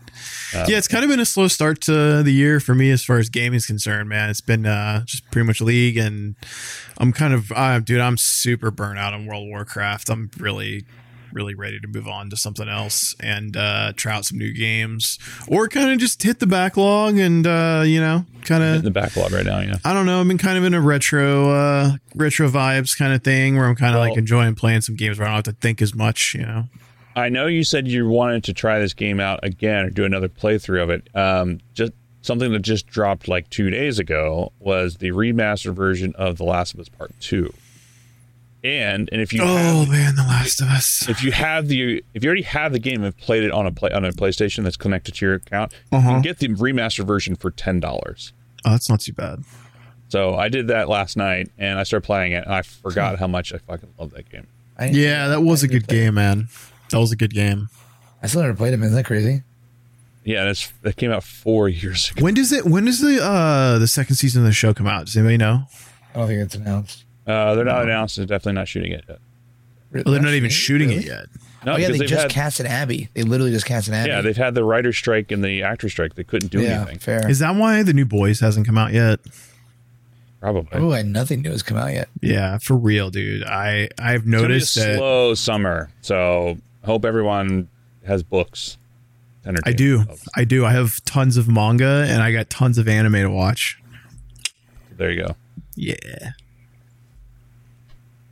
yeah, 0.53 0.77
it's 0.77 0.87
kind 0.87 1.03
of 1.03 1.09
been 1.09 1.19
a 1.19 1.25
slow 1.25 1.47
start 1.47 1.81
to 1.81 2.21
the 2.23 2.31
year 2.31 2.59
for 2.59 2.75
me 2.75 2.91
as 2.91 3.03
far 3.03 3.17
as 3.17 3.29
gaming 3.29 3.57
is 3.57 3.65
concerned, 3.65 4.09
man. 4.09 4.29
It's 4.29 4.41
been 4.41 4.65
uh, 4.65 5.03
just 5.05 5.29
pretty 5.31 5.47
much 5.47 5.61
league, 5.61 5.97
and 5.97 6.35
I'm 6.97 7.11
kind 7.13 7.33
of, 7.33 7.51
uh, 7.51 7.79
dude, 7.79 7.99
I'm 8.01 8.17
super 8.17 8.71
burnt 8.71 8.99
out 8.99 9.13
on 9.13 9.25
World 9.25 9.43
of 9.43 9.49
Warcraft. 9.49 10.09
I'm 10.09 10.29
really, 10.37 10.85
really 11.31 11.55
ready 11.55 11.79
to 11.79 11.87
move 11.87 12.07
on 12.07 12.29
to 12.29 12.37
something 12.37 12.69
else 12.69 13.15
and 13.19 13.57
uh, 13.57 13.93
try 13.95 14.13
out 14.13 14.25
some 14.25 14.37
new 14.37 14.53
games, 14.53 15.17
or 15.47 15.67
kind 15.67 15.91
of 15.91 15.97
just 15.97 16.21
hit 16.21 16.39
the 16.39 16.45
backlog 16.47 17.17
and 17.17 17.47
uh, 17.47 17.81
you 17.85 17.99
know, 17.99 18.23
kind 18.43 18.63
In 18.63 18.75
of 18.75 18.83
the 18.83 18.91
backlog 18.91 19.31
right 19.31 19.45
now, 19.45 19.59
yeah. 19.59 19.77
I 19.83 19.93
don't 19.93 20.05
know. 20.05 20.21
I've 20.21 20.27
been 20.27 20.37
kind 20.37 20.57
of 20.59 20.63
in 20.65 20.75
a 20.75 20.81
retro, 20.81 21.49
uh, 21.49 21.91
retro 22.13 22.47
vibes 22.49 22.95
kind 22.95 23.13
of 23.13 23.23
thing 23.23 23.55
where 23.57 23.65
I'm 23.65 23.75
kind 23.75 23.95
of 23.95 23.99
Well- 24.01 24.09
like 24.09 24.17
enjoying 24.19 24.53
playing 24.53 24.81
some 24.81 24.95
games 24.95 25.17
where 25.17 25.27
I 25.27 25.31
don't 25.31 25.47
have 25.47 25.55
to 25.55 25.59
think 25.59 25.81
as 25.81 25.95
much, 25.95 26.35
you 26.37 26.45
know. 26.45 26.65
I 27.15 27.29
know 27.29 27.47
you 27.47 27.63
said 27.63 27.87
you 27.87 28.07
wanted 28.07 28.43
to 28.45 28.53
try 28.53 28.79
this 28.79 28.93
game 28.93 29.19
out 29.19 29.39
again 29.43 29.85
or 29.85 29.89
do 29.89 30.03
another 30.05 30.29
playthrough 30.29 30.81
of 30.83 30.89
it. 30.89 31.07
Um, 31.15 31.59
just 31.73 31.91
something 32.21 32.51
that 32.51 32.59
just 32.63 32.87
dropped 32.87 33.27
like 33.27 33.49
two 33.49 33.69
days 33.69 33.99
ago 33.99 34.51
was 34.59 34.97
the 34.97 35.09
remastered 35.11 35.73
version 35.75 36.13
of 36.15 36.37
The 36.37 36.43
Last 36.45 36.73
of 36.73 36.79
Us 36.79 36.89
Part 36.89 37.11
Two. 37.19 37.53
And 38.63 39.09
and 39.11 39.21
if 39.21 39.33
you 39.33 39.41
have, 39.41 39.49
Oh 39.75 39.85
man, 39.91 40.15
The 40.15 40.21
Last 40.23 40.61
of 40.61 40.69
Us. 40.69 41.07
if 41.09 41.21
you 41.23 41.33
have 41.33 41.67
the 41.67 42.03
if 42.13 42.23
you 42.23 42.27
already 42.29 42.43
have 42.43 42.71
the 42.71 42.79
game 42.79 43.03
and 43.03 43.15
played 43.17 43.43
it 43.43 43.51
on 43.51 43.65
a 43.67 43.71
play 43.71 43.91
on 43.91 44.05
a 44.05 44.11
PlayStation 44.11 44.63
that's 44.63 44.77
connected 44.77 45.15
to 45.15 45.25
your 45.25 45.35
account, 45.35 45.73
you 45.91 45.97
Uh-huh. 45.97 46.09
can 46.13 46.21
get 46.21 46.39
the 46.39 46.47
remastered 46.47 47.05
version 47.05 47.35
for 47.35 47.51
ten 47.51 47.79
dollars. 47.81 48.31
Oh, 48.65 48.71
that's 48.71 48.89
not 48.89 49.01
too 49.01 49.11
bad. 49.11 49.43
So 50.07 50.35
I 50.35 50.47
did 50.47 50.67
that 50.67 50.87
last 50.87 51.17
night 51.17 51.49
and 51.57 51.77
I 51.77 51.83
started 51.83 52.05
playing 52.05 52.31
it 52.31 52.45
and 52.45 52.53
I 52.53 52.61
forgot 52.61 53.19
how 53.19 53.27
much 53.27 53.51
I 53.53 53.57
fucking 53.57 53.89
love 53.99 54.11
that 54.11 54.29
game. 54.29 54.47
I, 54.77 54.85
Yeah, 54.91 55.27
that 55.27 55.41
was 55.43 55.63
a 55.63 55.67
good 55.67 55.87
game, 55.87 56.13
man. 56.13 56.47
That 56.93 56.99
was 56.99 57.11
a 57.11 57.15
good 57.17 57.33
game. 57.33 57.69
I 58.21 58.27
still 58.27 58.41
never 58.41 58.53
played 58.55 58.73
him. 58.73 58.81
Isn't 58.83 58.95
that 58.95 59.05
crazy? 59.05 59.43
Yeah, 60.23 60.45
that's 60.45 60.71
that 60.83 60.95
came 60.95 61.11
out 61.11 61.23
four 61.23 61.67
years 61.67 62.11
ago. 62.11 62.23
When 62.23 62.33
does 62.33 62.51
it? 62.53 62.65
When 62.65 62.85
does 62.85 63.01
the 63.01 63.21
uh 63.21 63.77
the 63.79 63.87
second 63.87 64.15
season 64.15 64.41
of 64.43 64.47
the 64.47 64.53
show 64.53 64.73
come 64.73 64.87
out? 64.87 65.05
Does 65.07 65.17
anybody 65.17 65.35
know? 65.37 65.65
I 66.15 66.19
don't 66.19 66.27
think 66.27 66.39
it's 66.39 66.55
announced. 66.55 67.03
Uh, 67.27 67.55
they're 67.55 67.65
not 67.65 67.83
announced. 67.83 68.15
They're 68.17 68.25
definitely 68.25 68.53
not 68.53 68.67
shooting 68.69 68.91
it 68.93 69.03
yet. 69.09 69.19
Really? 69.91 70.03
Well, 70.05 70.13
they're 70.13 70.21
not 70.21 70.29
even 70.29 70.43
Really? 70.43 70.49
shooting 70.49 70.89
Really? 70.89 71.01
it 71.01 71.07
yet. 71.07 71.25
No, 71.65 71.73
Oh 71.73 71.77
yeah, 71.77 71.89
they 71.89 71.99
just 71.99 72.23
had, 72.23 72.31
casted 72.31 72.65
Abby. 72.65 73.09
They 73.13 73.23
literally 73.23 73.51
just 73.51 73.65
casted 73.65 73.93
Abby. 73.93 74.09
yeah, 74.09 74.21
they've 74.21 74.35
had 74.37 74.53
the 74.55 74.63
writer 74.63 74.91
strike 74.93 75.31
and 75.31 75.43
the 75.43 75.63
actor 75.63 75.87
strike. 75.89 76.15
They 76.15 76.23
couldn't 76.23 76.51
do 76.51 76.61
yeah, 76.61 76.81
anything. 76.81 76.99
fair. 76.99 77.29
Is 77.29 77.39
that 77.39 77.55
why 77.55 77.83
the 77.83 77.93
new 77.93 78.05
Boys 78.05 78.39
hasn't 78.41 78.65
come 78.65 78.77
out 78.77 78.91
yet? 78.93 79.19
Probably. 80.41 80.77
Oh, 80.79 80.91
and 80.91 81.13
nothing 81.13 81.41
new 81.41 81.51
has 81.51 81.63
come 81.63 81.77
out 81.77 81.93
yet. 81.93 82.09
Yeah, 82.21 82.57
for 82.57 82.75
real, 82.75 83.09
dude. 83.09 83.43
I 83.45 83.89
I've 83.97 84.21
It's 84.21 84.25
be 84.25 84.37
a 84.37 84.41
noticed 84.41 84.75
that. 84.75 84.97
slow 84.97 85.33
summer, 85.35 85.89
so 86.01 86.57
hope 86.83 87.05
everyone 87.05 87.69
has 88.05 88.23
books. 88.23 88.77
I 89.65 89.73
do. 89.73 90.05
I 90.35 90.45
do. 90.45 90.65
I 90.65 90.71
have 90.71 91.03
tons 91.03 91.35
of 91.35 91.49
manga 91.49 92.05
and 92.07 92.23
I 92.23 92.31
got 92.31 92.49
tons 92.49 92.77
of 92.77 92.87
anime 92.87 93.13
to 93.13 93.29
watch. 93.29 93.81
There 94.95 95.11
you 95.11 95.25
go. 95.25 95.35
Yeah. 95.75 95.95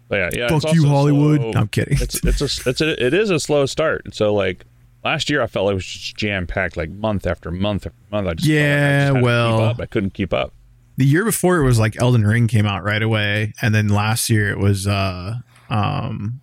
But 0.08 0.16
yeah, 0.16 0.30
yeah. 0.34 0.60
Fuck 0.60 0.74
you, 0.74 0.86
Hollywood. 0.88 1.40
slow- 1.42 1.52
No, 1.52 1.60
I'm 1.62 1.68
kidding. 1.68 1.98
It's 2.02 2.16
it's 2.24 2.42
a 2.42 2.70
it's 2.70 2.82
a 2.82 3.06
it 3.06 3.14
is 3.14 3.30
a 3.30 3.40
slow 3.40 3.66
start. 3.66 4.14
So 4.14 4.34
like 4.34 4.66
last 5.04 5.30
year, 5.30 5.42
I 5.42 5.48
felt 5.48 5.66
like 5.66 5.72
it 5.74 5.76
was 5.76 5.86
just 5.86 6.18
jam 6.18 6.48
packed, 6.48 6.76
like 6.78 6.90
month 6.90 7.26
after 7.26 7.50
month 7.52 7.86
after 7.88 7.98
month. 8.12 8.28
I 8.28 8.34
just 8.34 8.48
felt 8.48 8.56
like 8.58 8.68
I 8.68 8.70
Yeah, 8.70 9.00
just 9.00 9.06
had 9.06 9.14
to 9.14 9.14
keep 9.20 9.24
well- 9.24 9.76
I 9.82 9.86
couldn't 9.86 10.14
keep 10.14 10.34
up. 10.34 10.54
the 10.98 11.06
year 11.06 11.24
before 11.26 11.58
it 11.58 11.64
was 11.64 11.80
like 11.80 12.00
Elden 12.02 12.26
Ring 12.26 12.48
came 12.48 12.66
out 12.66 12.84
right 12.84 13.02
away, 13.02 13.54
and 13.62 13.74
then 13.74 13.88
last 13.88 14.30
year 14.30 14.50
it 14.50 14.60
was 14.60 14.86
uh 14.88 15.36
um 15.70 16.41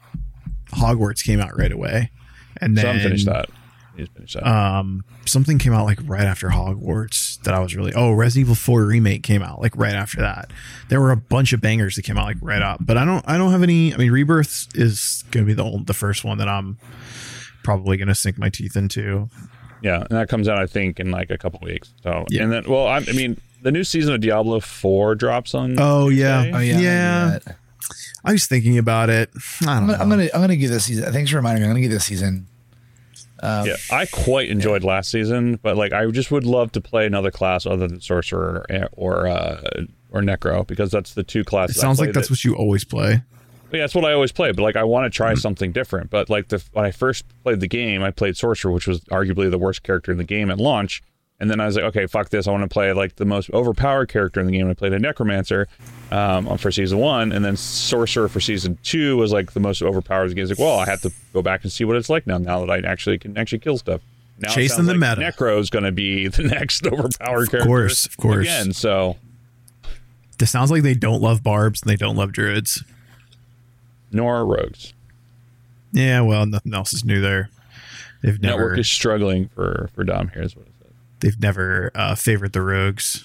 Hogwarts 0.72 1.24
came 1.24 1.40
out 1.40 1.57
right 1.59 1.72
away, 1.72 2.11
and 2.61 2.76
then 2.76 2.85
Some 2.85 2.98
finished 3.00 3.26
that. 3.26 3.48
He's 3.96 4.09
finished 4.09 4.35
that. 4.35 4.46
um 4.46 5.02
something 5.24 5.59
came 5.59 5.72
out 5.72 5.85
like 5.85 5.98
right 6.04 6.22
after 6.24 6.48
Hogwarts 6.50 7.40
that 7.42 7.52
I 7.52 7.59
was 7.59 7.74
really 7.74 7.92
oh 7.94 8.12
Resident 8.12 8.44
Evil 8.46 8.54
4 8.54 8.85
remake 8.85 9.22
came 9.24 9.42
out 9.42 9.61
like 9.61 9.76
right 9.76 9.94
after 9.94 10.20
that. 10.20 10.52
There 10.88 11.00
were 11.00 11.11
a 11.11 11.16
bunch 11.16 11.52
of 11.52 11.61
bangers 11.61 11.96
that 11.96 12.02
came 12.02 12.16
out 12.16 12.24
like 12.26 12.37
right 12.40 12.62
up, 12.62 12.78
but 12.81 12.96
I 12.96 13.04
don't 13.04 13.24
I 13.28 13.37
don't 13.37 13.50
have 13.50 13.62
any. 13.64 13.92
I 13.92 13.96
mean, 13.96 14.12
Rebirth 14.12 14.68
is 14.76 15.24
going 15.33 15.44
to 15.44 15.48
be 15.48 15.54
the 15.54 15.64
old, 15.64 15.87
the 15.88 15.94
first 15.94 16.24
one 16.24 16.38
that 16.38 16.48
I'm 16.48 16.78
probably 17.64 17.96
going 17.96 18.09
to 18.09 18.14
sink 18.14 18.38
my 18.38 18.48
teeth 18.48 18.76
into. 18.76 19.28
Yeah, 19.83 20.00
and 20.09 20.11
that 20.18 20.28
comes 20.28 20.48
out 20.48 20.59
I 20.59 20.66
think 20.66 21.00
in 21.00 21.11
like 21.11 21.31
a 21.31 21.38
couple 21.38 21.59
weeks. 21.62 21.92
So 22.02 22.24
Yeah. 22.31 22.44
and 22.44 22.52
then 22.52 22.64
well, 22.68 22.87
I, 22.87 22.98
I 22.98 23.12
mean, 23.12 23.40
the 23.62 23.72
new 23.72 23.83
season 23.85 24.14
of 24.14 24.20
Diablo 24.20 24.61
Four 24.61 25.14
drops 25.16 25.54
on. 25.54 25.74
Oh 25.78 26.09
yeah, 26.09 26.38
Oh 26.38 26.42
yeah, 26.44 26.46
I'm 26.46 26.52
gonna 26.52 26.78
do 26.78 26.83
yeah. 26.83 27.38
That. 27.88 28.29
I 28.29 28.33
was 28.33 28.46
thinking 28.46 28.79
about 28.79 29.11
it. 29.11 29.31
I 29.66 29.72
I'm 29.72 29.87
don't 29.87 29.98
gonna, 29.98 30.03
I'm 30.03 30.09
gonna 30.09 30.29
I'm 30.35 30.40
gonna 30.40 30.57
give 30.57 30.70
this 30.70 30.85
season. 30.85 31.12
Thanks 31.12 31.31
for 31.31 31.37
reminding 31.37 31.62
me. 31.62 31.68
I'm 31.68 31.72
gonna 31.72 31.81
give 31.83 31.90
this 31.90 32.05
season. 32.05 32.46
Um, 33.40 33.66
yeah, 33.66 33.77
I 33.92 34.07
quite 34.07 34.48
enjoyed 34.48 34.83
last 34.83 35.11
season, 35.11 35.61
but 35.62 35.77
like 35.77 35.92
I 35.92 36.05
just 36.11 36.31
would 36.33 36.44
love 36.44 36.72
to 36.72 36.81
play 36.81 37.07
another 37.07 37.31
class 37.31 37.66
other 37.66 37.87
than 37.87 38.01
sorcerer 38.01 38.66
or 38.68 38.88
or, 38.92 39.27
uh, 39.29 39.61
or 40.11 40.22
necro 40.22 40.66
because 40.66 40.90
that's 40.90 41.14
the 41.14 41.22
two 41.22 41.40
It 41.40 41.46
classes. 41.46 41.79
I 41.79 41.81
sounds 41.83 42.01
like 42.01 42.12
that's 42.12 42.29
that- 42.29 42.33
what 42.33 42.44
you 42.44 42.57
always 42.57 42.83
play. 42.85 43.22
yeah, 43.72 43.81
that's 43.81 43.94
what 43.94 44.05
I 44.05 44.12
always 44.12 44.33
play. 44.33 44.51
But 44.51 44.62
like, 44.62 44.74
I 44.77 44.83
want 44.85 45.05
to 45.05 45.09
Mm-hmm. 45.16 45.24
try 45.24 45.35
something 45.35 45.70
different. 45.70 46.11
But 46.11 46.29
like, 46.29 46.48
the 46.48 46.62
when 46.72 46.85
I 46.85 46.90
first 46.90 47.24
played 47.44 47.61
the 47.61 47.68
game, 47.68 48.03
I 48.03 48.11
played 48.11 48.37
Sorcerer, 48.37 48.72
which 48.72 48.88
was 48.88 49.01
arguably 49.05 49.48
the 49.51 49.59
worst 49.59 49.85
character 49.85 50.11
in 50.11 50.18
the 50.18 50.24
game 50.24 50.51
at 50.51 50.59
launch. 50.59 51.01
And 51.40 51.48
then 51.48 51.61
I 51.61 51.66
was 51.66 51.77
like, 51.77 51.85
okay, 51.85 52.07
fuck 52.07 52.31
this. 52.31 52.48
I 52.48 52.51
want 52.51 52.64
to 52.64 52.68
play 52.68 52.92
like 52.92 53.14
the 53.16 53.24
most 53.24 53.48
overpowered 53.51 54.09
character 54.09 54.40
in 54.40 54.46
the 54.46 54.53
game. 54.53 54.62
And 54.62 54.70
I 54.70 54.74
played 54.74 54.92
a 54.92 54.98
Necromancer 54.98 55.68
um, 56.11 56.59
for 56.59 56.72
season 56.72 56.98
one, 56.98 57.31
and 57.31 57.44
then 57.44 57.57
Sorcerer 57.57 58.29
for 58.29 58.40
season 58.40 58.77
two 58.83 59.16
was 59.16 59.33
like 59.33 59.53
the 59.53 59.61
most 59.61 59.81
overpowered. 59.81 60.35
game. 60.35 60.42
It's 60.42 60.51
like, 60.51 60.59
well, 60.59 60.79
I 60.81 60.87
have 60.87 61.01
to 61.03 61.12
go 61.33 61.40
back 61.40 61.62
and 61.62 61.70
see 61.70 61.85
what 61.85 61.94
it's 61.96 62.09
like 62.11 62.27
now. 62.27 62.38
Now 62.38 62.64
that 62.66 62.70
I 62.70 62.79
actually 62.88 63.18
can 63.18 63.38
actually 63.38 63.61
kill 63.61 63.79
stuff. 63.79 64.01
Now 64.40 64.51
Chasing 64.51 64.87
the 64.87 64.94
like 64.94 65.16
meta. 65.16 65.33
Necro 65.33 65.59
is 65.61 65.70
going 65.70 65.85
to 65.85 65.92
be 65.92 66.27
the 66.29 66.42
next 66.42 66.85
overpowered 66.87 67.51
character. 67.51 67.59
Of 67.59 67.66
course, 67.66 68.07
of 68.07 68.16
course. 68.16 68.46
Again, 68.46 68.72
so 68.72 69.16
This 70.38 70.51
sounds 70.51 70.70
like 70.72 70.83
they 70.83 70.94
don't 70.94 71.20
love 71.20 71.42
barbs 71.44 71.83
and 71.83 71.90
they 71.90 71.96
don't 71.96 72.16
love 72.16 72.33
druids. 72.33 72.83
nor 74.11 74.44
rogues. 74.44 74.92
Yeah, 75.92 76.20
well, 76.22 76.46
nothing 76.46 76.74
else 76.74 76.92
is 76.92 77.05
new 77.05 77.20
there. 77.20 77.48
They've 78.22 78.40
never 78.42 78.59
Network 78.59 78.79
is 78.79 78.90
struggling 78.90 79.48
for 79.55 79.88
for 79.94 80.03
Dom. 80.05 80.29
Here's 80.35 80.55
what 80.57 80.66
it 80.66 80.67
says. 80.67 80.67
They've 81.20 81.40
never 81.40 81.90
uh, 81.94 82.14
favored 82.14 82.52
the 82.52 82.62
rogues. 82.62 83.24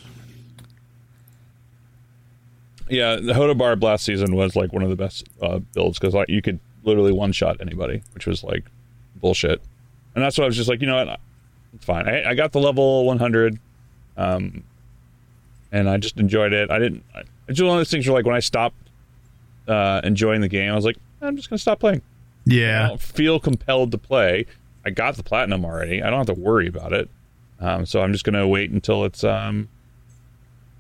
Yeah, 2.90 3.16
the 3.16 3.34
HotA 3.34 3.58
Barb 3.58 3.84
last 3.84 4.04
season 4.06 4.36
was 4.36 4.56
like 4.56 4.74
one 4.74 4.84
of 4.84 4.90
the 4.90 4.96
best 4.96 5.28
uh, 5.42 5.60
builds 5.60 6.00
because 6.00 6.14
like 6.14 6.30
you 6.30 6.42
could 6.42 6.60
literally 6.84 7.12
one 7.12 7.32
shot 7.32 7.58
anybody, 7.62 8.02
which 8.14 8.28
was 8.28 8.44
like 8.44 8.66
bullshit. 9.16 9.62
And 10.16 10.24
that's 10.24 10.38
what 10.38 10.44
I 10.44 10.48
was 10.48 10.56
just 10.56 10.70
like, 10.70 10.82
you 10.82 10.88
know 10.88 11.04
what, 11.04 11.20
it's 11.74 11.86
fine. 11.86 12.08
I, 12.08 12.32
I 12.32 12.34
got 12.36 12.52
the 12.52 12.60
level 12.60 13.06
100, 13.06 13.58
um, 14.18 14.64
and 15.72 15.90
I 15.90 15.98
just 15.98 16.18
enjoyed 16.20 16.54
it. 16.54 16.70
I 16.70 16.78
didn't. 16.78 17.04
I, 17.16 17.22
it's 17.48 17.58
just 17.58 17.64
one 17.64 17.78
of 17.78 17.80
those 17.80 17.90
things 17.90 18.08
where 18.08 18.16
like 18.16 18.26
when 18.26 18.36
I 18.36 18.40
stopped 18.40 18.76
uh, 19.68 20.02
enjoying 20.04 20.42
the 20.42 20.48
game, 20.48 20.72
I 20.72 20.76
was 20.76 20.86
like, 20.86 20.98
I'm 21.22 21.36
just 21.36 21.50
gonna 21.50 21.58
stop 21.58 21.80
playing. 21.80 22.02
Yeah, 22.46 22.86
I 22.86 22.88
don't 22.90 23.02
feel 23.02 23.40
compelled 23.40 23.92
to 23.92 23.98
play. 23.98 24.46
I 24.86 24.90
got 24.92 25.16
the 25.16 25.24
platinum 25.24 25.66
already. 25.66 26.04
I 26.04 26.10
don't 26.10 26.28
have 26.28 26.36
to 26.36 26.42
worry 26.42 26.68
about 26.68 26.94
it. 26.94 27.10
Um, 27.64 27.86
so 27.86 28.02
I'm 28.02 28.12
just 28.12 28.26
gonna 28.26 28.48
wait 28.48 28.72
until 28.72 29.06
it's 29.06 29.24
um, 29.24 29.70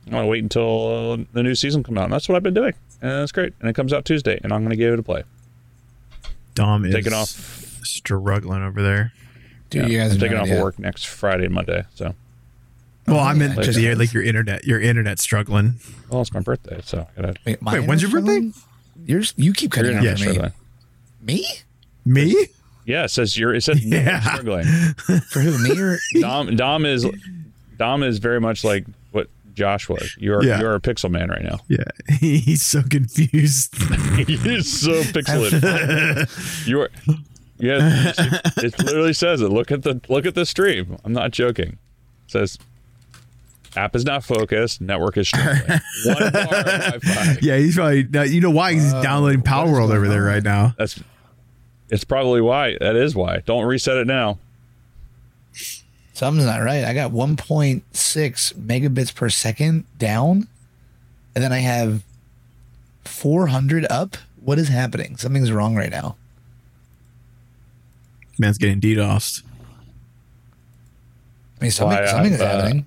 I'm 0.06 0.12
gonna 0.12 0.28
wait 0.28 0.43
until 0.43 1.13
uh, 1.13 1.17
the 1.32 1.41
new 1.43 1.56
season 1.56 1.82
comes 1.84 1.98
out. 1.98 2.04
And 2.06 2.13
that's 2.13 2.28
what 2.28 2.36
I've 2.36 2.43
been 2.43 2.54
doing, 2.54 2.74
and 3.02 3.12
that's 3.12 3.32
great. 3.32 3.54
And 3.62 3.69
it 3.69 3.74
comes 3.74 3.93
out 3.93 4.04
Tuesday, 4.06 4.39
and 4.43 4.52
I'm 4.52 4.63
gonna 4.63 4.76
give 4.76 4.93
it 4.93 5.00
a 5.00 5.04
play. 5.04 5.24
Dom 6.56 6.86
is 6.86 6.93
Taking 6.93 7.13
off, 7.13 7.30
struggling 7.84 8.62
over 8.63 8.82
there. 8.82 9.13
Dude, 9.69 9.88
you 9.89 9.98
yeah, 9.98 10.04
guys 10.04 10.13
I'm 10.13 10.19
taking 10.19 10.38
off 10.38 10.50
of 10.50 10.60
work 10.62 10.78
next 10.78 11.06
Friday 11.06 11.46
and 11.46 11.54
Monday. 11.54 11.84
So, 11.96 12.13
Well, 13.08 13.19
I 13.19 13.34
meant 13.34 13.56
yeah, 13.58 13.63
just 13.63 13.80
just- 13.80 13.98
like 14.00 14.13
your 14.13 14.24
internet, 14.24 14.65
your 14.65 14.80
internet 14.80 15.19
struggling. 15.19 15.76
well, 16.10 16.22
it's 16.22 16.34
my 16.34 16.41
birthday, 16.41 16.80
so 16.84 17.08
I 17.17 17.22
gotta. 17.22 17.36
Wait, 17.46 17.62
Wait, 17.62 17.88
when's 17.88 18.02
your 18.02 18.12
birthday? 18.12 18.34
struggling? 18.52 18.54
Yours, 19.06 19.34
you 19.38 19.54
keep 19.54 19.72
cutting 19.72 19.91
You're 19.93 20.00
out 20.02 20.06
not 20.06 20.19
for 20.19 20.26
me. 20.26 20.32
struggling. 20.34 20.54
Me? 21.22 21.46
Me? 22.06 22.48
Yeah, 22.86 23.04
it 23.06 23.10
says 23.10 23.38
you're. 23.38 23.54
It 23.54 23.62
says 23.63 23.86
no, 23.86 23.98
Yeah. 23.98 24.19
struggling. 24.22 24.65
For 25.30 25.39
who? 25.39 25.58
Me 25.63 25.80
or 25.80 25.98
Dom. 26.22 26.56
Dom 26.56 26.86
is. 26.86 27.06
Dom 27.78 28.04
is 28.04 28.19
very 28.19 28.39
much 28.39 28.63
like 28.63 28.86
what 29.12 29.28
Josh 29.56 29.89
was. 29.89 30.15
You're 30.19 30.43
Yeah. 30.43 30.60
you're 30.60 30.76
a 30.76 30.80
pixel 30.82 31.10
man 31.10 31.30
right 31.30 31.43
now. 31.43 31.60
Yeah, 31.67 31.84
he's 32.19 32.62
so 32.63 32.84
confused. 32.84 33.76
he's 34.28 34.82
so 34.82 35.02
pixelated. 35.04 36.67
you 36.67 36.82
are. 36.82 36.89
Yeah, 37.58 38.12
it, 38.58 38.63
it 38.63 38.80
literally 38.84 39.13
says 39.13 39.41
it. 39.41 39.50
Look 39.50 39.72
at 39.72 39.84
the 39.84 40.02
look 40.10 40.26
at 40.26 40.36
the 40.36 40.46
stream. 40.46 40.98
I'm 41.06 41.13
not 41.13 41.32
joking. 41.32 41.78
It 42.26 42.32
says 42.32 42.58
app 43.76 43.96
is 43.96 44.06
not 44.06 44.24
focused. 44.24 44.82
Network 44.82 45.17
is 45.17 45.28
struggling. 45.30 45.80
One 46.06 46.32
bar 46.32 46.46
Wi-Fi. 46.63 47.38
yeah, 47.41 47.58
he's 47.58 47.76
probably 47.76 48.08
you 48.30 48.41
know 48.41 48.50
why 48.52 48.74
he's 48.74 48.91
downloading 48.93 49.41
Palworld 49.41 49.86
over 49.86 50.00
going 50.00 50.10
there 50.10 50.24
right 50.24 50.43
now. 50.43 50.74
That's. 50.78 51.02
It's 51.93 52.03
probably 52.03 52.41
why. 52.41 52.75
That 52.79 52.95
is 52.95 53.13
why. 53.13 53.43
Don't 53.45 53.65
reset 53.65 53.97
it 53.97 54.08
now. 54.08 54.39
something's 56.13 56.47
not 56.47 56.63
right? 56.63 56.84
I 56.84 56.91
got 56.95 57.12
1.6 57.12 57.84
megabits 58.56 59.13
per 59.13 59.29
second 59.29 59.86
down, 59.99 60.47
and 61.36 61.43
then 61.43 61.53
I 61.53 61.60
have 61.60 62.01
400 63.06 63.86
up. 63.91 64.17
What 64.41 64.58
is 64.58 64.69
happening? 64.69 65.17
Something's 65.17 65.51
wrong 65.51 65.75
right 65.75 65.91
now. 65.91 66.15
Man's 68.39 68.58
getting 68.58 68.82
DDoSed. 68.82 69.43
I 71.60 71.62
mean, 71.62 71.69
something, 71.69 71.95
Why, 71.99 72.06
something's 72.08 72.41
I've, 72.41 72.41
uh, 72.41 72.62
happening. 72.63 72.86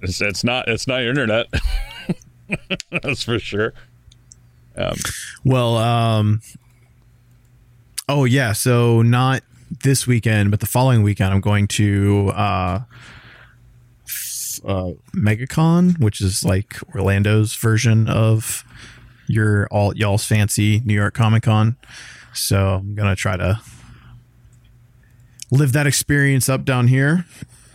It's, 0.00 0.22
it's 0.22 0.42
not. 0.42 0.68
It's 0.68 0.86
not 0.86 1.02
your 1.02 1.10
internet. 1.10 1.48
That's 2.90 3.24
for 3.24 3.38
sure. 3.38 3.74
Um, 4.74 4.96
Well, 5.44 5.76
um, 5.76 6.40
oh 8.08 8.24
yeah, 8.24 8.52
so 8.52 9.02
not 9.02 9.42
this 9.84 10.06
weekend, 10.06 10.50
but 10.50 10.60
the 10.60 10.66
following 10.66 11.02
weekend, 11.02 11.32
I'm 11.32 11.40
going 11.40 11.68
to 11.68 12.32
uh, 12.34 12.80
uh, 14.64 14.92
MegaCon, 15.14 16.00
which 16.00 16.20
is 16.20 16.44
like 16.44 16.74
Orlando's 16.94 17.54
version 17.54 18.08
of 18.08 18.64
your 19.26 19.68
all 19.70 19.94
y'all's 19.94 20.24
fancy 20.24 20.80
New 20.84 20.94
York 20.94 21.14
Comic 21.14 21.42
Con. 21.42 21.76
So 22.32 22.76
I'm 22.76 22.94
gonna 22.94 23.16
try 23.16 23.36
to 23.36 23.60
live 25.50 25.72
that 25.72 25.86
experience 25.86 26.48
up 26.48 26.64
down 26.64 26.88
here. 26.88 27.26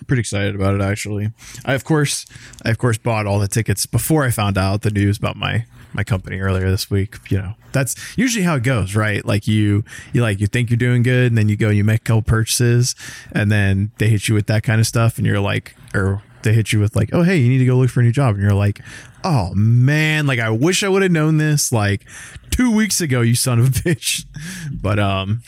Pretty 0.08 0.22
excited 0.22 0.56
about 0.56 0.76
it 0.76 0.82
actually. 0.82 1.32
I 1.64 1.74
of 1.74 1.84
course 1.84 2.26
I 2.66 2.70
of 2.72 2.78
course 2.78 2.98
bought 2.98 3.28
all 3.28 3.40
the 3.40 3.48
tickets 3.48 3.86
before 3.86 4.24
I 4.24 4.32
found 4.32 4.58
out 4.58 4.82
the 4.82 4.92
news 4.92 5.18
about 5.18 5.36
my 5.36 5.66
my 5.94 6.04
company 6.04 6.40
earlier 6.40 6.70
this 6.70 6.90
week. 6.90 7.18
You 7.30 7.38
know, 7.40 7.54
that's 7.72 7.96
usually 8.18 8.44
how 8.44 8.56
it 8.56 8.64
goes, 8.64 8.96
right? 8.96 9.24
Like 9.26 9.48
you 9.48 9.84
you 10.14 10.22
like 10.22 10.40
you 10.40 10.48
think 10.48 10.70
you're 10.70 10.78
doing 10.78 11.04
good 11.04 11.28
and 11.32 11.38
then 11.38 11.50
you 11.50 11.56
go 11.56 11.70
and 11.70 11.78
you 11.78 11.84
make 11.84 12.02
a 12.02 12.04
couple 12.04 12.22
purchases 12.24 12.96
and 13.32 13.52
then 13.52 13.92
they 13.98 14.10
hit 14.10 14.28
you 14.28 14.36
with 14.36 14.48
that 14.48 14.64
kind 14.64 14.80
of 14.80 14.88
stuff 14.88 15.18
and 15.18 15.26
you're 15.28 15.40
like 15.40 15.76
or 15.94 16.22
they 16.44 16.54
hit 16.54 16.74
you 16.74 16.80
with 16.80 16.96
like, 16.96 17.10
"Oh, 17.14 17.24
hey, 17.24 17.38
you 17.38 17.50
need 17.50 17.60
to 17.60 17.66
go 17.66 17.78
look 17.78 17.90
for 17.90 18.02
a 18.02 18.04
new 18.04 18.12
job." 18.12 18.36
And 18.36 18.44
you're 18.44 18.54
like, 18.54 18.82
"Oh 19.24 19.54
man, 19.56 20.28
like 20.28 20.40
I 20.40 20.50
wish 20.50 20.84
I 20.84 20.90
would 20.90 21.02
have 21.02 21.12
known 21.12 21.38
this 21.38 21.72
like 21.72 22.06
2 22.52 22.70
weeks 22.72 23.02
ago, 23.02 23.22
you 23.22 23.36
son 23.36 23.60
of 23.60 23.68
a 23.68 23.70
bitch." 23.72 24.26
But 24.72 25.00
um, 25.00 25.42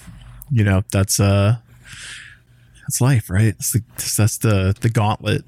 you 0.50 0.64
know, 0.64 0.84
that's 0.92 1.20
uh 1.20 1.58
that's 2.82 3.02
life, 3.02 3.30
right? 3.30 3.58
The, 3.58 3.84
that's 4.18 4.38
the 4.38 4.76
the 4.80 4.90
gauntlet. 4.90 5.44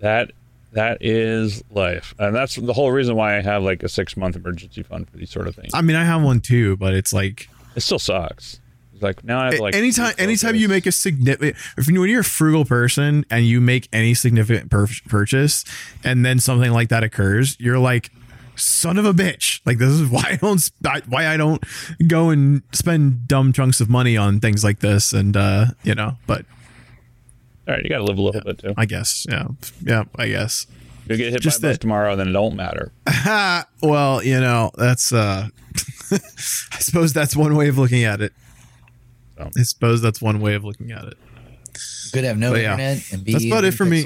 that 0.00 0.32
that 0.74 0.98
is 1.00 1.62
life, 1.70 2.14
and 2.18 2.34
that's 2.34 2.56
the 2.56 2.72
whole 2.72 2.92
reason 2.92 3.16
why 3.16 3.36
I 3.36 3.40
have 3.40 3.62
like 3.62 3.82
a 3.82 3.88
six 3.88 4.16
month 4.16 4.36
emergency 4.36 4.82
fund 4.82 5.08
for 5.08 5.16
these 5.16 5.30
sort 5.30 5.48
of 5.48 5.54
things. 5.54 5.70
I 5.72 5.80
mean, 5.80 5.96
I 5.96 6.04
have 6.04 6.22
one 6.22 6.40
too, 6.40 6.76
but 6.76 6.94
it's 6.94 7.12
like 7.12 7.48
It 7.74 7.80
still 7.80 7.98
sucks. 7.98 8.60
It's 8.92 9.02
like 9.02 9.24
now 9.24 9.40
I 9.40 9.46
have 9.46 9.60
like 9.60 9.74
anytime 9.74 10.14
anytime 10.18 10.54
you 10.54 10.68
make 10.68 10.86
a 10.86 10.92
significant 10.92 11.56
if 11.76 11.86
when 11.86 12.08
you're 12.08 12.20
a 12.20 12.24
frugal 12.24 12.64
person 12.64 13.24
and 13.30 13.44
you 13.44 13.60
make 13.60 13.88
any 13.92 14.14
significant 14.14 14.70
pur- 14.70 14.86
purchase 15.08 15.64
and 16.04 16.24
then 16.24 16.38
something 16.38 16.70
like 16.70 16.90
that 16.90 17.02
occurs, 17.02 17.56
you're 17.58 17.78
like 17.78 18.10
son 18.56 18.98
of 18.98 19.04
a 19.04 19.12
bitch. 19.12 19.60
Like 19.66 19.78
this 19.78 19.90
is 19.90 20.08
why 20.10 20.22
I 20.30 20.36
don't 20.36 20.70
why 21.08 21.26
I 21.26 21.36
don't 21.36 21.62
go 22.06 22.30
and 22.30 22.62
spend 22.72 23.26
dumb 23.26 23.52
chunks 23.52 23.80
of 23.80 23.88
money 23.88 24.16
on 24.16 24.40
things 24.40 24.62
like 24.62 24.80
this 24.80 25.12
and 25.12 25.36
uh, 25.36 25.66
you 25.82 25.94
know, 25.94 26.16
but 26.26 26.46
all 27.66 27.74
right, 27.74 27.82
you 27.82 27.88
got 27.88 27.98
to 27.98 28.04
live 28.04 28.18
a 28.18 28.22
little 28.22 28.40
bit 28.42 28.58
too. 28.58 28.74
I 28.76 28.84
guess, 28.86 29.26
yeah. 29.28 29.48
Yeah, 29.82 30.04
I 30.16 30.28
guess. 30.28 30.66
You'll 31.06 31.18
get 31.18 31.32
hit 31.32 31.42
Just 31.42 31.60
by 31.60 31.68
a 31.68 31.70
bus 31.72 31.78
tomorrow, 31.78 32.16
then 32.16 32.28
it 32.28 32.32
don't 32.32 32.56
matter. 32.56 32.92
Well, 33.82 34.22
you 34.24 34.40
know, 34.40 34.70
that's 34.78 35.12
uh 35.12 35.48
I 36.10 36.78
suppose 36.78 37.12
that's 37.12 37.36
one 37.36 37.54
way 37.56 37.68
of 37.68 37.76
looking 37.76 38.04
at 38.04 38.20
it. 38.22 38.32
So. 39.36 39.50
I 39.58 39.62
suppose 39.62 40.00
that's 40.00 40.22
one 40.22 40.40
way 40.40 40.54
of 40.54 40.64
looking 40.64 40.92
at 40.92 41.04
it. 41.04 41.18
Good 42.12 42.22
to 42.22 42.28
have 42.28 42.38
no 42.38 42.52
But 42.52 42.60
yeah, 42.62 42.72
internet 42.72 43.12
and 43.12 43.24
be 43.24 43.32
that's 43.32 43.44
about 43.44 43.64
it 43.64 43.72
for 43.74 43.84
me. 43.84 44.04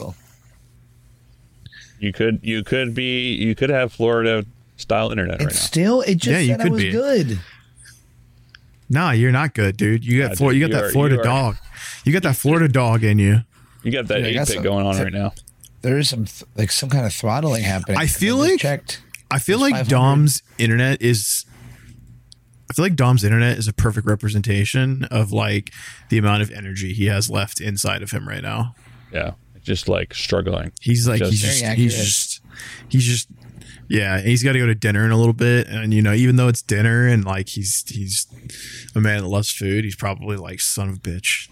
You 2.00 2.12
could 2.12 2.40
you 2.42 2.62
could 2.64 2.94
be 2.94 3.34
you 3.34 3.54
could 3.54 3.70
have 3.70 3.92
Florida 3.92 4.44
style 4.76 5.10
internet 5.10 5.38
right 5.40 5.48
now. 5.48 5.54
still 5.54 6.00
it 6.02 6.16
just 6.16 6.26
Yeah, 6.26 6.38
you 6.38 6.46
said 6.52 6.60
I 6.60 6.62
could 6.64 6.72
was 6.72 6.82
be. 6.82 6.90
good. 6.90 7.40
Nah, 8.90 9.10
you're 9.10 9.32
not 9.32 9.54
good, 9.54 9.76
dude. 9.76 10.04
You 10.04 10.20
got 10.22 10.30
Nah, 10.30 10.34
Florida, 10.36 10.58
you 10.58 10.66
got 10.66 10.74
you 10.74 10.80
that 10.80 10.84
are- 10.84 10.92
Florida 10.92 11.16
you 11.16 11.22
dog. 11.22 11.56
You 12.04 12.12
got 12.12 12.22
that 12.22 12.36
Florida 12.42 12.68
dog 12.68 13.04
in 13.04 13.18
you. 13.18 13.40
You 13.82 13.92
got 13.92 14.06
that 14.08 14.20
Yeah, 14.20 14.26
I 14.40 14.42
eight 14.42 14.48
bit 14.48 14.62
going 14.62 14.86
on 14.86 14.96
right 14.96 15.12
now. 15.12 15.32
There 15.82 15.98
is 15.98 16.08
some 16.08 16.24
th- 16.24 16.44
like 16.56 16.70
some 16.72 16.88
kind 16.90 17.06
of 17.06 17.12
throttling 17.12 17.62
happening. 17.62 17.98
I 17.98 18.06
feel 18.06 18.36
just 18.38 18.50
like- 18.50 18.60
checked. 18.60 19.02
I 19.30 19.38
feel 19.38 19.60
like 19.60 19.86
Dom's 19.86 20.42
internet 20.56 21.02
is 21.02 21.44
I 22.70 22.74
feel 22.74 22.84
like 22.84 22.96
Dom's 22.96 23.24
internet 23.24 23.58
is 23.58 23.68
a 23.68 23.72
perfect 23.72 24.06
representation 24.06 25.04
of 25.10 25.32
like 25.32 25.70
the 26.08 26.18
amount 26.18 26.42
of 26.42 26.50
energy 26.50 26.92
he 26.94 27.06
has 27.06 27.28
left 27.30 27.60
inside 27.60 28.02
of 28.02 28.10
him 28.10 28.26
right 28.28 28.42
now. 28.42 28.74
Yeah, 29.12 29.32
just 29.62 29.86
like 29.88 30.14
struggling. 30.14 30.72
He's 30.80 31.06
like 31.06 31.18
Just- 31.20 31.30
he's 31.32 31.42
just 31.42 31.64
he's 31.76 31.96
just 31.96 32.40
he's 32.88 33.04
just 33.04 33.28
yeah, 33.88 34.20
he's 34.20 34.42
got 34.42 34.52
to 34.52 34.58
go 34.58 34.66
to 34.66 34.74
dinner 34.74 35.04
in 35.04 35.10
a 35.10 35.16
little 35.16 35.32
bit 35.32 35.66
and 35.68 35.92
you 35.92 36.02
know, 36.02 36.12
even 36.12 36.36
though 36.36 36.48
it's 36.48 36.62
dinner 36.62 37.06
and 37.06 37.24
like 37.24 37.48
he's 37.50 37.84
he's 37.88 38.26
a 38.94 39.00
man 39.00 39.22
that 39.22 39.28
loves 39.28 39.50
food, 39.50 39.84
he's 39.84 39.96
probably 39.96 40.36
like 40.36 40.60
son 40.60 40.88
of 40.88 40.96
a 40.96 40.98
bitch. 40.98 41.48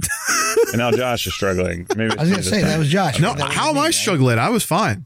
And 0.72 0.78
now 0.78 0.90
Josh 0.90 1.26
is 1.26 1.34
struggling. 1.34 1.86
Maybe 1.96 2.16
I 2.16 2.22
was 2.22 2.30
gonna 2.30 2.42
say 2.42 2.62
that 2.62 2.78
was 2.78 2.88
Josh. 2.88 3.18
No, 3.18 3.32
was 3.32 3.42
how 3.42 3.70
am 3.70 3.74
me, 3.74 3.80
I 3.80 3.84
right? 3.84 3.94
struggling? 3.94 4.38
I 4.38 4.48
was 4.50 4.64
fine. 4.64 5.04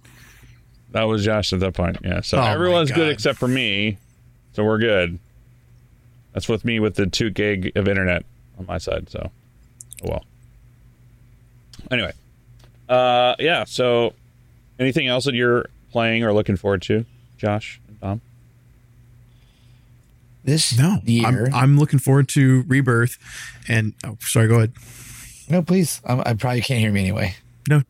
That 0.91 1.05
was 1.05 1.25
Josh 1.25 1.53
at 1.53 1.61
that 1.61 1.75
point. 1.75 1.99
Yeah. 2.05 2.21
So 2.21 2.39
Oh 2.39 2.43
everyone's 2.43 2.91
good 2.91 3.11
except 3.11 3.39
for 3.39 3.49
me. 3.49 3.99
So 4.53 4.63
we're 4.65 4.79
good. 4.79 5.19
That's 6.33 6.49
with 6.49 6.65
me 6.65 6.81
with 6.81 6.95
the 6.97 7.07
two 7.07 7.31
gig 7.31 7.73
of 7.77 7.89
internet 7.89 8.25
on 8.59 8.67
my 8.67 8.79
side. 8.79 9.09
So, 9.09 9.31
oh 10.05 10.09
well. 10.09 10.25
Anyway, 11.91 12.13
uh, 12.89 13.35
yeah. 13.39 13.65
So, 13.65 14.15
anything 14.79 15.07
else 15.09 15.25
that 15.25 15.35
you're 15.35 15.67
playing 15.93 16.25
or 16.25 16.33
looking 16.33 16.57
forward 16.57 16.83
to, 16.83 17.05
Josh 17.39 17.81
and 17.89 18.01
Tom? 18.01 18.21
This 20.45 20.79
No, 20.79 21.01
year. 21.05 21.47
I'm, 21.47 21.55
I'm 21.55 21.79
looking 21.79 21.99
forward 21.99 22.29
to 22.31 22.63
Rebirth. 22.67 23.17
And 23.69 23.95
oh, 24.05 24.19
sorry, 24.21 24.47
go 24.49 24.57
ahead. 24.57 24.73
no, 25.49 25.63
please. 25.63 26.03
i 26.05 26.19
I 26.31 26.35
probably 26.35 26.61
can't 26.61 26.81
hear 26.81 26.93
me 26.93 27.01
anyway. 27.01 27.35
No, 27.69 27.83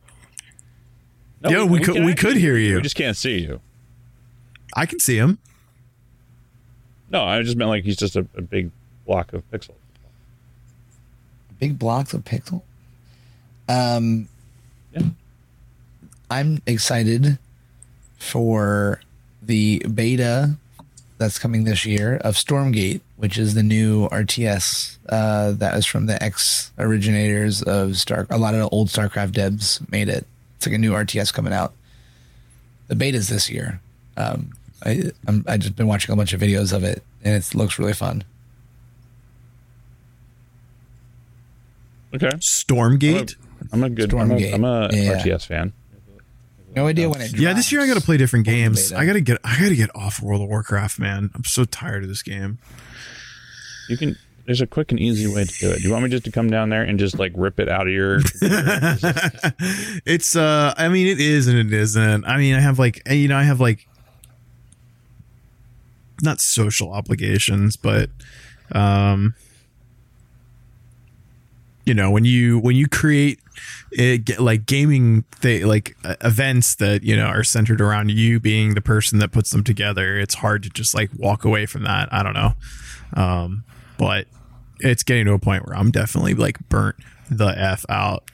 No, 1.41 1.49
Yeah, 1.49 1.63
we 1.65 1.79
could- 1.79 1.95
we 1.95 2.11
actually 2.11 2.15
could 2.33 2.37
hear 2.37 2.57
you. 2.57 2.75
We 2.77 2.81
just 2.81 2.95
can't 2.95 3.17
see 3.17 3.39
you. 3.39 3.59
I 4.73 4.85
can 4.85 4.99
see 4.99 5.17
him. 5.17 5.37
No, 7.11 7.23
I 7.23 7.41
just 7.43 7.55
meant 7.57 7.69
like 7.69 7.83
he's 7.83 7.97
just 7.97 8.15
a, 8.15 8.25
a 8.35 8.41
big 8.41 8.71
block 9.05 9.33
of 9.33 9.49
pixels. 9.51 9.75
Big 11.59 11.77
blocks 11.79 12.13
of 12.13 12.23
pixel. 12.23 12.61
Um, 13.69 14.27
Yeah. 14.93 15.03
I'm 16.29 16.61
excited 16.65 17.37
for 18.17 19.01
the 19.41 19.79
beta 19.93 20.55
that's 21.17 21.39
coming 21.39 21.63
this 21.63 21.85
year 21.85 22.17
of 22.17 22.35
Stormgate, 22.35 23.01
which 23.17 23.37
is 23.37 23.53
the 23.53 23.63
new 23.63 24.07
RTS 24.09 24.97
uh, 25.09 25.51
that 25.53 25.75
is 25.75 25.85
from 25.85 26.07
the 26.07 26.21
ex 26.21 26.71
originators 26.77 27.61
of 27.61 27.97
Star. 27.97 28.27
A 28.29 28.37
lot 28.37 28.53
of 28.53 28.59
the 28.61 28.69
old 28.69 28.89
StarCraft 28.89 29.31
devs 29.31 29.89
made 29.91 30.09
it. 30.09 30.25
It's 30.57 30.65
like 30.65 30.75
a 30.75 30.79
new 30.79 30.91
RTS 30.93 31.33
coming 31.33 31.53
out. 31.53 31.73
The 32.87 32.95
beta's 32.95 33.29
this 33.29 33.49
year. 33.49 33.79
Um, 34.17 34.51
I 34.85 35.11
I'm, 35.27 35.43
I 35.47 35.57
just 35.57 35.75
been 35.75 35.87
watching 35.87 36.11
a 36.13 36.15
bunch 36.15 36.33
of 36.33 36.41
videos 36.41 36.73
of 36.73 36.83
it, 36.83 37.03
and 37.23 37.33
it 37.35 37.55
looks 37.55 37.79
really 37.79 37.93
fun. 37.93 38.23
Okay. 42.13 42.29
Stormgate. 42.37 43.35
I'm 43.71 43.83
a 43.83 43.89
good. 43.89 44.13
I'm 44.13 44.31
a, 44.31 44.35
Stormgate. 44.35 44.53
I'm 44.53 44.63
a 44.63 44.89
Yeah. 44.91 45.21
RTS 45.21 45.45
fan. 45.47 45.73
No 46.75 46.87
idea 46.87 47.09
when 47.09 47.21
it. 47.21 47.37
Yeah, 47.37 47.53
this 47.53 47.71
year 47.71 47.81
I 47.81 47.87
got 47.87 47.97
to 47.97 48.01
play 48.03 48.17
different 48.17 48.45
games. 48.45 48.91
I 48.91 49.05
got 49.05 49.13
to 49.13 49.21
get 49.21 49.39
I 49.43 49.59
got 49.59 49.69
to 49.69 49.75
get 49.75 49.95
off 49.95 50.21
World 50.21 50.41
of 50.41 50.49
Warcraft, 50.49 50.99
man. 50.99 51.31
I'm 51.33 51.45
so 51.45 51.63
tired 51.63 52.03
of 52.03 52.09
this 52.09 52.21
game. 52.21 52.59
You 53.87 53.97
can. 53.97 54.17
There's 54.45 54.61
a 54.61 54.67
quick 54.67 54.91
and 54.91 54.99
easy 54.99 55.25
way 55.25 55.45
to 55.45 55.59
do 55.59 55.71
it. 55.71 55.77
Do 55.77 55.83
you 55.87 55.91
want 55.91 56.03
me 56.03 56.09
just 56.09 56.25
to 56.25 56.31
come 56.31 56.51
down 56.51 56.69
there 56.69 56.83
and 56.83 56.99
just 56.99 57.17
like 57.17 57.31
rip 57.35 57.59
it 57.59 57.67
out 57.67 57.87
of 57.87 57.93
your? 57.93 58.17
it's 60.05 60.35
uh 60.35 60.73
I 60.77 60.89
mean 60.89 61.07
it 61.07 61.19
is 61.19 61.47
and 61.47 61.57
it 61.57 61.73
isn't. 61.73 62.25
I 62.25 62.37
mean 62.37 62.53
I 62.53 62.59
have 62.59 62.77
like 62.77 63.01
you 63.09 63.27
know 63.27 63.37
I 63.37 63.43
have 63.43 63.59
like 63.59 63.87
not 66.21 66.41
social 66.41 66.91
obligations, 66.91 67.75
but 67.75 68.09
um 68.71 69.33
you 71.85 71.95
know 71.95 72.11
when 72.11 72.25
you 72.25 72.59
when 72.59 72.75
you 72.75 72.87
create 72.87 73.39
it, 73.91 74.39
like 74.39 74.65
gaming 74.65 75.25
th- 75.41 75.63
like 75.63 75.95
uh, 76.03 76.15
events 76.21 76.75
that 76.75 77.03
you 77.03 77.15
know 77.15 77.25
are 77.25 77.43
centered 77.43 77.81
around 77.81 78.11
you 78.11 78.39
being 78.39 78.73
the 78.73 78.81
person 78.81 79.19
that 79.19 79.31
puts 79.31 79.51
them 79.51 79.63
together. 79.63 80.17
It's 80.17 80.35
hard 80.35 80.63
to 80.63 80.69
just 80.69 80.93
like 80.93 81.09
walk 81.17 81.45
away 81.45 81.65
from 81.65 81.83
that. 81.83 82.09
I 82.11 82.23
don't 82.23 82.33
know. 82.33 82.53
Um 83.15 83.63
but 83.97 84.27
it's 84.79 85.03
getting 85.03 85.25
to 85.25 85.33
a 85.33 85.39
point 85.39 85.65
where 85.65 85.75
i'm 85.77 85.91
definitely 85.91 86.33
like 86.33 86.57
burnt 86.69 86.95
the 87.29 87.47
f 87.57 87.85
out 87.89 88.29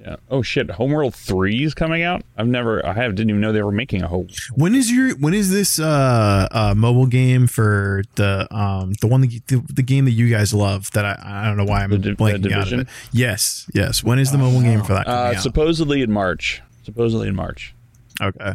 yeah. 0.00 0.16
Oh 0.30 0.40
shit! 0.42 0.70
Homeworld 0.70 1.14
Three 1.14 1.62
is 1.64 1.74
coming 1.74 2.02
out. 2.02 2.22
I've 2.36 2.46
never. 2.48 2.84
I 2.86 2.92
have 2.94 3.14
didn't 3.14 3.30
even 3.30 3.40
know 3.40 3.52
they 3.52 3.62
were 3.62 3.70
making 3.72 4.02
a 4.02 4.08
whole. 4.08 4.26
When 4.54 4.74
is 4.74 4.90
your 4.90 5.14
when 5.16 5.34
is 5.34 5.50
this 5.50 5.78
uh, 5.78 6.48
uh 6.50 6.74
mobile 6.76 7.06
game 7.06 7.46
for 7.46 8.02
the 8.14 8.46
um 8.54 8.94
the 9.00 9.06
one 9.06 9.20
that 9.20 9.32
you, 9.32 9.40
the, 9.46 9.62
the 9.72 9.82
game 9.82 10.06
that 10.06 10.12
you 10.12 10.30
guys 10.30 10.54
love 10.54 10.90
that 10.92 11.04
I 11.04 11.18
I 11.22 11.44
don't 11.48 11.56
know 11.56 11.64
why 11.64 11.82
I'm 11.84 11.90
The 11.90 11.98
Di- 11.98 12.10
blanking 12.14 12.42
the 12.44 12.54
out 12.54 12.72
of 12.72 12.80
it. 12.80 12.88
Yes, 13.12 13.68
yes. 13.74 14.02
When 14.02 14.18
is 14.18 14.32
the 14.32 14.38
mobile 14.38 14.62
game 14.62 14.82
for 14.82 14.94
that 14.94 15.06
Uh, 15.06 15.10
out? 15.34 15.40
supposedly 15.40 16.02
in 16.02 16.10
March. 16.10 16.62
Supposedly 16.84 17.28
in 17.28 17.34
March. 17.36 17.74
okay, 18.22 18.54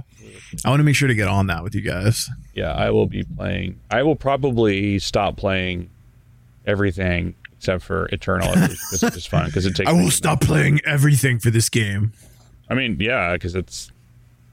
I 0.65 0.69
want 0.69 0.79
to 0.79 0.83
make 0.83 0.95
sure 0.95 1.07
to 1.07 1.15
get 1.15 1.27
on 1.27 1.47
that 1.47 1.63
with 1.63 1.75
you 1.75 1.81
guys. 1.81 2.27
Yeah, 2.53 2.71
I 2.73 2.89
will 2.89 3.05
be 3.07 3.23
playing. 3.23 3.79
I 3.91 4.03
will 4.03 4.15
probably 4.15 4.97
stop 4.99 5.37
playing 5.37 5.89
everything 6.65 7.35
except 7.57 7.83
for 7.83 8.05
Eternal 8.07 8.51
because 8.53 9.03
it's 9.03 9.15
just 9.15 9.29
fun 9.29 9.45
because 9.47 9.65
it 9.65 9.75
takes. 9.75 9.89
I 9.89 9.93
will 9.93 10.11
stop 10.11 10.41
playing 10.41 10.81
everything 10.85 11.39
for 11.39 11.49
this 11.49 11.69
game. 11.69 12.13
I 12.69 12.73
mean, 12.73 12.97
yeah, 12.99 13.33
because 13.33 13.55
it's 13.55 13.91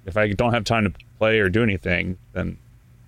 if 0.06 0.16
I 0.16 0.32
don't 0.32 0.52
have 0.52 0.64
time 0.64 0.84
to 0.84 0.92
play 1.18 1.38
or 1.38 1.48
do 1.48 1.62
anything, 1.62 2.18
then 2.32 2.56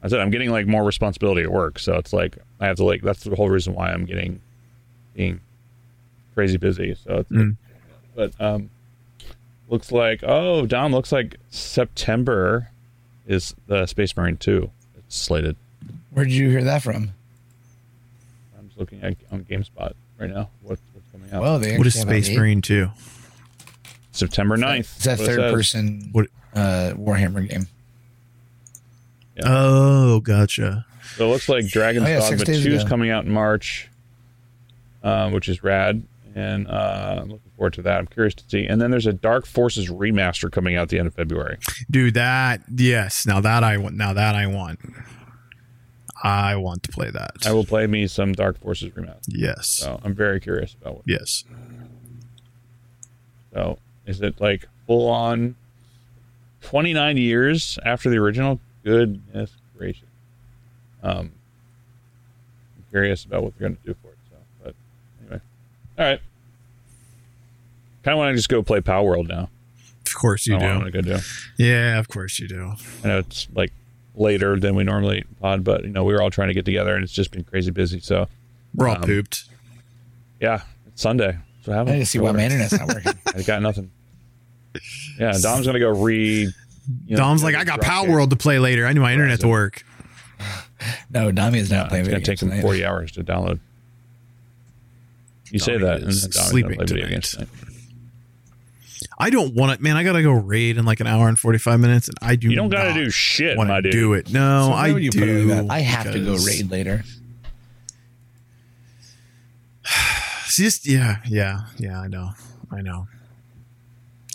I 0.03 0.09
said 0.09 0.21
I'm 0.21 0.31
getting 0.31 0.51
like 0.51 0.67
more 0.67 0.85
responsibility 0.85 1.43
at 1.43 1.51
work. 1.51 1.79
So 1.79 1.95
it's 1.97 2.13
like 2.13 2.37
I 2.61 2.67
have 2.67 2.77
to 2.77 2.85
like 2.85 3.03
that's 3.03 3.25
the 3.25 3.37
whole 3.37 3.49
reason 3.51 3.75
why 3.75 3.91
I'm 3.93 4.05
getting 4.05 4.41
being 5.15 5.41
crazy 6.35 6.57
busy. 6.59 6.95
So, 7.05 7.19
it's, 7.19 7.31
Mm. 7.31 7.57
but 8.15 8.33
um, 8.41 8.71
looks 9.69 9.93
like 9.93 10.21
oh, 10.23 10.67
Dom 10.67 10.93
looks 10.93 11.13
like 11.13 11.37
September 11.51 12.71
is 13.27 13.55
the 13.67 13.87
Space 13.87 14.17
Marine 14.17 14.37
two. 14.37 14.71
It's 14.99 15.17
slated. 15.17 15.57
Where 16.11 16.25
did 16.25 16.35
you 16.35 16.49
hear 16.51 16.63
that 16.65 16.83
from? 16.83 17.11
I'm 18.77 18.87
just 18.87 18.93
looking 18.93 19.03
at 19.03 19.17
on 19.33 19.45
GameSpot 19.45 19.95
right 20.19 20.31
now. 20.31 20.49
What's, 20.63 20.81
what's 20.93 21.07
coming 21.13 21.33
out? 21.33 21.43
Well, 21.43 21.59
they 21.59 21.77
What 21.79 21.87
is 21.87 22.01
Space 22.01 22.29
Marine 22.31 22.63
Two? 22.63 22.91
September 24.13 24.57
9th. 24.57 24.79
It's 24.81 25.05
that 25.05 25.19
What 25.19 25.29
it 25.29 25.33
third 25.33 25.41
says. 25.41 25.53
person 25.53 26.09
What- 26.13 26.29
uh, 26.55 26.93
Warhammer 26.97 27.49
game. 27.49 27.67
Yeah. 29.37 29.43
Oh, 29.47 30.21
gotcha. 30.21 30.87
So 31.17 31.27
it 31.27 31.31
looks 31.33 31.49
like 31.49 31.67
Dragon's 31.67 32.07
Oh, 32.07 32.09
yeah, 32.09 32.21
Dogma 32.21 32.39
six 32.39 32.45
days 32.49 32.65
2 32.65 32.73
is 32.75 32.85
coming 32.85 33.11
out 33.11 33.25
in 33.25 33.33
March, 33.33 33.89
uh, 35.03 35.31
which 35.31 35.49
is 35.49 35.65
rad. 35.65 36.05
And 36.37 36.69
uh, 36.69 37.19
I'm 37.23 37.29
looking 37.31 37.51
forward 37.57 37.73
to 37.75 37.83
that. 37.83 37.99
I'm 37.99 38.07
curious 38.07 38.35
to 38.35 38.45
see. 38.49 38.67
And 38.67 38.81
then 38.81 38.91
there's 38.93 39.07
a 39.07 39.13
Dark 39.13 39.47
Forces 39.47 39.89
remaster 39.91 40.51
coming 40.51 40.77
out 40.77 40.83
at 40.83 40.89
the 40.91 40.99
end 40.99 41.07
of 41.09 41.15
February. 41.15 41.59
Dude, 41.91 42.15
that 42.15 42.63
yes. 42.73 43.27
Now 43.27 43.41
that 43.41 43.63
I 43.65 43.77
want. 43.79 43.97
Now 43.97 44.13
that 44.13 44.35
I 44.37 44.47
want. 44.47 44.81
I 46.25 46.57
want 46.57 46.83
to 46.85 46.89
play 46.91 47.11
that. 47.11 47.47
I 47.47 47.53
will 47.53 47.67
play 47.67 47.87
me 47.87 48.07
some 48.07 48.33
Dark 48.33 48.59
Forces 48.59 48.91
remaster. 48.93 49.19
Yes. 49.29 49.69
So 49.69 50.01
I'm 50.03 50.15
very 50.15 50.41
curious 50.41 50.75
about 50.81 50.95
what. 50.97 51.03
Yes. 51.07 51.45
So 53.53 53.79
is 54.07 54.21
it 54.23 54.41
like 54.41 54.67
full 54.87 55.09
on 55.09 55.55
29 56.63 57.19
years 57.19 57.79
after 57.85 58.09
the 58.09 58.17
original? 58.17 58.59
Goodness 58.85 59.51
gracious. 59.77 60.09
Um, 61.03 61.33
I'm 62.77 62.85
curious 62.91 63.25
about 63.25 63.43
what 63.43 63.59
they're 63.59 63.69
going 63.69 63.77
to 63.77 63.87
do 63.87 63.95
for 64.03 64.09
it. 64.09 64.19
So, 64.31 64.37
but 64.65 64.75
anyway, 65.23 65.41
all 65.99 66.05
right. 66.07 66.21
Kind 68.03 68.13
of 68.15 68.19
want 68.19 68.33
to 68.33 68.37
just 68.37 68.49
go 68.49 68.63
play 68.63 68.81
Palworld 68.81 69.29
now. 69.29 69.51
Of 70.07 70.15
course 70.15 70.47
you 70.47 70.57
I 70.57 70.63
want 70.63 70.85
do. 70.85 70.91
to 70.91 71.03
go 71.03 71.17
do. 71.17 71.23
Yeah, 71.59 71.99
of 71.99 72.09
course 72.09 72.39
you 72.39 72.49
do. 72.49 72.73
I 73.03 73.09
know 73.09 73.19
it's 73.19 73.47
like 73.55 73.73
later 74.15 74.59
than 74.59 74.75
we 74.75 74.85
normally 74.85 75.25
pod, 75.41 75.65
but 75.65 75.85
you 75.85 75.91
know 75.91 76.05
we 76.05 76.13
were 76.13 76.23
all 76.23 76.31
trying 76.31 76.49
to 76.49 76.55
get 76.55 76.65
together, 76.65 76.95
and 76.95 77.03
it's 77.05 77.13
just 77.13 77.31
been 77.31 77.45
crazy 77.45 77.71
busy. 77.71 78.01
So 78.01 78.29
We're 78.75 78.89
all 78.89 78.97
Um, 78.97 79.03
pooped. 79.03 79.45
yeah, 80.41 80.63
it's 80.87 81.03
Sunday. 81.03 81.39
So 81.65 81.73
I 81.73 81.77
have 81.77 81.87
need 81.87 81.99
to 82.01 82.07
see 82.07 82.19
why 82.19 82.33
my 82.33 82.45
internet's 82.45 82.73
not 82.73 82.89
working. 82.89 83.13
I 83.35 83.43
got 83.43 83.63
nothing. 83.63 83.91
Yeah, 85.19 85.33
Dom's 85.41 85.67
gonna 85.67 85.79
go 85.79 85.91
read. 85.91 86.49
You 87.07 87.17
know, 87.17 87.23
Dom's 87.23 87.43
like, 87.43 87.55
I 87.55 87.65
got 87.65 87.81
Palworld 87.81 88.31
to 88.31 88.37
play 88.37 88.59
later. 88.59 88.87
I 88.87 88.93
need 88.93 89.01
my 89.01 89.13
internet 89.13 89.41
to 89.41 89.49
work. 89.49 89.83
No, 91.09 91.31
Dami 91.31 91.57
is 91.57 91.71
not 91.71 91.85
Yeah, 91.85 91.89
playing 91.89 92.05
it's 92.07 92.13
gonna 92.13 92.25
take 92.25 92.43
him 92.43 92.61
40 92.61 92.85
hours 92.85 93.13
to 93.13 93.25
download. 93.25 93.59
You 95.51 95.59
say 95.59 95.79
that, 95.79 96.01
and 96.01 96.09
is 96.11 96.23
then 96.23 96.31
Dom's 96.33 96.51
sleeping 96.51 96.73
gonna 96.75 96.87
play 96.87 97.01
video 97.03 97.21
tonight. 97.21 97.49
Games 99.19 99.21
tonight. 99.21 99.27
I 99.27 99.31
don't 99.31 99.55
want 99.55 99.73
it, 99.73 99.81
man. 99.81 99.97
I 99.97 100.05
gotta 100.05 100.23
go 100.23 100.33
raid 100.33 100.77
in 100.77 100.85
like 100.85 101.01
an 101.01 101.07
hour 101.07 101.29
and 101.29 101.39
forty 101.39 101.59
five 101.59 101.81
minutes, 101.81 102.09
and 102.09 102.17
I 102.23 102.37
do. 102.37 102.49
You 102.51 102.57
don't 102.57 102.69
gotta 102.69 102.93
do 102.95 103.11
shit, 103.11 103.57
wanna 103.57 103.75
my 103.75 103.81
dude. 103.81 103.93
Do 103.93 104.13
it? 104.15 104.33
No, 104.33 104.67
So 104.69 104.73
I 104.73 104.93
would 104.93 105.03
you 105.03 105.11
put 105.11 105.21
like 105.21 105.29
do. 105.29 105.47
that? 105.49 105.67
I 105.71 105.81
have 105.81 106.13
to 106.13 106.19
go 106.25 106.37
raid 106.37 106.71
later. 106.71 107.03
It's 110.47 110.57
just 110.57 110.87
yeah, 110.87 111.17
yeah, 111.27 111.67
yeah. 111.79 112.01
I 112.01 112.07
know, 112.09 112.31
I 112.71 112.81
know, 112.83 113.07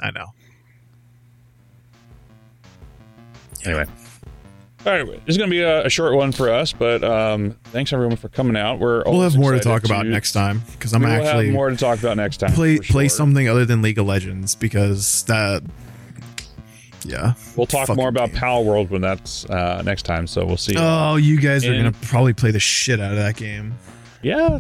I 0.02 0.12
know. 0.12 0.26
Anyway. 3.66 3.86
All 4.86 4.94
right, 4.94 5.06
this 5.06 5.34
is 5.34 5.38
going 5.38 5.50
to 5.50 5.54
be 5.54 5.62
a, 5.62 5.86
a 5.86 5.90
short 5.90 6.16
one 6.16 6.32
for 6.32 6.50
us, 6.50 6.72
but 6.72 7.04
um, 7.04 7.52
thanks 7.66 7.92
everyone 7.92 8.16
for 8.16 8.30
coming 8.30 8.56
out. 8.56 8.80
We're 8.80 9.04
We'll 9.06 9.22
have 9.22 9.36
more 9.36 9.52
to 9.52 9.60
talk 9.60 9.84
about 9.84 10.06
next 10.06 10.32
time 10.32 10.62
because 10.72 10.94
I'm 10.94 11.04
actually 11.04 11.48
have 11.48 11.54
more 11.54 11.70
to 11.70 11.76
talk 11.76 12.00
about 12.00 12.16
next 12.16 12.38
time. 12.38 12.54
play 12.54 12.80
play 12.80 13.04
sure. 13.04 13.10
something 13.10 13.50
other 13.50 13.66
than 13.66 13.82
League 13.82 14.00
of 14.00 14.06
Legends 14.06 14.56
because 14.56 15.24
that. 15.24 15.64
Yeah, 17.06 17.34
We'll 17.56 17.66
talk 17.66 17.88
more 17.96 18.10
about 18.10 18.32
game. 18.32 18.42
Palworld 18.42 18.90
when 18.90 19.02
that's 19.02 19.46
uh, 19.46 19.82
next 19.84 20.04
time. 20.04 20.28
So 20.28 20.46
we'll 20.46 20.58
see. 20.58 20.76
Oh, 20.78 21.16
you 21.16 21.40
guys 21.40 21.66
are 21.66 21.76
gonna 21.76 21.94
probably 22.02 22.34
play 22.34 22.52
the 22.52 22.60
shit 22.60 23.00
out 23.00 23.12
of 23.12 23.18
that 23.18 23.36
game. 23.36 23.74
yeah, 24.22 24.60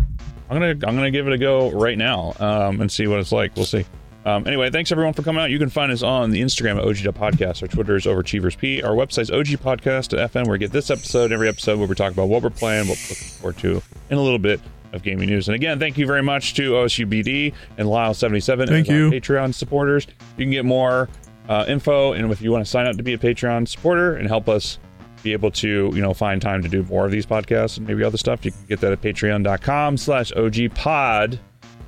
I'm 0.50 0.60
gonna 0.60 0.70
I'm 0.70 0.96
gonna 0.96 1.12
give 1.12 1.28
it 1.28 1.34
a 1.34 1.38
go 1.38 1.70
right 1.72 1.98
now 1.98 2.34
um, 2.40 2.82
and 2.82 2.92
see 2.92 3.08
what 3.08 3.20
it's 3.20 3.32
like. 3.32 3.56
We'll 3.56 3.66
see. 3.66 3.86
Um, 4.30 4.46
anyway, 4.46 4.70
thanks 4.70 4.92
everyone 4.92 5.14
for 5.14 5.24
coming 5.24 5.42
out. 5.42 5.50
You 5.50 5.58
can 5.58 5.70
find 5.70 5.92
us 5.92 6.04
on 6.04 6.30
the 6.30 6.42
Instagram 6.42 6.78
at 6.78 6.84
OG.podcast. 6.84 7.64
Our 7.64 7.68
Twitter 7.68 7.96
is 7.96 8.06
OverachieversP. 8.06 8.84
Our 8.84 8.92
website's 8.92 9.32
OGPodcast.fm, 9.32 10.46
where 10.46 10.56
you 10.56 10.60
get 10.60 10.72
this 10.72 10.92
episode, 10.92 11.32
every 11.32 11.48
episode 11.48 11.80
where 11.80 11.88
we 11.88 11.96
talk 11.96 12.12
about 12.12 12.30
what 12.30 12.44
we're 12.44 12.52
playing, 12.52 12.88
what 12.88 12.98
we're 12.98 13.10
looking 13.10 13.28
forward 13.28 13.58
to, 13.58 13.82
and 14.10 14.20
a 14.20 14.22
little 14.22 14.40
bit 14.40 14.62
of 14.94 15.02
gaming 15.02 15.30
news. 15.30 15.48
And 15.48 15.56
again, 15.56 15.80
thank 15.80 15.98
you 15.98 16.06
very 16.06 16.22
much 16.22 16.54
to 16.56 16.74
OSUBD 16.74 17.54
and 17.78 17.88
Lyle77 17.88 18.68
Thank 18.68 18.88
you. 18.88 19.10
Patreon 19.10 19.54
supporters. 19.54 20.06
You 20.38 20.46
can 20.46 20.52
get 20.52 20.66
more 20.66 21.10
uh, 21.48 21.66
info, 21.68 22.14
and 22.14 22.32
if 22.32 22.40
you 22.42 22.52
want 22.52 22.64
to 22.64 22.70
sign 22.70 22.86
up 22.86 22.98
to 22.98 23.04
be 23.04 23.14
a 23.14 23.18
Patreon 23.18 23.68
supporter 23.68 24.16
and 24.16 24.28
help 24.28 24.48
us 24.48 24.78
be 25.24 25.34
able 25.34 25.52
to, 25.52 25.92
you 25.94 26.02
know, 26.02 26.14
find 26.14 26.40
time 26.40 26.62
to 26.62 26.70
do 26.70 26.84
more 26.84 27.06
of 27.06 27.12
these 27.12 27.26
podcasts 27.26 27.78
and 27.78 27.88
maybe 27.88 28.04
other 28.04 28.18
stuff, 28.18 28.46
you 28.46 28.52
can 28.52 28.66
get 28.68 28.80
that 28.82 28.92
at 28.92 29.02
patreon.com 29.02 29.98
slash 29.98 30.32
ogpod, 30.34 31.40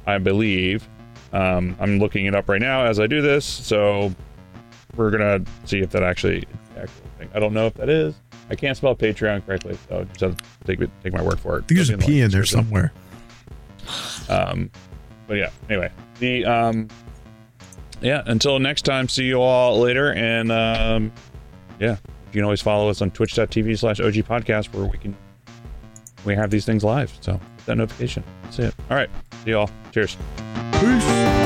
I 0.07 0.17
believe. 0.17 0.87
Um, 1.33 1.75
I'm 1.79 1.99
looking 1.99 2.25
it 2.25 2.35
up 2.35 2.49
right 2.49 2.61
now 2.61 2.85
as 2.85 2.99
I 2.99 3.07
do 3.07 3.21
this, 3.21 3.45
so 3.45 4.13
we're 4.95 5.11
gonna 5.11 5.41
see 5.65 5.79
if 5.79 5.91
that 5.91 6.03
actually 6.03 6.45
actual 6.77 7.05
thing. 7.17 7.29
I 7.33 7.39
don't 7.39 7.53
know 7.53 7.67
if 7.67 7.73
that 7.75 7.89
is. 7.89 8.15
I 8.49 8.55
can't 8.55 8.75
spell 8.75 8.95
Patreon 8.95 9.45
correctly, 9.45 9.77
so 9.87 10.03
just 10.03 10.19
have 10.19 10.37
to 10.37 10.75
take, 10.75 10.89
take 11.03 11.13
my 11.13 11.21
word 11.21 11.39
for 11.39 11.59
it. 11.59 11.67
There's 11.67 11.89
a 11.89 11.97
P 11.97 12.19
in 12.19 12.31
there 12.31 12.45
somewhere. 12.45 12.91
Um, 14.29 14.69
but 15.27 15.35
yeah, 15.37 15.49
anyway, 15.69 15.91
the 16.19 16.45
um, 16.45 16.89
yeah. 18.01 18.23
Until 18.25 18.59
next 18.59 18.83
time, 18.83 19.07
see 19.07 19.23
you 19.23 19.41
all 19.41 19.79
later, 19.79 20.13
and 20.13 20.51
um, 20.51 21.11
yeah, 21.79 21.97
you 22.27 22.33
can 22.33 22.43
always 22.43 22.61
follow 22.61 22.89
us 22.89 23.01
on 23.01 23.11
Twitch.tv 23.11 23.77
slash 23.79 23.99
OG 23.99 24.13
Podcast 24.25 24.73
where 24.73 24.85
we 24.85 24.97
can 24.97 25.15
we 26.25 26.35
have 26.35 26.49
these 26.49 26.65
things 26.65 26.83
live. 26.83 27.17
So 27.21 27.33
hit 27.33 27.65
that 27.65 27.77
notification. 27.77 28.23
That's 28.43 28.59
it. 28.59 28.75
All 28.89 28.97
right, 28.97 29.09
see 29.43 29.51
you 29.51 29.59
all. 29.59 29.69
Cheers. 29.91 30.17
Peace. 30.81 31.40